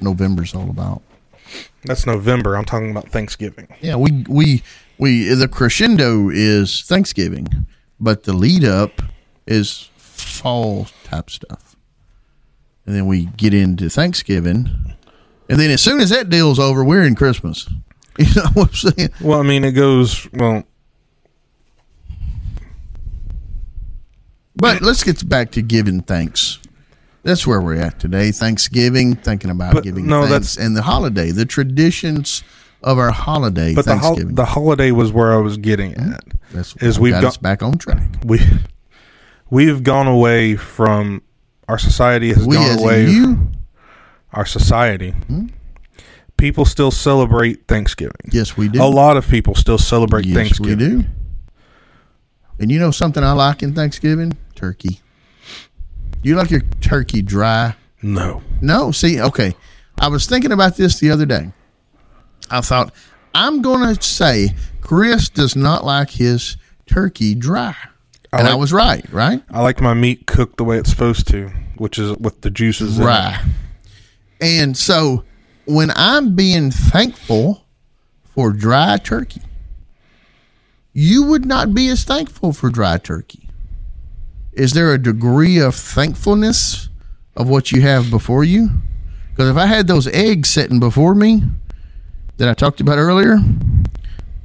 November's 0.00 0.54
all 0.54 0.70
about. 0.70 1.02
That's 1.84 2.06
November. 2.06 2.56
I'm 2.56 2.64
talking 2.64 2.90
about 2.90 3.08
Thanksgiving. 3.08 3.68
Yeah, 3.80 3.96
we 3.96 4.24
we 4.28 4.62
we 4.98 5.28
the 5.28 5.48
crescendo 5.48 6.28
is 6.30 6.82
Thanksgiving, 6.82 7.66
but 7.98 8.24
the 8.24 8.32
lead 8.32 8.64
up 8.64 9.02
is 9.46 9.90
fall 9.96 10.86
type 11.04 11.30
stuff. 11.30 11.76
And 12.86 12.94
then 12.94 13.06
we 13.06 13.26
get 13.36 13.54
into 13.54 13.88
Thanksgiving. 13.88 14.94
And 15.48 15.58
then 15.58 15.70
as 15.70 15.80
soon 15.80 16.00
as 16.00 16.10
that 16.10 16.28
deal's 16.28 16.58
over, 16.58 16.84
we're 16.84 17.04
in 17.04 17.14
Christmas. 17.14 17.68
You 18.16 18.26
know 18.36 18.48
what 18.52 18.68
I'm 18.68 18.74
saying? 18.74 19.10
Well, 19.20 19.40
I 19.40 19.42
mean, 19.42 19.64
it 19.64 19.72
goes 19.72 20.28
well. 20.32 20.62
But 24.56 24.82
let's 24.82 25.02
get 25.02 25.28
back 25.28 25.50
to 25.52 25.62
giving 25.62 26.00
thanks. 26.00 26.60
That's 27.22 27.46
where 27.46 27.60
we're 27.60 27.80
at 27.80 27.98
today. 27.98 28.30
Thanksgiving, 28.30 29.16
thinking 29.16 29.50
about 29.50 29.74
But 29.74 29.84
giving 29.84 30.06
no, 30.06 30.26
thanks, 30.26 30.56
and 30.56 30.76
the 30.76 30.82
holiday, 30.82 31.30
the 31.30 31.46
traditions 31.46 32.44
of 32.82 32.98
our 32.98 33.10
holiday. 33.10 33.74
But 33.74 33.86
the 33.86 33.96
hol- 33.96 34.16
the 34.16 34.44
holiday 34.44 34.90
was 34.90 35.10
where 35.10 35.32
I 35.32 35.38
was 35.38 35.56
getting 35.56 35.94
mm-hmm. 35.94 36.12
at. 36.12 36.24
That's 36.52 36.76
is 36.76 37.00
we've 37.00 37.14
got 37.14 37.24
us 37.24 37.36
back 37.38 37.62
on 37.62 37.78
track. 37.78 38.08
We 38.24 38.40
we've 39.50 39.82
gone 39.82 40.06
away 40.06 40.56
from 40.56 41.22
our 41.66 41.78
society 41.78 42.28
has 42.28 42.46
We 42.46 42.56
gone 42.56 42.78
away. 42.78 43.06
you, 43.06 43.50
Our 44.32 44.46
society. 44.46 45.12
Mm-hmm. 45.12 45.46
People 46.36 46.64
still 46.64 46.90
celebrate 46.90 47.66
Thanksgiving. 47.68 48.16
yes, 48.32 48.56
we 48.56 48.68
do. 48.68 48.82
A 48.82 48.84
lot 48.84 49.16
of 49.16 49.26
people 49.28 49.54
still 49.54 49.78
celebrate 49.78 50.26
yes, 50.26 50.36
Thanksgiving. 50.36 50.96
we 50.96 51.02
do. 51.02 51.08
And 52.58 52.70
you 52.70 52.78
know 52.78 52.90
something 52.90 53.22
I 53.22 53.32
like 53.32 53.62
in 53.62 53.74
Thanksgiving? 53.74 54.36
Turkey. 54.54 55.00
You 56.22 56.36
like 56.36 56.50
your 56.50 56.62
turkey 56.80 57.22
dry? 57.22 57.76
No. 58.02 58.42
No, 58.60 58.90
see, 58.90 59.20
okay. 59.20 59.54
I 59.98 60.08
was 60.08 60.26
thinking 60.26 60.52
about 60.52 60.76
this 60.76 60.98
the 60.98 61.10
other 61.10 61.26
day. 61.26 61.52
I 62.50 62.60
thought 62.60 62.92
I'm 63.34 63.62
going 63.62 63.94
to 63.94 64.02
say 64.02 64.50
Chris 64.80 65.28
does 65.28 65.56
not 65.56 65.84
like 65.84 66.10
his 66.10 66.56
turkey 66.86 67.34
dry, 67.34 67.76
and 68.32 68.46
I 68.46 68.54
was 68.54 68.72
right, 68.72 69.04
right? 69.12 69.42
I 69.50 69.62
like 69.62 69.80
my 69.80 69.94
meat 69.94 70.26
cooked 70.26 70.56
the 70.56 70.64
way 70.64 70.78
it's 70.78 70.90
supposed 70.90 71.28
to, 71.28 71.48
which 71.76 71.98
is 71.98 72.16
with 72.18 72.40
the 72.42 72.50
juices 72.50 72.98
in 72.98 73.04
it. 73.04 73.06
Right. 73.06 73.44
And 74.40 74.76
so 74.76 75.24
when 75.66 75.90
I'm 75.94 76.34
being 76.34 76.70
thankful 76.70 77.64
for 78.34 78.52
dry 78.52 78.98
turkey, 78.98 79.42
you 80.92 81.24
would 81.24 81.46
not 81.46 81.74
be 81.74 81.88
as 81.88 82.04
thankful 82.04 82.52
for 82.52 82.70
dry 82.70 82.98
turkey. 82.98 83.43
Is 84.56 84.72
there 84.72 84.92
a 84.92 84.98
degree 84.98 85.58
of 85.58 85.74
thankfulness 85.74 86.88
of 87.36 87.48
what 87.48 87.72
you 87.72 87.80
have 87.82 88.10
before 88.10 88.44
you? 88.44 88.70
Because 89.30 89.50
if 89.50 89.56
I 89.56 89.66
had 89.66 89.88
those 89.88 90.06
eggs 90.08 90.48
sitting 90.48 90.78
before 90.78 91.14
me 91.14 91.42
that 92.36 92.48
I 92.48 92.54
talked 92.54 92.80
about 92.80 92.98
earlier, 92.98 93.38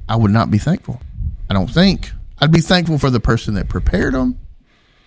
I 0.08 0.16
would 0.16 0.32
not 0.32 0.50
be 0.50 0.58
thankful. 0.58 1.00
I 1.50 1.54
don't 1.54 1.70
think. 1.70 2.12
I'd 2.40 2.52
be 2.52 2.62
thankful 2.62 2.98
for 2.98 3.12
the 3.12 3.20
person 3.20 3.54
that 3.54 3.70
prepared 3.70 4.16
them, 4.16 4.40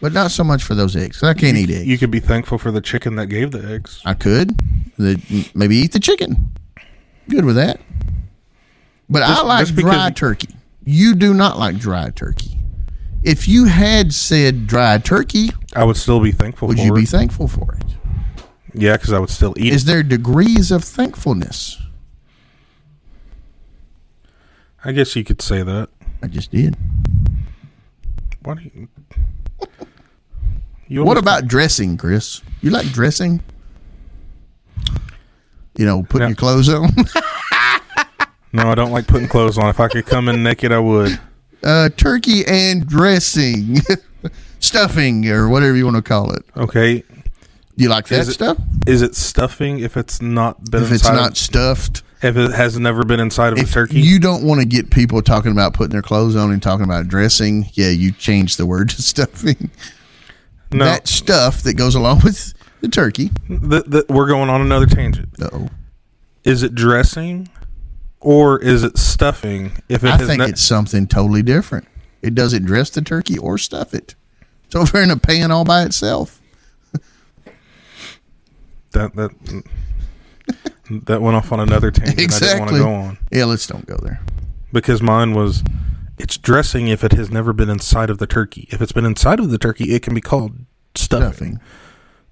but 0.01 0.13
not 0.13 0.31
so 0.31 0.45
much 0.45 0.63
for 0.63 0.75
those 0.77 0.95
eggs. 0.95 1.23
I 1.23 1.35
can't 1.35 1.57
eat 1.57 1.71
eggs. 1.71 1.87
You 1.87 1.99
could 1.99 2.11
be 2.13 2.21
thankful 2.21 2.59
for 2.59 2.71
the 2.71 2.81
chicken 2.81 3.17
that 3.17 3.27
gave 3.27 3.51
the 3.51 3.73
eggs. 3.73 4.01
I 4.05 4.15
could. 4.15 4.61
Maybe 4.99 5.77
eat 5.77 5.93
the 5.93 6.01
chicken. 6.01 6.51
Good 7.29 7.45
with 7.45 7.57
that. 7.57 7.81
But 9.09 9.23
I 9.23 9.43
like 9.43 9.67
just 9.67 9.77
dry 9.77 10.11
turkey. 10.11 10.55
You 10.85 11.15
do 11.17 11.35
not 11.35 11.59
like 11.59 11.79
dry 11.79 12.11
turkey. 12.11 12.59
If 13.23 13.47
you 13.49 13.67
had 13.67 14.13
said 14.13 14.67
dry 14.67 14.99
turkey, 14.99 15.51
I 15.77 15.85
would 15.85 15.97
still 15.97 16.21
be 16.21 16.33
thankful 16.33 16.69
would 16.69 16.79
you 16.79 16.93
be 16.93 17.07
thankful 17.07 17.47
for 17.49 17.75
it? 17.75 17.85
yeah, 18.75 18.97
because 18.97 19.13
I 19.13 19.19
would 19.19 19.31
still 19.31 19.55
eat 19.57 19.73
Is 19.73 19.85
it. 19.85 19.87
there 19.87 20.03
degrees 20.03 20.71
of 20.71 20.83
thankfulness? 20.83 21.79
I 24.85 24.91
guess 24.93 25.15
you 25.15 25.23
could 25.25 25.41
say 25.41 25.63
that. 25.63 25.89
I 26.23 26.27
just 26.27 26.51
did. 26.51 26.77
Do 28.43 28.57
you? 28.61 28.89
you 30.89 31.05
What 31.05 31.17
about 31.19 31.47
dressing, 31.47 31.97
Chris? 31.97 32.43
You 32.61 32.71
like 32.71 32.87
dressing? 32.89 33.41
You 35.79 35.87
know, 35.87 36.03
putting 36.03 36.25
No. 36.25 36.29
your 36.29 36.37
clothes 36.37 36.69
on. 36.69 36.91
No, 38.55 38.65
I 38.71 38.75
don't 38.75 38.91
like 38.93 39.07
putting 39.07 39.29
clothes 39.29 39.57
on. 39.57 39.71
If 39.71 39.81
I 39.81 39.89
could 39.89 40.05
come 40.05 40.29
in 40.29 40.43
naked, 40.43 40.73
I 40.73 40.79
would. 40.79 41.19
Uh, 41.65 41.89
turkey 41.97 42.45
and 42.47 42.87
dressing, 42.87 43.79
stuffing, 44.61 45.29
or 45.29 45.49
whatever 45.49 45.77
you 45.77 45.85
want 45.85 45.97
to 45.97 46.03
call 46.03 46.33
it. 46.33 46.45
Okay. 46.57 47.01
Do 47.01 47.85
you 47.85 47.89
like 47.89 48.09
that 48.09 48.21
Is 48.21 48.29
it- 48.29 48.33
stuff? 48.35 48.59
Is 48.87 49.01
it 49.03 49.15
stuffing 49.15 49.79
if 49.79 49.97
it's 49.97 50.21
not 50.21 50.71
been 50.71 50.83
If 50.83 50.93
it's 50.93 51.03
inside? 51.03 51.17
not 51.17 51.37
stuffed, 51.37 52.03
if 52.23 52.37
it 52.37 52.53
has 52.53 52.79
never 52.79 53.05
been 53.05 53.21
inside 53.21 53.53
of 53.53 53.59
if 53.59 53.71
a 53.71 53.73
turkey? 53.73 54.01
you 54.01 54.19
don't 54.19 54.45
want 54.45 54.61
to 54.61 54.67
get 54.67 54.91
people 54.91 55.23
talking 55.23 55.53
about 55.53 55.73
putting 55.73 55.93
their 55.93 56.03
clothes 56.03 56.37
on 56.37 56.51
and 56.53 56.63
talking 56.63 56.85
about 56.85 57.09
dressing, 57.09 57.67
yeah, 57.75 57.89
you 57.91 58.13
change 58.13 58.57
the 58.57 58.67
word 58.67 58.89
to 58.91 59.01
stuffing. 59.03 59.71
No. 60.73 60.85
that 60.87 61.07
stuff 61.07 61.63
that 61.63 61.75
goes 61.75 61.95
along 61.95 62.21
with 62.25 62.55
the 62.81 62.89
turkey. 62.89 63.31
Th- 63.49 63.85
th- 63.85 64.05
we're 64.09 64.27
going 64.29 64.49
on 64.51 64.61
another 64.63 64.87
tangent. 64.87 65.29
Oh, 65.41 65.69
Is 66.45 66.63
it 66.63 66.75
dressing 66.75 67.49
or 68.23 68.59
is 68.61 68.83
it 68.83 68.97
stuffing? 68.99 69.73
If 69.89 70.05
it 70.05 70.11
I 70.11 70.17
think 70.19 70.39
no- 70.39 70.47
it's 70.47 70.63
something 70.63 71.07
totally 71.07 71.43
different. 71.43 71.87
It 72.23 72.35
doesn't 72.35 72.65
dress 72.65 72.89
the 72.91 73.03
turkey 73.03 73.37
or 73.39 73.59
stuff 73.59 73.93
it. 73.95 74.15
It's 74.67 74.75
over 74.75 75.01
in 75.03 75.11
a 75.11 75.17
pan 75.17 75.51
all 75.51 75.65
by 75.65 75.83
itself. 75.83 76.41
that 78.93 79.15
that 79.17 79.63
that 81.07 81.23
went 81.23 81.37
off 81.37 81.53
on 81.53 81.61
another 81.61 81.91
tangent. 81.91 82.33
I 82.35 82.39
didn't 82.39 82.59
want 82.61 82.71
to 82.73 82.79
go 82.79 82.95
on 82.95 83.19
Yeah, 83.31 83.45
let's 83.45 83.67
don't 83.67 83.87
go 83.87 83.97
there. 84.03 84.21
because 84.73 85.03
mine 85.03 85.35
was 85.35 85.63
it's 86.19 86.37
dressing 86.37 86.89
if 86.89 87.03
it 87.03 87.13
has 87.13 87.31
never 87.31 87.53
been 87.53 87.71
inside 87.71 88.11
of 88.11 88.19
the 88.19 88.27
turkey. 88.27 88.69
If 88.71 88.81
it's 88.81 88.93
been 88.93 89.07
inside 89.07 89.41
of 89.41 89.51
the 89.51 89.59
turkey, 89.59 89.93
it 89.95 90.03
can 90.03 90.15
be 90.15 90.21
called 90.21 90.53
stuffing. 90.95 91.57
Stuffing. 91.57 91.61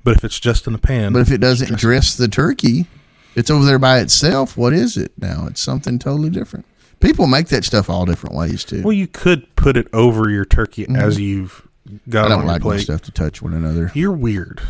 But 0.05 0.17
if 0.17 0.25
it's 0.25 0.39
just 0.41 0.67
in 0.67 0.73
the 0.73 0.79
pan, 0.79 1.13
But 1.13 1.21
if 1.23 1.31
it 1.31 1.39
doesn't 1.39 1.77
dress 1.79 2.15
the 2.17 2.29
turkey, 2.29 2.87
it's 3.35 3.51
over 3.51 3.65
there 3.65 3.79
by 3.79 3.99
itself. 4.01 4.57
What 4.57 4.73
is 4.73 4.97
it 4.97 5.13
now? 5.19 5.47
It's 5.49 5.61
something 5.61 5.99
totally 5.99 6.31
different. 6.31 6.67
People 7.01 7.27
make 7.27 7.49
that 7.49 7.65
stuff 7.65 7.89
all 7.89 8.05
different 8.05 8.37
ways 8.37 8.65
too. 8.65 8.83
well, 8.83 8.93
you 8.93 9.07
could 9.07 9.55
put 9.57 9.77
it 9.77 9.89
over 9.93 10.29
your 10.29 10.45
turkey 10.45 10.87
as 10.95 11.19
you've 11.19 11.67
got 12.09 12.25
Mm-hmm. 12.25 12.27
I 12.27 12.29
don't 12.29 12.41
on 12.41 12.47
like 12.47 12.63
plate. 12.63 12.81
stuff 12.83 13.01
to 13.03 13.11
touch 13.11 13.41
one 13.43 13.55
another. 13.55 13.91
You're 13.95 14.13
weird. 14.13 14.61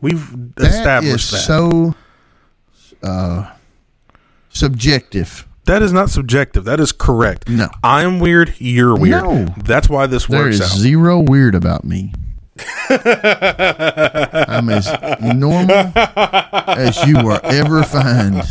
We've 0.00 0.54
That 0.56 0.68
is 0.68 0.74
established 0.76 1.30
that. 1.32 1.38
so 1.38 1.94
uh, 3.02 3.50
subjective. 4.50 5.46
That 5.64 5.82
is 5.82 5.92
not 5.92 6.10
subjective. 6.10 6.64
That 6.64 6.78
is 6.78 6.92
correct. 6.92 7.48
No. 7.48 7.68
I'm 7.82 8.20
weird. 8.20 8.54
You're 8.58 8.96
weird. 8.96 9.24
No. 9.24 9.44
That's 9.64 9.88
why 9.88 10.06
this 10.06 10.26
There 10.26 10.44
works 10.44 10.56
is 10.56 10.60
out. 10.62 10.68
zero 10.78 11.18
weird 11.20 11.54
about 11.56 11.84
me. 11.84 12.12
I'm 12.88 14.68
as 14.70 14.88
normal 15.34 15.92
as 15.96 17.04
you 17.06 17.16
will 17.16 17.40
ever 17.44 17.82
find. 17.82 18.42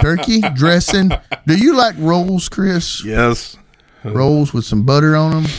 Turkey 0.00 0.40
dressing. 0.54 1.10
Do 1.46 1.56
you 1.56 1.74
like 1.76 1.94
rolls, 1.98 2.48
Chris? 2.48 3.04
yes. 3.04 3.56
Rolls 4.04 4.52
with 4.52 4.66
some 4.66 4.84
butter 4.84 5.16
on 5.16 5.30
them. 5.44 5.50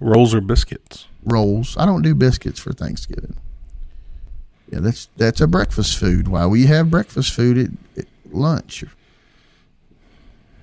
Rolls 0.00 0.34
or 0.34 0.40
biscuits. 0.40 1.06
Rolls. 1.24 1.76
I 1.78 1.86
don't 1.86 2.02
do 2.02 2.16
biscuits 2.16 2.58
for 2.58 2.72
Thanksgiving. 2.72 3.36
Yeah, 4.72 4.80
that's 4.80 5.08
that's 5.16 5.40
a 5.40 5.46
breakfast 5.46 5.98
food. 5.98 6.26
Why 6.26 6.46
we 6.46 6.66
have 6.66 6.90
breakfast 6.90 7.32
food 7.32 7.58
at, 7.58 7.70
at 7.98 8.06
lunch? 8.34 8.82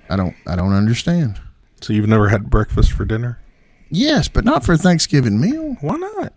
I 0.10 0.18
don't 0.18 0.36
I 0.46 0.58
don't 0.58 0.74
understand. 0.74 1.40
So 1.80 1.94
you've 1.94 2.10
never 2.10 2.28
had 2.28 2.50
breakfast 2.50 2.92
for 2.92 3.06
dinner? 3.06 3.40
Yes, 3.90 4.28
but 4.28 4.46
not 4.46 4.64
for 4.64 4.74
a 4.74 4.78
Thanksgiving 4.78 5.40
meal. 5.40 5.78
Why 5.82 5.96
not? 5.98 6.34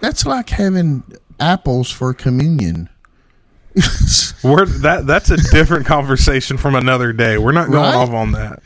That's 0.00 0.26
like 0.26 0.50
having 0.50 1.02
apples 1.40 1.90
for 1.90 2.12
communion. 2.14 2.88
We're 4.44 4.64
that 4.66 5.04
that's 5.06 5.30
a 5.30 5.36
different 5.36 5.86
conversation 5.86 6.56
from 6.56 6.74
another 6.74 7.12
day. 7.12 7.38
We're 7.38 7.52
not 7.52 7.70
going 7.70 7.82
Right? 7.82 7.94
off 7.94 8.10
on 8.10 8.32
that. 8.32 8.62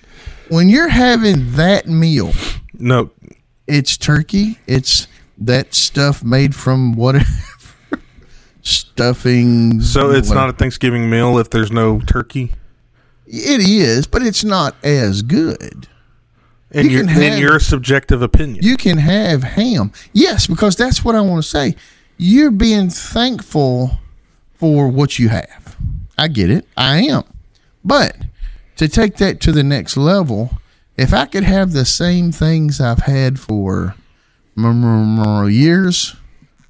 when 0.48 0.68
you're 0.68 0.88
having 0.88 1.52
that 1.52 1.86
meal, 1.86 2.32
No. 2.74 3.10
it's 3.66 3.96
turkey, 3.96 4.58
it's 4.66 5.06
that 5.38 5.74
stuff 5.74 6.22
made 6.22 6.54
from 6.54 6.92
whatever 6.94 7.24
stuffing. 8.62 9.80
So 9.80 10.10
it's 10.10 10.28
whatever. 10.28 10.34
not 10.46 10.50
a 10.50 10.52
Thanksgiving 10.52 11.08
meal 11.10 11.38
if 11.38 11.50
there's 11.50 11.70
no 11.72 12.00
turkey. 12.00 12.52
It 13.26 13.60
is, 13.68 14.06
but 14.06 14.22
it's 14.22 14.44
not 14.44 14.74
as 14.84 15.22
good. 15.22 15.86
In 16.72 16.86
You 16.86 16.90
your 16.92 17.00
in 17.02 17.08
have- 17.08 17.38
your 17.38 17.58
subjective 17.60 18.22
opinion. 18.22 18.64
You 18.64 18.76
can 18.76 18.98
have 18.98 19.42
ham. 19.42 19.92
Yes, 20.12 20.46
because 20.46 20.76
that's 20.76 21.04
what 21.04 21.14
I 21.14 21.20
want 21.20 21.42
to 21.42 21.48
say. 21.48 21.74
You're 22.16 22.50
being 22.52 22.90
thankful 22.90 23.98
for 24.54 24.88
what 24.88 25.18
you 25.18 25.28
have. 25.30 25.76
I 26.18 26.28
get 26.28 26.50
it. 26.50 26.66
I 26.76 26.98
am. 27.02 27.24
But 27.84 28.16
to 28.76 28.88
take 28.88 29.16
that 29.16 29.40
to 29.40 29.52
the 29.52 29.62
next 29.64 29.96
level, 29.96 30.50
if 30.96 31.12
I 31.14 31.24
could 31.24 31.44
have 31.44 31.72
the 31.72 31.84
same 31.86 32.30
things 32.30 32.80
I've 32.80 32.98
had 33.00 33.40
for 33.40 33.94
years, 35.48 36.14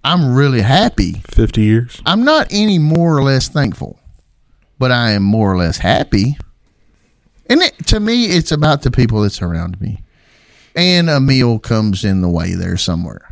I'm 0.04 0.34
really 0.34 0.62
happy. 0.62 1.22
Fifty 1.28 1.62
years. 1.62 2.00
I'm 2.06 2.24
not 2.24 2.46
any 2.50 2.78
more 2.78 3.18
or 3.18 3.22
less 3.22 3.48
thankful, 3.48 3.98
but 4.78 4.90
I 4.92 5.10
am 5.10 5.24
more 5.24 5.52
or 5.52 5.56
less 5.58 5.78
happy. 5.78 6.38
And 7.50 7.60
it, 7.60 7.86
to 7.88 8.00
me, 8.00 8.26
it's 8.26 8.52
about 8.52 8.82
the 8.82 8.90
people 8.90 9.20
that 9.22 9.30
surround 9.30 9.78
me. 9.80 10.02
And 10.76 11.10
a 11.10 11.20
meal 11.20 11.58
comes 11.58 12.04
in 12.04 12.20
the 12.22 12.28
way 12.28 12.54
there 12.54 12.76
somewhere. 12.76 13.28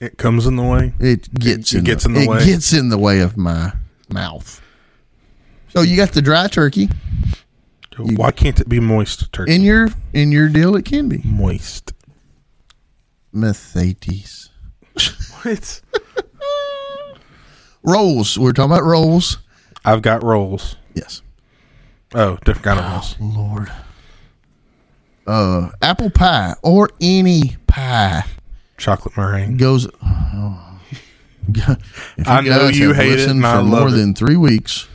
It 0.00 0.16
comes 0.16 0.46
in 0.46 0.54
the 0.56 0.62
way. 0.62 0.94
It 1.00 1.34
gets 1.34 1.74
It 1.74 1.78
in 1.78 1.84
gets 1.84 2.04
the, 2.04 2.10
in 2.10 2.14
the 2.14 2.22
it 2.22 2.28
way. 2.28 2.44
gets 2.46 2.72
in 2.72 2.88
the 2.88 2.98
way 2.98 3.20
of 3.20 3.36
my 3.36 3.72
mouth. 4.08 4.62
So 5.74 5.82
you 5.82 5.96
got 5.96 6.12
the 6.12 6.22
dry 6.22 6.46
turkey 6.46 6.88
Why 7.98 8.30
can't 8.30 8.58
it 8.60 8.68
be 8.68 8.78
moist 8.80 9.30
turkey? 9.32 9.54
in 9.54 9.62
your 9.62 9.88
in 10.12 10.30
your 10.32 10.48
deal. 10.48 10.76
It 10.76 10.84
can 10.84 11.08
be 11.08 11.20
moist. 11.24 11.92
methates 13.34 14.48
What? 15.42 15.80
rolls. 17.82 18.38
We're 18.38 18.52
talking 18.52 18.72
about 18.72 18.84
rolls. 18.84 19.38
I've 19.84 20.02
got 20.02 20.22
rolls. 20.22 20.76
Yes, 20.94 21.22
Oh, 22.14 22.36
different 22.44 22.62
kind 22.64 22.80
of 22.80 22.90
rolls. 22.90 23.16
Lord. 23.20 23.70
Uh, 25.26 25.70
apple 25.82 26.08
pie 26.10 26.54
or 26.62 26.88
any 27.02 27.56
pie 27.66 28.24
Chocolate 28.78 29.16
meringue. 29.16 29.56
goes. 29.58 29.86
oh. 30.02 30.64
If 32.16 32.28
I 32.28 32.40
know 32.42 32.68
you 32.68 32.92
hate 32.92 33.18
it, 33.20 33.28
and 33.28 33.42
for 33.42 33.62
more 33.62 33.88
it. 33.88 33.92
than 33.92 34.14
three 34.14 34.36
weeks. 34.36 34.86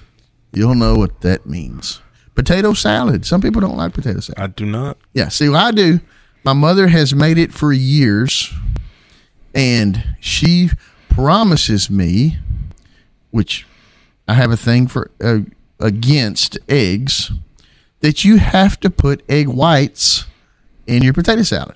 You'll 0.51 0.75
know 0.75 0.95
what 0.95 1.21
that 1.21 1.45
means. 1.47 1.99
Potato 2.35 2.73
salad. 2.73 3.25
Some 3.25 3.41
people 3.41 3.59
don't 3.61 3.75
like 3.77 3.93
potato 3.93 4.19
salad. 4.19 4.39
I 4.39 4.47
do 4.47 4.65
not. 4.65 4.97
Yeah, 5.13 5.29
see 5.29 5.49
what 5.49 5.59
I 5.59 5.71
do. 5.71 5.99
My 6.43 6.53
mother 6.53 6.87
has 6.87 7.15
made 7.15 7.37
it 7.39 7.51
for 7.53 7.73
years, 7.73 8.53
and 9.55 10.15
she 10.19 10.69
promises 11.09 11.89
me, 11.89 12.37
which 13.31 13.65
I 14.27 14.33
have 14.35 14.51
a 14.51 14.57
thing 14.57 14.87
for 14.87 15.09
uh, 15.23 15.39
against 15.83 16.57
eggs, 16.69 17.31
that 17.99 18.23
you 18.25 18.37
have 18.37 18.79
to 18.79 18.89
put 18.89 19.23
egg 19.29 19.47
whites 19.47 20.25
in 20.87 21.03
your 21.03 21.13
potato 21.13 21.43
salad. 21.43 21.75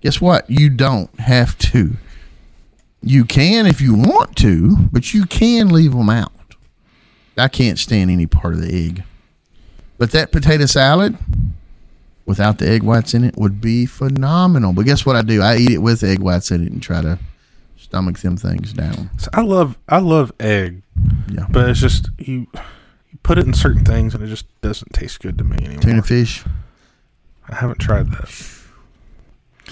Guess 0.00 0.20
what? 0.20 0.48
You 0.50 0.70
don't 0.70 1.12
have 1.20 1.58
to. 1.58 1.96
You 3.02 3.24
can 3.24 3.66
if 3.66 3.80
you 3.80 3.94
want 3.94 4.36
to, 4.38 4.76
but 4.92 5.12
you 5.14 5.26
can 5.26 5.68
leave 5.68 5.92
them 5.92 6.10
out. 6.10 6.32
I 7.36 7.48
can't 7.48 7.78
stand 7.78 8.10
any 8.10 8.26
part 8.26 8.54
of 8.54 8.60
the 8.60 8.72
egg. 8.74 9.04
But 9.98 10.10
that 10.12 10.32
potato 10.32 10.66
salad, 10.66 11.16
without 12.24 12.58
the 12.58 12.68
egg 12.68 12.82
whites 12.82 13.14
in 13.14 13.24
it 13.24 13.36
would 13.36 13.60
be 13.60 13.86
phenomenal. 13.86 14.72
But 14.72 14.86
guess 14.86 15.04
what 15.06 15.16
I 15.16 15.22
do? 15.22 15.42
I 15.42 15.56
eat 15.56 15.70
it 15.72 15.78
with 15.82 16.02
egg 16.02 16.18
whites 16.20 16.50
in 16.50 16.64
it 16.66 16.72
and 16.72 16.82
try 16.82 17.00
to 17.02 17.18
stomach 17.76 18.18
them 18.18 18.36
things 18.36 18.72
down. 18.72 19.10
So 19.18 19.28
I 19.32 19.42
love 19.42 19.78
I 19.88 19.98
love 19.98 20.32
egg, 20.40 20.82
Yeah. 21.28 21.46
but 21.50 21.68
it's 21.70 21.80
just 21.80 22.10
you 22.18 22.46
you 23.10 23.18
put 23.22 23.38
it 23.38 23.46
in 23.46 23.54
certain 23.54 23.84
things 23.84 24.14
and 24.14 24.22
it 24.22 24.28
just 24.28 24.46
doesn't 24.60 24.92
taste 24.92 25.20
good 25.20 25.38
to 25.38 25.44
me 25.44 25.56
anymore. 25.58 25.82
Tuna 25.82 26.02
fish. 26.02 26.44
I 27.48 27.54
haven't 27.56 27.78
tried 27.78 28.10
that. 28.12 28.30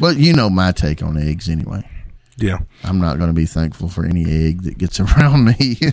But 0.00 0.16
you 0.16 0.32
know 0.32 0.50
my 0.50 0.72
take 0.72 1.02
on 1.02 1.16
eggs 1.16 1.48
anyway. 1.48 1.88
Yeah. 2.36 2.58
I'm 2.82 3.00
not 3.00 3.18
going 3.18 3.28
to 3.30 3.34
be 3.34 3.46
thankful 3.46 3.88
for 3.88 4.04
any 4.04 4.24
egg 4.24 4.62
that 4.62 4.78
gets 4.78 4.98
around 5.00 5.44
me. 5.58 5.78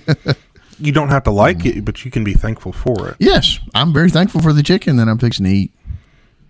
You 0.79 0.91
don't 0.91 1.09
have 1.09 1.25
to 1.25 1.31
like 1.31 1.59
Mm. 1.59 1.77
it, 1.77 1.85
but 1.85 2.03
you 2.03 2.09
can 2.09 2.23
be 2.23 2.33
thankful 2.33 2.71
for 2.71 3.09
it. 3.09 3.15
yes, 3.19 3.59
I'm 3.75 3.93
very 3.93 4.09
thankful 4.09 4.41
for 4.41 4.51
the 4.51 4.63
chicken 4.63 4.95
that 4.95 5.07
I'm 5.07 5.19
fixing 5.19 5.45
to 5.45 5.51
eat. 5.51 5.71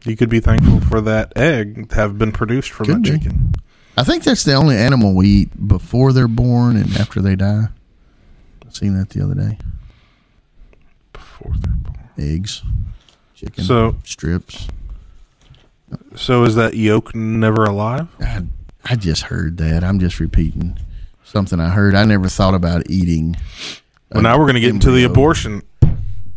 You 0.05 0.15
could 0.15 0.29
be 0.29 0.39
thankful 0.39 0.79
for 0.79 1.01
that 1.01 1.33
egg 1.35 1.89
to 1.89 1.95
have 1.95 2.17
been 2.17 2.31
produced 2.31 2.69
from 2.69 2.85
Could 2.85 2.95
that 2.95 3.01
be. 3.03 3.09
chicken. 3.11 3.53
I 3.97 4.03
think 4.05 4.23
that's 4.23 4.45
the 4.45 4.53
only 4.53 4.77
animal 4.77 5.13
we 5.15 5.27
eat 5.27 5.67
before 5.67 6.13
they're 6.13 6.29
born 6.29 6.77
and 6.77 6.95
after 6.95 7.21
they 7.21 7.35
die. 7.35 7.65
I 8.65 8.69
seen 8.71 8.97
that 8.97 9.09
the 9.09 9.21
other 9.21 9.35
day. 9.35 9.57
They're. 11.49 11.53
Eggs, 12.17 12.61
chicken, 13.35 13.63
So 13.63 13.95
strips. 14.03 14.67
so 16.15 16.43
is 16.43 16.55
that 16.55 16.75
yolk 16.75 17.15
never 17.15 17.63
alive? 17.63 18.07
I, 18.19 18.43
I 18.85 18.95
just 18.95 19.23
heard 19.23 19.57
that. 19.57 19.83
I'm 19.83 19.99
just 19.99 20.19
repeating 20.19 20.77
something 21.23 21.59
I 21.59 21.69
heard. 21.69 21.95
I 21.95 22.03
never 22.05 22.27
thought 22.27 22.53
about 22.53 22.89
eating 22.89 23.35
Well, 24.11 24.21
now 24.23 24.37
we're 24.37 24.45
going 24.45 24.55
to 24.55 24.59
get 24.61 24.69
into 24.71 24.91
the 24.91 25.03
embryo. 25.05 25.11
abortion. 25.11 25.61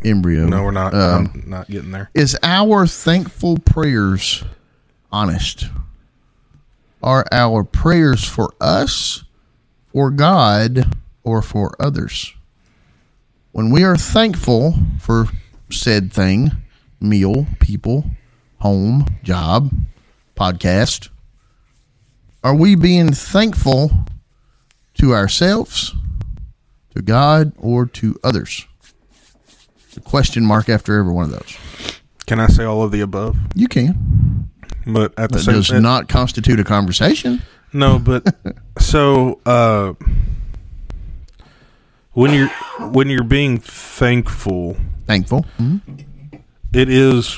embryo. 0.05 0.47
No, 0.47 0.63
we're 0.63 0.71
not. 0.71 0.95
Um, 0.95 1.31
I'm 1.35 1.51
not 1.51 1.69
getting 1.69 1.91
there. 1.91 2.11
is 2.15 2.37
our 2.43 2.87
thankful 2.87 3.59
prayers 3.59 4.45
honest? 5.13 5.67
Are 7.03 7.27
our 7.33 7.65
prayers 7.65 8.25
for 8.25 8.55
us, 8.63 9.25
for 9.93 10.11
God, 10.11 10.95
or 11.23 11.43
for 11.43 11.75
others? 11.79 12.33
When 13.55 13.71
we 13.71 13.85
are 13.85 13.97
thankful 13.97 14.75
for 14.99 15.29
said 15.71 16.13
thing, 16.13 16.51
meal, 17.01 17.47
people, 17.61 18.05
home, 18.59 19.07
job, 19.23 19.73
podcast, 20.35 21.09
Are 22.43 22.57
we 22.57 22.75
being 22.75 23.13
thankful 23.13 23.93
to 24.95 25.15
ourselves, 25.15 25.95
to 26.97 27.03
God, 27.03 27.53
or 27.57 27.87
to 27.87 28.19
others? 28.25 28.67
A 29.97 30.01
question 30.01 30.45
mark 30.45 30.69
after 30.69 30.99
every 30.99 31.13
one 31.13 31.27
of 31.27 31.31
those. 31.31 31.57
Can 32.27 32.41
I 32.41 32.49
say 32.49 32.65
all 32.65 32.83
of 32.83 32.91
the 32.91 33.03
above? 33.03 33.37
You 33.55 33.69
can. 33.69 34.51
But 34.85 35.17
at 35.17 35.31
the 35.31 35.39
That 35.39 35.45
same 35.45 35.55
does 35.55 35.71
not 35.71 36.09
constitute 36.09 36.59
a 36.59 36.65
conversation. 36.65 37.41
No, 37.73 38.01
but 38.01 38.35
so 38.81 39.39
uh 39.47 39.93
when 42.15 42.33
you're 42.33 42.49
when 42.91 43.09
you're 43.11 43.23
being 43.25 43.59
thankful, 43.59 44.77
Thankful. 45.07 45.45
it 46.73 46.89
is 46.89 47.37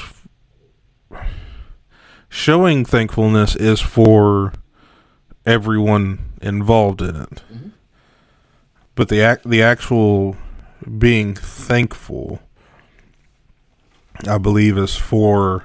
showing 2.29 2.85
thankfulness 2.85 3.57
is 3.57 3.81
for 3.81 4.53
everyone 5.45 6.19
involved 6.43 7.01
in 7.03 7.17
it. 7.17 7.43
But 8.95 9.09
the 9.09 9.23
act 9.23 9.49
the 9.49 9.63
actual 9.63 10.37
being 10.99 11.35
thankful 11.35 12.41
I 14.29 14.39
believe 14.39 14.79
is 14.79 14.95
for 14.97 15.65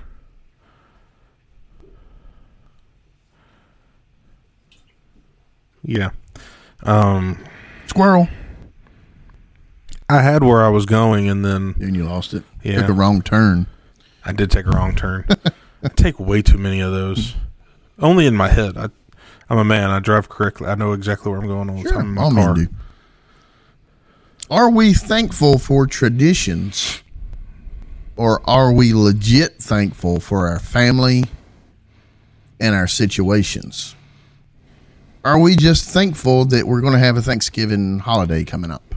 Yeah. 5.83 6.09
Um 6.83 7.37
Squirrel. 7.87 8.27
I 10.11 10.21
had 10.21 10.43
where 10.43 10.63
I 10.63 10.69
was 10.69 10.85
going 10.85 11.29
and 11.29 11.43
then 11.45 11.75
And 11.79 11.95
you 11.95 12.03
lost 12.05 12.33
it. 12.33 12.43
Yeah. 12.63 12.81
Took 12.81 12.89
a 12.89 12.93
wrong 12.93 13.21
turn. 13.21 13.67
I 14.25 14.31
did 14.33 14.51
take 14.51 14.65
a 14.65 14.71
wrong 14.71 14.95
turn. 14.95 15.25
I 15.83 15.87
take 15.87 16.19
way 16.19 16.41
too 16.41 16.57
many 16.57 16.79
of 16.79 16.91
those. 16.91 17.35
Only 17.99 18.25
in 18.27 18.35
my 18.35 18.49
head. 18.49 18.77
I, 18.77 18.89
I'm 19.49 19.57
a 19.57 19.63
man. 19.63 19.89
I 19.89 19.99
drive 19.99 20.29
correctly. 20.29 20.67
I 20.67 20.75
know 20.75 20.91
exactly 20.93 21.31
where 21.31 21.39
I'm 21.39 21.47
going 21.47 21.69
all 21.69 21.75
the 21.77 21.81
Sure, 21.83 21.93
time 21.93 22.07
in 22.07 22.13
my 22.13 22.29
car. 22.29 22.55
Are 24.49 24.69
we 24.69 24.93
thankful 24.93 25.57
for 25.57 25.87
traditions, 25.87 27.01
or 28.17 28.41
are 28.49 28.71
we 28.73 28.93
legit 28.93 29.59
thankful 29.59 30.19
for 30.19 30.47
our 30.47 30.59
family 30.59 31.23
and 32.59 32.75
our 32.75 32.87
situations? 32.87 33.95
Are 35.23 35.39
we 35.39 35.55
just 35.55 35.85
thankful 35.85 36.45
that 36.45 36.67
we're 36.67 36.81
going 36.81 36.93
to 36.93 36.99
have 36.99 37.15
a 37.15 37.21
Thanksgiving 37.21 37.99
holiday 37.99 38.43
coming 38.43 38.71
up? 38.71 38.90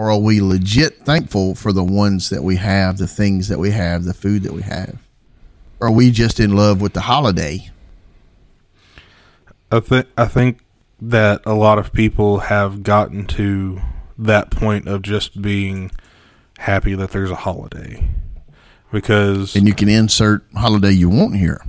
Or 0.00 0.10
are 0.10 0.18
we 0.18 0.40
legit 0.40 1.04
thankful 1.04 1.54
for 1.54 1.74
the 1.74 1.84
ones 1.84 2.30
that 2.30 2.42
we 2.42 2.56
have, 2.56 2.96
the 2.96 3.06
things 3.06 3.48
that 3.48 3.58
we 3.58 3.72
have, 3.72 4.04
the 4.04 4.14
food 4.14 4.44
that 4.44 4.54
we 4.54 4.62
have? 4.62 4.96
Or 5.78 5.88
are 5.88 5.92
we 5.92 6.10
just 6.10 6.40
in 6.40 6.56
love 6.56 6.80
with 6.80 6.94
the 6.94 7.02
holiday? 7.02 7.68
I 9.70 9.80
think 9.80 10.06
I 10.16 10.24
think 10.24 10.60
that 11.02 11.42
a 11.44 11.52
lot 11.52 11.78
of 11.78 11.92
people 11.92 12.38
have 12.38 12.82
gotten 12.82 13.26
to 13.26 13.82
that 14.16 14.50
point 14.50 14.88
of 14.88 15.02
just 15.02 15.42
being 15.42 15.90
happy 16.56 16.94
that 16.94 17.10
there's 17.10 17.30
a 17.30 17.36
holiday 17.36 18.08
because 18.90 19.54
And 19.54 19.68
you 19.68 19.74
can 19.74 19.90
insert 19.90 20.46
holiday 20.54 20.92
you 20.92 21.10
want 21.10 21.36
here 21.36 21.62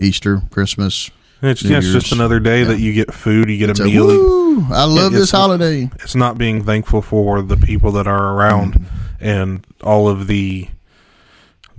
Easter, 0.00 0.40
Christmas, 0.50 1.10
it's, 1.46 1.64
New 1.64 1.76
it's 1.76 1.90
just 1.92 2.12
another 2.12 2.40
day 2.40 2.60
Yeah. 2.62 2.68
that 2.68 2.80
you 2.80 2.92
get 2.92 3.12
food, 3.12 3.48
you 3.50 3.58
get 3.58 3.70
a 3.70 3.74
So, 3.76 3.84
meal. 3.84 4.72
I 4.72 4.84
love 4.84 5.12
it's 5.12 5.22
this 5.22 5.30
holiday. 5.30 5.90
It's 6.00 6.14
not 6.14 6.38
being 6.38 6.62
thankful 6.64 7.02
for 7.02 7.42
the 7.42 7.56
people 7.56 7.92
that 7.92 8.06
are 8.06 8.34
around 8.34 8.74
Mm-hmm. 8.74 9.24
and 9.24 9.66
all 9.82 10.08
of 10.08 10.26
the 10.26 10.68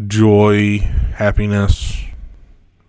joy, 0.07 0.79
happiness. 1.15 2.01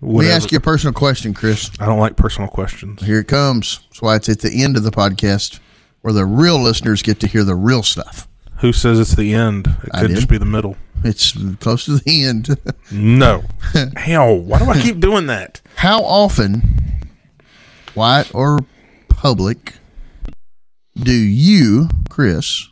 Let 0.03 0.25
me 0.27 0.31
ask 0.31 0.53
you 0.53 0.59
a 0.59 0.61
personal 0.61 0.93
question, 0.93 1.35
Chris. 1.35 1.71
I 1.81 1.87
don't 1.87 1.99
like 1.99 2.17
personal 2.17 2.49
questions. 2.49 3.03
Here 3.03 3.21
it 3.21 3.29
comes. 3.29 3.81
That's 3.89 4.03
why 4.03 4.17
it's 4.17 4.29
at 4.29 4.41
the 4.41 4.63
end 4.63 4.77
of 4.77 4.83
the 4.83 4.91
podcast 4.91 5.59
where 6.03 6.13
the 6.13 6.25
real 6.27 6.61
listeners 6.63 7.03
get 7.03 7.19
to 7.21 7.27
hear 7.27 7.45
the 7.45 7.55
real 7.57 7.83
stuff. 7.83 8.29
Who 8.61 8.73
says 8.73 9.01
it's 9.01 9.15
the 9.15 9.35
end? 9.35 9.67
It 9.83 9.91
I 9.95 10.01
could 10.03 10.09
did. 10.09 10.17
just 10.17 10.29
be 10.29 10.39
the 10.39 10.45
middle. 10.45 10.77
It's 11.05 11.33
close 11.61 11.85
to 11.87 11.99
the 11.99 12.25
end. 12.25 12.49
No. 12.93 13.43
Hell, 13.97 14.39
why 14.39 14.61
do 14.61 14.67
I 14.67 14.81
keep 14.81 15.01
doing 15.01 15.27
that? 15.27 15.61
How 15.75 16.03
often, 16.05 16.63
white 17.95 18.33
or 18.33 18.61
public, 19.09 19.75
do 20.95 21.13
you, 21.13 21.89
Chris, 22.09 22.69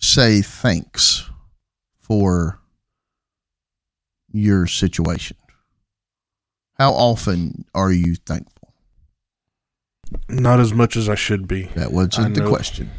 say 0.00 0.42
thanks 0.42 1.30
for 2.00 2.58
your 4.32 4.66
situation? 4.66 5.36
How 6.76 6.90
often 6.92 7.64
are 7.74 7.92
you 7.92 8.16
thankful? 8.16 8.74
Not 10.28 10.58
as 10.58 10.72
much 10.72 10.96
as 10.96 11.08
I 11.08 11.14
should 11.14 11.46
be. 11.46 11.64
That 11.76 11.92
wasn't 11.92 12.34
the 12.34 12.46
question. 12.48 12.90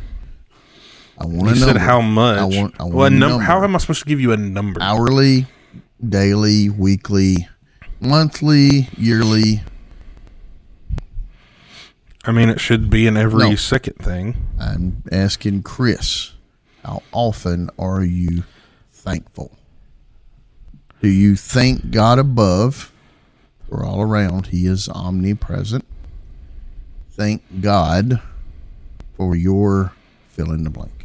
I 1.20 1.26
want 1.26 1.50
You 1.50 1.54
to 1.56 1.60
know 1.60 1.66
said 1.68 1.78
how 1.78 2.02
much? 2.02 2.40
I 2.40 2.44
want- 2.46 2.76
I 2.80 2.84
want 2.84 2.96
well, 2.96 3.10
num- 3.10 3.20
number. 3.20 3.44
How 3.44 3.64
am 3.64 3.76
I 3.76 3.80
supposed 3.80 4.00
to 4.04 4.06
give 4.06 4.22
you 4.22 4.32
a 4.32 4.38
number? 4.38 4.82
hourly, 4.82 5.48
daily, 6.08 6.70
weekly, 6.70 7.48
monthly, 8.00 8.88
yearly. 8.98 9.62
I 12.26 12.32
mean, 12.32 12.50
it 12.50 12.60
should 12.60 12.90
be 12.90 13.08
in 13.08 13.18
every 13.18 13.50
No. 13.52 13.56
second 13.56 13.96
thing. 13.96 14.36
I'm 14.60 15.04
asking 15.12 15.64
Chris, 15.64 16.32
how 16.84 17.02
often 17.12 17.70
are 17.80 18.04
you 18.04 18.44
thankful? 18.92 19.58
Do 21.02 21.08
you 21.08 21.36
thank 21.36 21.92
God 21.92 22.20
above 22.20 22.92
or 23.70 23.86
all 23.86 24.02
around? 24.02 24.48
He 24.48 24.66
is 24.68 24.90
omnipresent. 24.90 25.86
Thank 27.12 27.42
God 27.62 28.22
for 29.16 29.36
your 29.36 29.94
fill 30.30 30.52
in 30.52 30.64
the 30.64 30.70
blank. 30.70 30.99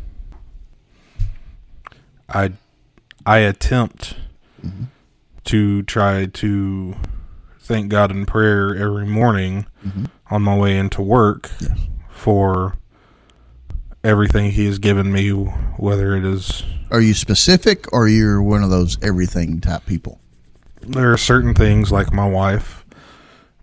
I 2.28 2.52
I 3.26 3.38
attempt 3.38 4.16
Mm-hmm. 4.64 4.84
to 5.44 5.82
try 5.82 6.24
to 6.26 6.94
thank 7.60 7.90
God 7.90 8.10
in 8.10 8.24
prayer 8.24 8.74
every 8.74 9.06
morning 9.06 9.66
Mhm. 9.86 10.06
on 10.30 10.42
my 10.42 10.56
way 10.56 10.78
into 10.78 11.02
work 11.02 11.50
Yes. 11.60 11.78
for 12.10 12.78
everything 14.02 14.50
He 14.52 14.64
has 14.66 14.78
given 14.78 15.12
me, 15.12 15.30
whether 15.76 16.16
it 16.16 16.24
is 16.24 16.62
Are 16.90 17.00
you 17.00 17.12
specific 17.14 17.90
or 17.92 18.08
you're 18.08 18.40
one 18.42 18.62
of 18.62 18.70
those 18.70 18.96
everything 19.02 19.60
type 19.60 19.84
people? 19.86 20.20
there 20.86 21.12
are 21.12 21.16
certain 21.18 21.54
things 21.54 21.90
like 21.92 22.12
my 22.12 22.26
wife, 22.28 22.84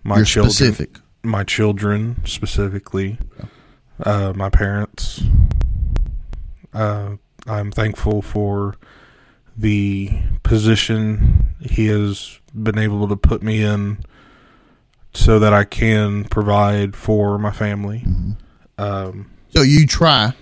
my 0.04 0.18
you're 0.18 0.26
children, 0.26 0.52
specific. 0.54 1.00
my 1.24 1.44
children 1.44 2.18
specifically, 2.26 3.18
uh, 4.04 4.34
my 4.36 4.50
parents. 4.50 5.22
Uh, 6.74 7.18
I'm 7.48 7.72
thankful 7.72 8.22
for 8.22 8.76
the 9.58 10.12
position 10.44 11.56
he 11.60 11.88
has 11.88 12.40
been 12.54 12.78
able 12.78 13.08
to 13.08 13.16
put 13.16 13.42
me 13.44 13.64
in 13.64 14.00
so 15.14 15.40
that 15.40 15.54
I 15.54 15.64
can 15.64 16.26
provide 16.26 16.96
for 16.96 17.38
my 17.38 17.52
family. 17.52 18.06
Um, 18.78 19.30
So 19.56 19.62
you 19.62 19.86
try 19.86 20.34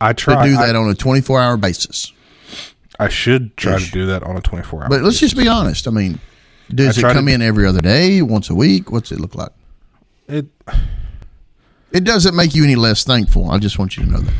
I 0.00 0.12
try 0.12 0.44
to 0.46 0.54
do 0.54 0.58
I- 0.60 0.66
that 0.66 0.76
on 0.76 0.88
a 0.88 0.94
24 0.94 1.40
hour 1.40 1.56
basis. 1.56 2.12
I, 3.00 3.08
should 3.08 3.56
try 3.56 3.76
Ish. 3.76 3.86
to 3.86 3.92
do 3.92 4.06
that 4.06 4.24
on 4.24 4.36
a 4.36 4.40
24 4.40 4.82
hour. 4.82 4.88
But 4.88 5.02
let's 5.02 5.20
just 5.20 5.36
be 5.36 5.46
honest. 5.46 5.86
I 5.86 5.92
mean, 5.92 6.18
does 6.74 6.98
I 6.98 7.00
it 7.00 7.02
try 7.02 7.12
to 7.12 7.18
come 7.18 7.28
in 7.28 7.40
every 7.42 7.64
other 7.64 7.80
day, 7.80 8.22
once 8.22 8.50
a 8.50 8.54
week? 8.56 8.90
What's 8.90 9.12
it 9.12 9.20
look 9.20 9.34
like? 9.36 9.50
it 10.26 10.46
It 11.92 12.02
doesn't 12.04 12.34
make 12.34 12.54
you 12.56 12.64
any 12.64 12.74
less 12.74 13.04
thankful. 13.04 13.50
I 13.50 13.58
just 13.58 13.78
want 13.78 13.96
you 13.96 14.04
to 14.04 14.10
know 14.10 14.18
that. 14.18 14.34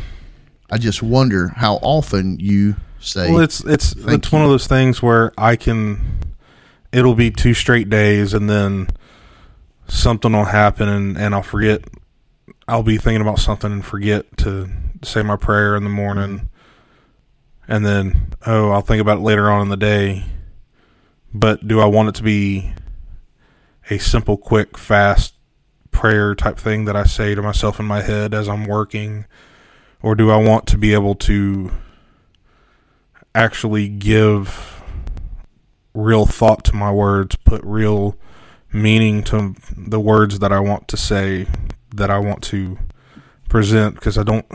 I 0.71 0.77
just 0.77 1.01
wonder 1.01 1.49
how 1.49 1.75
often 1.75 2.39
you 2.39 2.75
say, 2.99 3.31
Well, 3.31 3.41
it's 3.41 3.63
it's 3.65 3.93
it's 3.95 4.31
one 4.31 4.43
of 4.43 4.49
those 4.49 4.67
things 4.67 5.01
where 5.01 5.31
I 5.37 5.55
can. 5.55 6.35
It'll 6.91 7.15
be 7.15 7.31
two 7.31 7.53
straight 7.53 7.89
days, 7.89 8.33
and 8.33 8.49
then 8.49 8.89
something 9.87 10.31
will 10.31 10.45
happen, 10.45 10.87
and 10.87 11.17
and 11.17 11.33
I'll 11.35 11.43
forget. 11.43 11.83
I'll 12.67 12.83
be 12.83 12.97
thinking 12.97 13.21
about 13.21 13.39
something 13.39 13.71
and 13.71 13.83
forget 13.83 14.37
to 14.39 14.69
say 15.03 15.23
my 15.23 15.35
prayer 15.35 15.75
in 15.75 15.83
the 15.83 15.89
morning, 15.89 16.49
and 17.67 17.85
then 17.85 18.33
oh, 18.45 18.71
I'll 18.71 18.81
think 18.81 19.01
about 19.01 19.17
it 19.17 19.21
later 19.21 19.49
on 19.49 19.61
in 19.61 19.69
the 19.69 19.77
day. 19.77 20.25
But 21.33 21.67
do 21.67 21.79
I 21.79 21.85
want 21.85 22.09
it 22.09 22.15
to 22.15 22.23
be 22.23 22.73
a 23.89 23.97
simple, 23.97 24.37
quick, 24.37 24.77
fast 24.77 25.33
prayer 25.91 26.35
type 26.35 26.57
thing 26.57 26.85
that 26.85 26.95
I 26.95 27.03
say 27.03 27.35
to 27.35 27.41
myself 27.41 27.79
in 27.79 27.85
my 27.85 28.01
head 28.01 28.33
as 28.33 28.47
I'm 28.47 28.65
working, 28.65 29.25
or 30.01 30.15
do 30.15 30.29
I 30.31 30.37
want 30.37 30.65
to 30.67 30.77
be 30.77 30.93
able 30.93 31.15
to 31.15 31.71
actually 33.35 33.87
give 33.87 34.81
real 35.93 36.25
thought 36.25 36.63
to 36.65 36.75
my 36.75 36.91
words, 36.91 37.35
put 37.35 37.63
real 37.63 38.15
meaning 38.71 39.23
to 39.23 39.55
the 39.75 39.99
words 39.99 40.39
that 40.39 40.51
I 40.51 40.59
want 40.59 40.87
to 40.89 40.97
say, 40.97 41.47
that 41.95 42.09
I 42.09 42.19
want 42.19 42.43
to 42.43 42.77
present 43.49 43.95
because 43.95 44.17
I 44.17 44.23
don't 44.23 44.45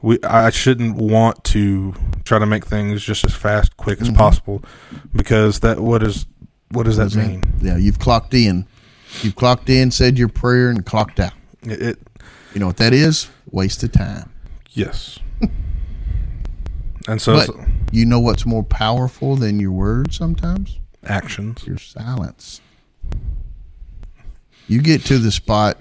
we 0.00 0.18
I 0.22 0.50
shouldn't 0.50 0.96
want 0.96 1.42
to 1.44 1.94
try 2.24 2.38
to 2.38 2.46
make 2.46 2.64
things 2.66 3.02
just 3.02 3.24
as 3.24 3.34
fast, 3.34 3.76
quick 3.76 4.00
as 4.00 4.10
Mhm. 4.10 4.16
possible 4.16 4.62
because 5.14 5.60
that 5.60 5.80
what 5.80 6.02
is 6.02 6.26
what 6.70 6.84
does 6.84 6.96
that 6.96 7.14
mean? 7.14 7.42
Yeah, 7.60 7.76
you've 7.76 7.98
clocked 7.98 8.32
in. 8.34 8.66
You've 9.22 9.36
clocked 9.36 9.68
in, 9.68 9.90
said 9.90 10.18
your 10.18 10.28
prayer, 10.28 10.70
and 10.70 10.86
clocked 10.86 11.20
out. 11.20 11.34
It, 11.62 11.82
it 11.82 11.98
You 12.54 12.60
know 12.60 12.66
what 12.66 12.76
that 12.78 12.92
is? 12.92 13.28
Waste 13.50 13.82
of 13.82 13.92
time. 13.92 14.30
yes. 14.70 15.18
and 17.08 17.20
so 17.20 17.34
But 17.34 17.48
it's 17.48 17.58
you 17.92 18.06
know 18.06 18.20
what's 18.20 18.46
more 18.46 18.62
powerful 18.62 19.36
than 19.36 19.58
your 19.60 19.72
words 19.72 20.16
sometimes? 20.16 20.78
actions. 21.04 21.66
Your 21.66 21.78
silence. 21.78 22.60
You 24.68 24.80
get 24.80 25.04
to 25.06 25.18
the 25.18 25.32
spot 25.32 25.76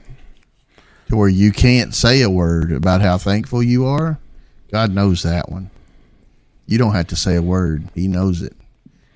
to 1.09 1.15
where 1.15 1.29
you 1.29 1.51
can't 1.51 1.93
say 1.93 2.21
a 2.23 2.29
word 2.29 2.71
about 2.71 3.01
how 3.01 3.17
thankful 3.17 3.61
you 3.61 3.85
are. 3.85 4.17
God 4.71 4.93
knows 4.93 5.21
that 5.23 5.49
one. 5.49 5.69
You 6.65 6.77
don't 6.77 6.93
have 6.93 7.07
to 7.07 7.15
say 7.15 7.35
a 7.35 7.41
word. 7.41 7.87
He 7.93 8.07
knows 8.07 8.41
it. 8.41 8.53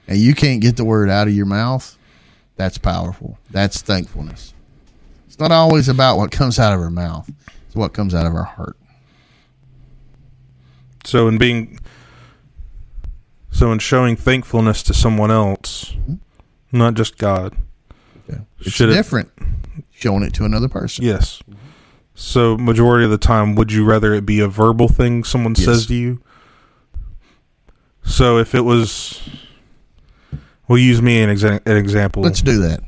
And 0.07 0.17
you 0.19 0.35
can't 0.35 0.61
get 0.61 0.77
the 0.77 0.85
word 0.85 1.09
out 1.09 1.27
of 1.27 1.33
your 1.33 1.45
mouth. 1.47 1.97
That's 2.55 2.77
powerful. 2.77 3.37
That's 3.49 3.81
thankfulness. 3.81 4.53
It's 5.35 5.41
not 5.41 5.51
always 5.51 5.89
about 5.89 6.15
what 6.15 6.31
comes 6.31 6.59
out 6.59 6.71
of 6.71 6.79
our 6.79 6.89
mouth. 6.89 7.29
It's 7.67 7.75
what 7.75 7.91
comes 7.91 8.15
out 8.15 8.25
of 8.25 8.33
our 8.33 8.45
heart. 8.45 8.77
So 11.03 11.27
in 11.27 11.37
being 11.37 11.77
so 13.51 13.73
in 13.73 13.79
showing 13.79 14.15
thankfulness 14.15 14.81
to 14.83 14.93
someone 14.93 15.31
else, 15.31 15.91
mm-hmm. 15.91 16.13
not 16.71 16.93
just 16.93 17.17
God. 17.17 17.53
Okay. 18.29 18.43
It's 18.61 18.71
Should 18.71 18.91
it- 18.91 18.93
different 18.93 19.29
showing 19.91 20.23
it 20.23 20.33
to 20.35 20.45
another 20.45 20.69
person. 20.69 21.03
Yes. 21.03 21.43
So 22.13 22.55
majority 22.55 23.03
of 23.03 23.11
the 23.11 23.17
time, 23.17 23.55
would 23.55 23.73
you 23.73 23.83
rather 23.83 24.13
it 24.13 24.25
be 24.25 24.39
a 24.39 24.47
verbal 24.47 24.87
thing 24.87 25.25
someone 25.25 25.53
Yes. 25.57 25.65
says 25.65 25.85
to 25.87 25.95
you? 25.95 26.21
So 28.05 28.37
if 28.37 28.55
it 28.55 28.61
was, 28.61 29.19
we'll 30.69 30.79
use 30.79 31.01
me 31.01 31.21
an, 31.21 31.29
exa- 31.29 31.61
an 31.65 31.75
example. 31.75 32.23
Let's 32.23 32.41
do 32.41 32.59
that. 32.59 32.79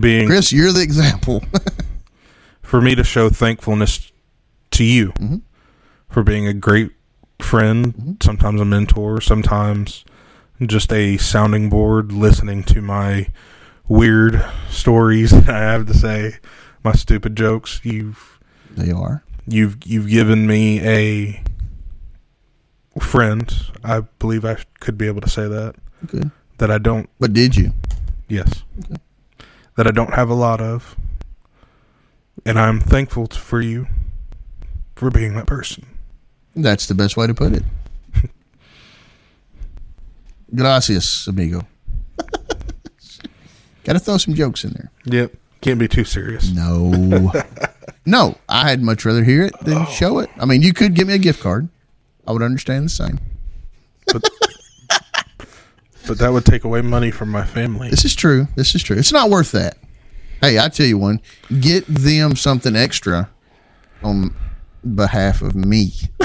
Being 0.00 0.26
Chris, 0.28 0.52
you're 0.52 0.72
the 0.72 0.82
example. 0.82 1.42
for 2.62 2.80
me 2.80 2.94
to 2.94 3.04
show 3.04 3.28
thankfulness 3.30 4.10
to 4.72 4.84
you 4.84 5.12
Mhm. 5.12 5.42
for 6.08 6.22
being 6.22 6.46
a 6.46 6.52
great 6.54 6.90
friend, 7.38 7.94
Mm-hmm. 7.94 8.12
sometimes 8.22 8.60
a 8.60 8.64
mentor, 8.64 9.20
sometimes 9.20 10.04
just 10.64 10.92
a 10.92 11.16
sounding 11.18 11.68
board, 11.70 12.10
listening 12.12 12.64
to 12.64 12.80
my 12.80 13.28
weird 13.88 14.44
stories 14.70 15.30
that 15.44 15.48
I 15.48 15.58
have 15.60 15.86
to 15.86 15.94
say, 15.94 16.36
my 16.82 16.92
stupid 16.92 17.36
jokes. 17.36 17.80
You've 17.84 18.38
they 18.76 18.90
are. 18.90 19.22
you've 19.46 19.76
you've 19.84 20.08
given 20.08 20.46
me 20.46 20.80
a 20.80 21.42
friend. 23.00 23.52
I 23.84 24.00
believe 24.18 24.44
I 24.44 24.56
could 24.80 24.96
be 24.98 25.06
able 25.06 25.20
to 25.20 25.28
say 25.28 25.46
that 25.48 25.74
Good. 26.06 26.30
that 26.58 26.70
I 26.70 26.78
don't. 26.78 27.08
But 27.20 27.32
did 27.32 27.56
you? 27.56 27.72
Yes, 28.28 28.64
that 29.76 29.86
I 29.86 29.90
don't 29.90 30.14
have 30.14 30.28
a 30.28 30.34
lot 30.34 30.60
of, 30.60 30.96
and 32.44 32.58
I'm 32.58 32.80
thankful 32.80 33.26
for 33.28 33.60
you 33.60 33.86
for 34.94 35.10
being 35.10 35.34
that 35.34 35.46
person. 35.46 35.86
That's 36.54 36.86
the 36.86 36.94
best 36.94 37.16
way 37.16 37.26
to 37.26 37.34
put 37.34 37.52
it. 37.52 37.62
Gracias, 40.54 41.26
amigo. 41.26 41.66
Got 43.84 43.92
to 43.92 43.98
throw 43.98 44.16
some 44.16 44.34
jokes 44.34 44.64
in 44.64 44.72
there. 44.72 44.90
Yep, 45.04 45.34
can't 45.60 45.78
be 45.78 45.88
too 45.88 46.04
serious. 46.04 46.50
No. 46.50 47.32
no, 48.06 48.36
I'd 48.48 48.82
much 48.82 49.04
rather 49.04 49.22
hear 49.22 49.44
it 49.44 49.58
than 49.60 49.78
oh. 49.78 49.84
show 49.86 50.18
it. 50.18 50.30
I 50.38 50.46
mean, 50.46 50.62
you 50.62 50.72
could 50.72 50.94
give 50.94 51.06
me 51.06 51.14
a 51.14 51.18
gift 51.18 51.40
card. 51.40 51.68
I 52.26 52.32
would 52.32 52.42
understand 52.42 52.86
the 52.86 52.90
same. 52.90 53.20
But 54.12 54.28
that 56.14 56.32
would 56.32 56.44
take 56.44 56.64
away 56.64 56.82
money 56.82 57.10
from 57.10 57.30
my 57.30 57.44
family. 57.44 57.90
This 57.90 58.04
is 58.04 58.14
true. 58.14 58.48
This 58.54 58.74
is 58.74 58.82
true. 58.82 58.96
It's 58.96 59.12
not 59.12 59.30
worth 59.30 59.52
that. 59.52 59.78
Hey, 60.40 60.58
I 60.58 60.68
tell 60.68 60.86
you 60.86 60.98
one. 60.98 61.20
Get 61.60 61.86
them 61.86 62.36
something 62.36 62.76
extra 62.76 63.30
on 64.02 64.34
behalf 64.94 65.42
of 65.42 65.54
me. 65.54 65.92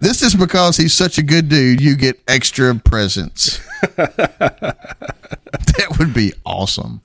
this 0.00 0.22
is 0.22 0.34
because 0.34 0.76
he's 0.76 0.94
such 0.94 1.18
a 1.18 1.22
good 1.22 1.48
dude. 1.48 1.80
You 1.80 1.96
get 1.96 2.20
extra 2.28 2.74
presents. 2.74 3.60
that 3.96 4.76
would 5.98 6.14
be 6.14 6.32
awesome. 6.44 7.02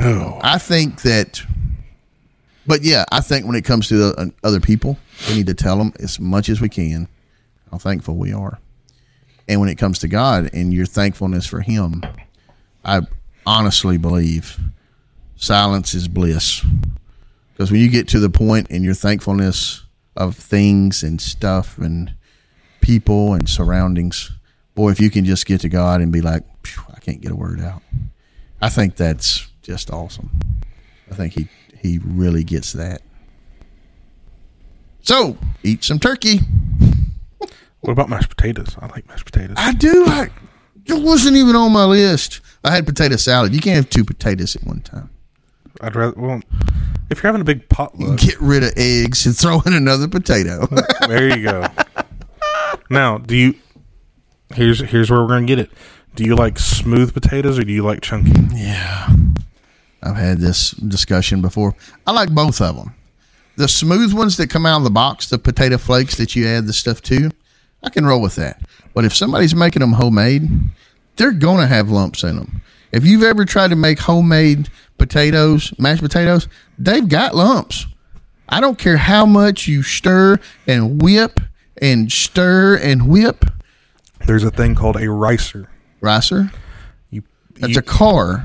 Oh, 0.00 0.40
I 0.42 0.58
think 0.58 1.02
that, 1.02 1.42
but 2.66 2.82
yeah, 2.82 3.04
I 3.12 3.20
think 3.20 3.46
when 3.46 3.54
it 3.54 3.64
comes 3.64 3.88
to 3.88 3.96
the, 3.96 4.14
uh, 4.16 4.26
other 4.42 4.60
people, 4.60 4.98
we 5.28 5.36
need 5.36 5.46
to 5.46 5.54
tell 5.54 5.78
them 5.78 5.92
as 6.00 6.18
much 6.18 6.48
as 6.48 6.60
we 6.60 6.68
can 6.68 7.08
how 7.70 7.78
thankful 7.78 8.16
we 8.16 8.32
are. 8.32 8.58
And 9.48 9.60
when 9.60 9.68
it 9.68 9.76
comes 9.76 9.98
to 10.00 10.08
God 10.08 10.50
and 10.52 10.72
your 10.72 10.86
thankfulness 10.86 11.46
for 11.46 11.60
Him, 11.60 12.02
I 12.84 13.02
honestly 13.46 13.98
believe 13.98 14.58
silence 15.36 15.94
is 15.94 16.08
bliss. 16.08 16.64
Because 17.52 17.70
when 17.70 17.80
you 17.80 17.88
get 17.88 18.08
to 18.08 18.18
the 18.18 18.30
point 18.30 18.70
in 18.70 18.82
your 18.82 18.94
thankfulness 18.94 19.84
of 20.16 20.36
things 20.36 21.02
and 21.02 21.20
stuff 21.20 21.78
and 21.78 22.14
people 22.80 23.34
and 23.34 23.48
surroundings, 23.48 24.32
boy, 24.74 24.90
if 24.90 25.00
you 25.00 25.10
can 25.10 25.24
just 25.24 25.46
get 25.46 25.60
to 25.60 25.68
God 25.68 26.00
and 26.00 26.12
be 26.12 26.20
like, 26.20 26.42
I 26.94 26.98
can't 27.00 27.20
get 27.20 27.32
a 27.32 27.36
word 27.36 27.60
out. 27.60 27.82
I 28.60 28.70
think 28.70 28.96
that's 28.96 29.46
just 29.62 29.90
awesome. 29.90 30.30
I 31.10 31.14
think 31.14 31.34
he 31.34 31.48
he 31.78 31.98
really 32.02 32.44
gets 32.44 32.72
that. 32.72 33.02
So 35.02 35.36
eat 35.62 35.84
some 35.84 35.98
turkey. 35.98 36.40
What 37.84 37.92
about 37.92 38.08
mashed 38.08 38.30
potatoes? 38.34 38.76
I 38.80 38.86
like 38.86 39.06
mashed 39.08 39.26
potatoes. 39.26 39.56
I 39.58 39.72
do 39.72 40.06
like. 40.06 40.32
It 40.86 41.02
wasn't 41.02 41.36
even 41.36 41.54
on 41.54 41.70
my 41.72 41.84
list. 41.84 42.40
I 42.64 42.74
had 42.74 42.86
potato 42.86 43.16
salad. 43.16 43.54
You 43.54 43.60
can't 43.60 43.76
have 43.76 43.90
two 43.90 44.04
potatoes 44.04 44.56
at 44.56 44.64
one 44.64 44.80
time. 44.80 45.10
I'd 45.82 45.94
rather. 45.94 46.18
Well, 46.18 46.40
if 47.10 47.18
you're 47.22 47.28
having 47.28 47.42
a 47.42 47.44
big 47.44 47.68
potluck, 47.68 48.18
Get 48.18 48.40
rid 48.40 48.64
of 48.64 48.72
eggs 48.76 49.26
and 49.26 49.36
throw 49.38 49.60
in 49.66 49.74
another 49.74 50.08
potato. 50.08 50.66
there 51.08 51.36
you 51.36 51.44
go. 51.44 51.66
Now, 52.88 53.18
do 53.18 53.36
you? 53.36 53.54
Here's 54.54 54.80
here's 54.80 55.10
where 55.10 55.20
we're 55.20 55.28
gonna 55.28 55.46
get 55.46 55.58
it. 55.58 55.70
Do 56.14 56.24
you 56.24 56.36
like 56.36 56.58
smooth 56.58 57.12
potatoes 57.12 57.58
or 57.58 57.64
do 57.64 57.72
you 57.72 57.82
like 57.82 58.00
chunky? 58.00 58.32
yeah, 58.54 59.08
I've 60.02 60.16
had 60.16 60.38
this 60.38 60.70
discussion 60.70 61.42
before. 61.42 61.74
I 62.06 62.12
like 62.12 62.30
both 62.30 62.60
of 62.60 62.76
them. 62.76 62.94
The 63.56 63.68
smooth 63.68 64.12
ones 64.14 64.36
that 64.38 64.48
come 64.48 64.64
out 64.64 64.78
of 64.78 64.84
the 64.84 64.90
box, 64.90 65.28
the 65.28 65.38
potato 65.38 65.76
flakes 65.76 66.16
that 66.16 66.34
you 66.34 66.46
add 66.46 66.66
the 66.66 66.72
stuff 66.72 67.02
to, 67.02 67.30
I 67.84 67.90
can 67.90 68.06
roll 68.06 68.20
with 68.22 68.36
that. 68.36 68.60
But 68.94 69.04
if 69.04 69.14
somebody's 69.14 69.54
making 69.54 69.80
them 69.80 69.92
homemade, 69.92 70.48
they're 71.16 71.32
going 71.32 71.60
to 71.60 71.66
have 71.66 71.90
lumps 71.90 72.22
in 72.24 72.36
them. 72.36 72.62
If 72.92 73.04
you've 73.04 73.22
ever 73.22 73.44
tried 73.44 73.68
to 73.68 73.76
make 73.76 73.98
homemade 73.98 74.68
potatoes, 74.98 75.72
mashed 75.78 76.02
potatoes, 76.02 76.48
they've 76.78 77.08
got 77.08 77.34
lumps. 77.34 77.86
I 78.48 78.60
don't 78.60 78.78
care 78.78 78.96
how 78.96 79.26
much 79.26 79.66
you 79.66 79.82
stir 79.82 80.38
and 80.66 81.02
whip 81.02 81.40
and 81.80 82.10
stir 82.10 82.76
and 82.76 83.08
whip. 83.08 83.44
There's 84.26 84.44
a 84.44 84.50
thing 84.50 84.74
called 84.74 84.96
a 84.96 85.10
ricer. 85.10 85.68
Ricer, 86.00 86.52
You, 87.10 87.22
that's 87.54 87.72
you 87.74 87.78
a 87.78 87.82
car. 87.82 88.44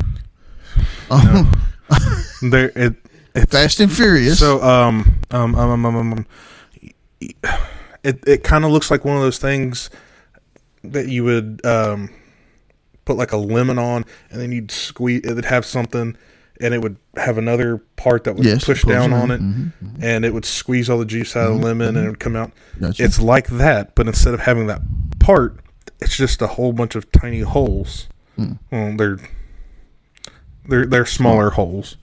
Oh, 1.12 1.52
there 2.42 2.72
it 2.76 2.96
it's 3.36 3.52
Fast 3.52 3.80
and 3.80 3.92
Furious. 3.92 4.40
so 4.40 4.62
um 4.64 5.20
um 5.32 5.56
um 5.56 5.86
um, 5.86 5.96
um, 5.96 6.14
um 6.14 6.26
it 8.10 8.24
it 8.28 8.44
kind 8.44 8.66
of 8.66 8.72
looks 8.72 8.90
like 8.92 9.06
one 9.06 9.16
of 9.16 9.22
those 9.22 9.38
things 9.40 9.90
that 10.84 11.08
you 11.08 11.24
would 11.24 11.62
um 11.66 12.10
put 13.06 13.18
like 13.18 13.32
a 13.32 13.38
lemon 13.38 13.78
on 13.80 14.06
and 14.32 14.40
then 14.42 14.52
you'd 14.52 14.72
squeeze 14.72 15.22
it 15.24 15.34
would 15.34 15.46
have 15.46 15.66
something 15.66 16.16
and 16.62 16.74
it 16.74 16.82
would 16.82 16.98
have 17.16 17.38
another 17.38 17.78
part 17.96 18.24
that 18.26 18.36
would 18.36 18.46
Yes, 18.46 18.64
push 18.66 18.84
down 18.84 19.14
on 19.14 19.32
it 19.32 19.42
Mhm, 19.42 19.72
and 20.02 20.26
it 20.26 20.34
would 20.34 20.46
squeeze 20.46 20.90
all 20.90 21.00
the 21.00 21.06
juice 21.06 21.36
out 21.36 21.52
of 21.52 21.58
the 21.60 21.66
lemon 21.66 21.96
and 21.96 22.06
it 22.06 22.10
would 22.10 22.20
come 22.20 22.36
out. 22.36 22.52
Gotcha. 22.80 23.04
it's 23.04 23.20
like 23.20 23.48
that 23.48 23.96
but 23.96 24.08
instead 24.08 24.34
of 24.34 24.42
having 24.42 24.68
that 24.68 24.82
part 25.20 25.60
it's 26.02 26.16
just 26.16 26.42
a 26.42 26.48
whole 26.48 26.72
bunch 26.74 26.96
of 26.96 27.12
tiny 27.12 27.42
holes. 27.42 28.08
Hmm. 28.38 28.54
well 28.72 28.96
they're 28.98 29.18
they're 30.68 30.86
they're 30.86 31.06
smaller 31.06 31.50
holes. 31.52 31.98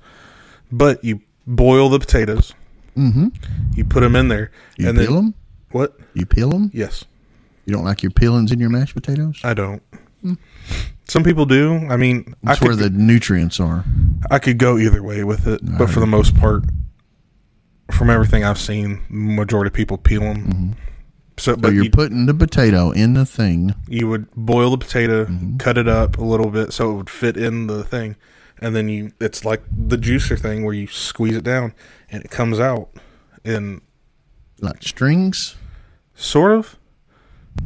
But 0.72 1.04
you 1.04 1.20
boil 1.46 1.88
the 1.88 1.98
potatoes. 2.00 2.52
Mm-hmm. 2.96 3.28
you 3.74 3.84
put 3.84 4.00
them 4.00 4.16
in 4.16 4.28
there 4.28 4.50
You 4.78 4.88
and 4.88 4.98
peel 4.98 5.06
then 5.06 5.14
them. 5.16 5.34
What 5.70 5.98
You 6.14 6.26
peel 6.26 6.50
them. 6.50 6.70
yes 6.74 7.04
You 7.64 7.74
don't 7.74 7.84
like 7.84 8.02
your 8.02 8.12
peelings 8.12 8.52
in 8.52 8.58
your 8.60 8.70
mashed 8.70 8.94
potatoes. 8.94 9.40
i 9.44 9.54
don't 9.54 9.82
some 11.08 11.22
people 11.22 11.46
do 11.46 11.74
i 11.88 11.96
mean 11.96 12.34
I 12.44 12.48
That's 12.48 12.58
could, 12.60 12.66
where 12.68 12.76
the 12.76 12.90
nutrients 12.90 13.60
are. 13.60 13.84
I 14.30 14.38
could 14.40 14.58
go 14.58 14.76
either 14.78 15.02
way 15.02 15.22
with 15.24 15.46
it 15.46 15.60
but 15.78 15.88
for 15.90 16.00
the 16.00 16.06
most 16.06 16.36
part 16.36 16.64
from 17.92 18.10
everything 18.10 18.42
i've 18.44 18.58
seen 18.58 19.00
majority 19.08 19.68
of 19.68 19.72
people 19.74 19.98
peel 19.98 20.22
them 20.22 20.74
so 21.38 21.52
So 21.52 21.56
but 21.56 21.74
you're 21.74 21.84
you, 21.84 21.90
putting 21.90 22.26
the 22.26 22.34
potato 22.34 22.90
in 22.92 23.12
the 23.14 23.26
thing. 23.26 23.74
you 23.88 24.08
would 24.08 24.26
boil 24.34 24.70
the 24.70 24.78
potato, 24.78 25.26
Mm-hmm. 25.26 25.58
cut 25.58 25.76
it 25.78 25.86
up 25.86 26.16
a 26.18 26.24
little 26.24 26.50
bit 26.50 26.72
so 26.72 26.90
it 26.92 26.94
would 26.96 27.10
fit 27.10 27.36
in 27.36 27.66
the 27.66 27.84
thing, 27.84 28.16
and 28.58 28.74
then 28.74 28.88
you 28.88 29.12
it's 29.20 29.44
like 29.44 29.62
the 29.70 29.98
juicer 29.98 30.40
thing 30.40 30.64
where 30.64 30.72
you 30.74 30.86
squeeze 30.86 31.36
it 31.36 31.44
down 31.44 31.74
and 32.10 32.24
it 32.24 32.30
comes 32.30 32.58
out 32.58 32.88
in 33.44 33.82
like 34.60 34.82
strings. 34.82 35.56
sort 36.14 36.52
of. 36.52 36.76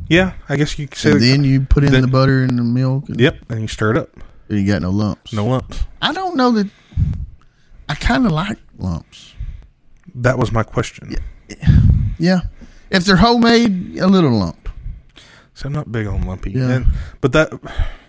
Yeah, 0.09 0.35
I 0.49 0.57
guess 0.57 0.79
you 0.79 0.87
could 0.89 0.99
say. 0.99 1.11
And 1.13 1.21
then 1.23 1.45
you 1.45 1.61
put 1.63 1.85
in 1.85 1.93
then- 1.93 2.03
the 2.03 2.09
butter 2.09 2.43
and 2.43 2.59
the 2.59 2.63
milk, 2.63 3.09
and 3.09 3.21
yep, 3.21 3.39
and 3.49 3.61
you 3.61 3.69
stir 3.69 3.93
it 3.93 3.97
up. 3.97 4.11
you 4.49 4.67
got 4.67 4.83
no 4.83 4.91
lumps. 4.91 5.33
No 5.33 5.47
lumps. 5.47 5.85
I 6.03 6.13
don't 6.13 6.37
know 6.37 6.51
that. 6.53 6.69
I 7.89 7.95
kind 7.95 8.25
of 8.27 8.33
like 8.33 8.59
lumps. 8.79 9.35
That 10.15 10.39
was 10.39 10.53
my 10.53 10.63
question. 10.63 11.15
Yeah, 12.19 12.41
if 12.91 13.05
they're 13.05 13.17
homemade, 13.17 13.99
a 13.99 14.07
little 14.07 14.33
lump. 14.33 14.69
So 15.55 15.67
I'm 15.67 15.73
not 15.73 15.91
big 15.93 16.07
on 16.07 16.23
lumpy. 16.23 16.53
Yeah. 16.53 16.71
And, 16.71 16.87
but 17.21 17.33
that 17.33 17.53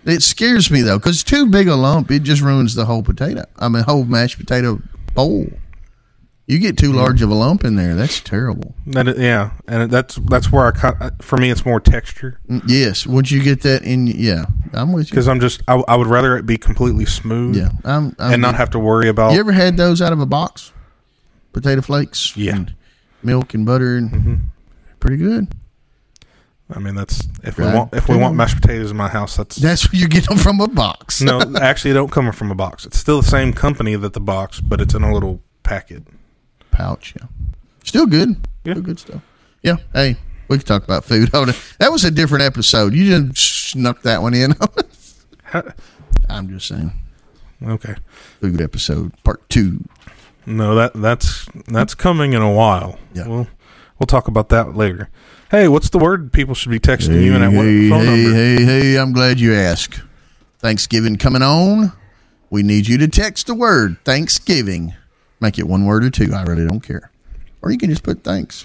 It 0.04 0.22
scares 0.22 0.70
me 0.70 0.82
though, 0.82 0.98
because 0.98 1.22
too 1.24 1.46
big 1.46 1.68
a 1.68 1.74
lump, 1.74 2.10
it 2.10 2.22
just 2.22 2.42
ruins 2.42 2.74
the 2.74 2.84
whole 2.86 3.02
potato. 3.02 3.44
I 3.58 3.68
mean, 3.68 3.82
whole 3.82 4.04
mashed 4.04 4.38
potato 4.38 4.80
bowl. 5.14 5.46
You 6.52 6.58
get 6.58 6.76
too 6.76 6.92
large 6.92 7.22
of 7.22 7.30
a 7.30 7.34
lump 7.34 7.64
in 7.64 7.76
there, 7.76 7.94
that's 7.94 8.20
terrible. 8.20 8.74
that 8.88 9.16
yeah, 9.16 9.52
and 9.66 9.90
that's 9.90 10.16
that's 10.16 10.52
where 10.52 10.66
I 10.66 10.70
cut. 10.72 11.22
For 11.22 11.38
me, 11.38 11.50
it's 11.50 11.64
more 11.64 11.80
texture 11.80 12.38
Mm, 12.48 12.62
Yes, 12.66 13.06
once 13.06 13.30
you 13.30 13.42
get 13.42 13.62
that 13.62 13.82
in, 13.84 14.06
yeah, 14.06 14.44
I'm 14.74 14.92
with 14.92 15.06
you. 15.06 15.10
because 15.12 15.28
I'm 15.28 15.40
just 15.40 15.62
I, 15.66 15.76
I 15.88 15.96
would 15.96 16.08
rather 16.08 16.36
it 16.36 16.44
be 16.44 16.58
completely 16.58 17.06
smooth. 17.06 17.56
Yeah, 17.56 17.70
I'm. 17.84 18.14
I'm 18.18 18.34
and 18.34 18.42
not 18.42 18.54
have 18.56 18.70
to 18.70 18.78
worry 18.78 19.08
about 19.08 19.32
You 19.32 19.40
ever 19.40 19.52
had 19.52 19.76
those 19.78 20.02
out 20.02 20.12
of 20.12 20.20
a 20.20 20.26
box? 20.26 20.72
Potato 21.52 21.80
flakes. 21.80 22.36
Yeah. 22.36 22.56
and 22.56 22.74
milk 23.22 23.54
and 23.54 23.64
butter 23.64 23.96
and 23.96 24.10
Mhm. 24.10 24.40
pretty 25.00 25.16
good. 25.16 25.48
I 26.74 26.78
mean, 26.78 26.94
that's 26.94 27.26
if 27.44 27.58
we 27.58 27.64
want 27.64 27.92
if 27.94 28.08
we 28.08 28.16
want 28.16 28.34
mashed 28.34 28.60
potatoes 28.60 28.90
in 28.90 28.96
my 28.96 29.08
house. 29.08 29.36
That's 29.36 29.56
That's 29.56 29.86
what 29.88 29.94
you 29.94 30.08
get 30.08 30.26
them 30.28 30.38
from 30.38 30.60
a 30.60 30.68
box. 30.68 31.20
no, 31.20 31.40
actually, 31.60 31.90
it 31.90 31.94
don't 31.94 32.10
come 32.10 32.30
from 32.32 32.50
a 32.50 32.54
box. 32.54 32.84
It's 32.86 32.98
still 32.98 33.20
the 33.22 33.28
same 33.28 33.52
company 33.52 33.94
that 33.96 34.12
the 34.14 34.20
box, 34.20 34.60
but 34.60 34.80
it's 34.80 34.94
in 34.94 35.02
a 35.02 35.12
little 35.12 35.40
packet. 35.62 36.02
Pouch. 36.72 37.14
Yeah, 37.20 37.26
still 37.84 38.06
good. 38.06 38.36
Yeah. 38.64 38.72
Still 38.74 38.82
good 38.82 38.98
stuff. 38.98 39.22
Yeah. 39.62 39.76
Hey, 39.92 40.16
we 40.48 40.58
could 40.58 40.66
talk 40.66 40.84
about 40.84 41.04
food. 41.04 41.30
That 41.78 41.90
was 41.92 42.04
a 42.04 42.10
different 42.10 42.42
episode. 42.44 42.94
You 42.94 43.28
just 43.28 43.70
snuck 43.70 44.02
that 44.02 44.22
one 44.22 44.34
in. 44.34 44.54
I'm 46.28 46.48
just 46.48 46.66
saying. 46.68 46.92
Okay, 47.64 47.94
Food 48.40 48.60
episode 48.60 49.12
part 49.22 49.48
two. 49.48 49.84
no 50.46 50.74
that 50.74 50.92
that's 50.94 51.46
that's 51.68 51.94
coming 51.94 52.32
in 52.32 52.42
a 52.42 52.52
while. 52.52 52.98
Yeah. 53.14 53.28
We'll 53.28 53.46
we'll 53.98 54.06
talk 54.08 54.26
about 54.26 54.48
that 54.48 54.74
later. 54.74 55.10
Hey, 55.50 55.68
what's 55.68 55.90
the 55.90 55.98
word 55.98 56.32
people 56.32 56.54
should 56.54 56.70
be 56.70 56.80
texting 56.80 57.22
you 57.22 57.34
and 57.34 57.44
at 57.44 57.52
what 57.52 57.66
hey, 57.66 57.88
phone 57.90 58.06
hey, 58.06 58.22
number? 58.24 58.34
hey, 58.34 58.64
hey, 58.64 58.98
I'm 58.98 59.12
glad 59.12 59.38
you 59.38 59.54
asked. 59.54 60.00
Thanksgiving 60.58 61.16
coming 61.16 61.42
on. 61.42 61.92
We 62.50 62.62
need 62.62 62.86
you 62.88 62.98
to 62.98 63.06
text 63.08 63.46
the 63.46 63.54
word 63.54 63.98
Thanksgiving. 64.04 64.94
Make 65.42 65.58
it 65.58 65.66
one 65.66 65.84
word 65.84 66.04
or 66.04 66.10
two. 66.10 66.32
I 66.32 66.42
really 66.44 66.66
don't 66.66 66.80
care. 66.80 67.10
Or 67.60 67.70
you 67.70 67.76
can 67.78 67.90
just 67.90 68.02
put 68.04 68.22
thanks. 68.24 68.64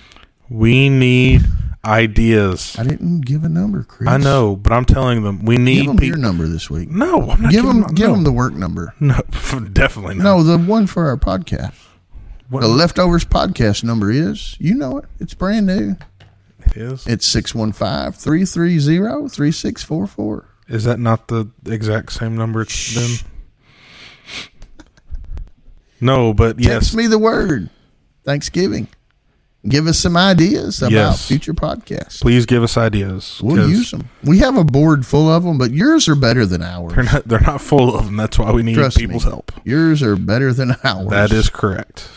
We 0.49 0.89
need 0.89 1.41
ideas. 1.83 2.75
I 2.77 2.83
didn't 2.83 3.21
give 3.21 3.43
a 3.43 3.49
number, 3.49 3.83
Chris. 3.83 4.07
I 4.09 4.17
know, 4.17 4.55
but 4.55 4.71
I'm 4.73 4.85
telling 4.85 5.23
them 5.23 5.43
we 5.43 5.55
Give 5.55 5.65
need 5.65 5.87
them 5.87 5.95
people. 5.97 6.07
your 6.07 6.17
number 6.17 6.47
this 6.47 6.69
week. 6.69 6.89
No, 6.89 7.29
I'm 7.31 7.41
not 7.41 7.51
Give 7.51 7.65
them, 7.65 7.81
give 7.93 8.07
no. 8.09 8.13
them 8.15 8.23
the 8.23 8.31
work 8.31 8.53
number. 8.53 8.93
No, 8.99 9.15
definitely 9.73 10.15
not. 10.15 10.23
No, 10.23 10.43
the 10.43 10.57
one 10.57 10.87
for 10.87 11.07
our 11.07 11.17
podcast. 11.17 11.73
What- 12.49 12.61
The 12.61 12.67
leftovers 12.67 13.25
podcast 13.25 13.83
number 13.83 14.09
is, 14.11 14.55
you 14.59 14.73
know 14.75 14.99
it. 14.99 15.05
It's 15.19 15.33
brand 15.33 15.65
new. 15.65 15.95
it 16.65 16.77
is. 16.77 17.05
It's 17.07 17.25
615 17.25 18.11
330 18.13 18.79
3644. 19.29 20.45
Is 20.69 20.83
that 20.85 20.99
not 20.99 21.27
the 21.27 21.47
exact 21.65 22.11
same 22.13 22.35
number 22.37 22.61
it's 22.61 22.93
been? 22.95 23.29
No, 25.99 26.33
but 26.33 26.59
yes, 26.59 26.73
Text 26.85 26.95
me 26.95 27.07
the 27.07 27.19
word 27.19 27.69
Thanksgiving. 28.23 28.87
Give 29.67 29.87
us 29.87 29.97
some 29.99 30.15
ideas 30.15 30.81
about 30.81 30.91
Yes. 30.91 31.27
future 31.27 31.53
podcasts. 31.53 32.21
please 32.21 32.45
give 32.45 32.63
us 32.63 32.77
ideas. 32.77 33.39
We'll 33.43 33.67
use 33.69 33.91
them. 33.91 34.07
We 34.23 34.37
have 34.39 34.55
a 34.55 34.63
board 34.63 35.05
full 35.05 35.29
of 35.29 35.43
them, 35.43 35.57
but 35.57 35.71
yours 35.71 36.07
are 36.07 36.15
better 36.15 36.45
than 36.45 36.61
ours. 36.61 36.93
They're 36.93 37.03
not. 37.03 37.27
They're 37.27 37.39
not 37.41 37.59
full 37.61 37.93
of 37.95 38.05
them. 38.05 38.15
That's 38.15 38.37
why 38.39 38.51
we 38.51 38.63
need 38.63 38.75
Trust 38.75 38.97
people's 38.97 39.25
me. 39.25 39.31
help. 39.31 39.51
Yours 39.65 40.01
are 40.03 40.15
better 40.15 40.53
than 40.53 40.75
ours. 40.83 41.09
That 41.09 41.31
is 41.31 41.49
correct. 41.49 42.07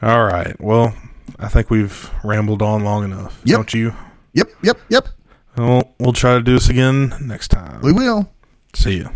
All 0.00 0.24
right. 0.24 0.58
Well, 0.60 0.94
I 1.38 1.48
think 1.48 1.68
we've 1.70 2.10
rambled 2.22 2.62
on 2.62 2.84
long 2.84 3.04
enough. 3.04 3.40
Yep. 3.44 3.56
Don't 3.56 3.74
you? 3.74 3.94
Yep, 4.34 4.48
yep, 4.62 4.78
yep. 4.88 5.08
Well, 5.56 5.94
we'll 5.98 6.12
try 6.12 6.34
to 6.34 6.42
do 6.42 6.54
this 6.54 6.68
again 6.68 7.14
next 7.20 7.48
time. 7.48 7.80
We 7.82 7.92
will. 7.92 8.30
See 8.74 8.96
you. 8.96 9.10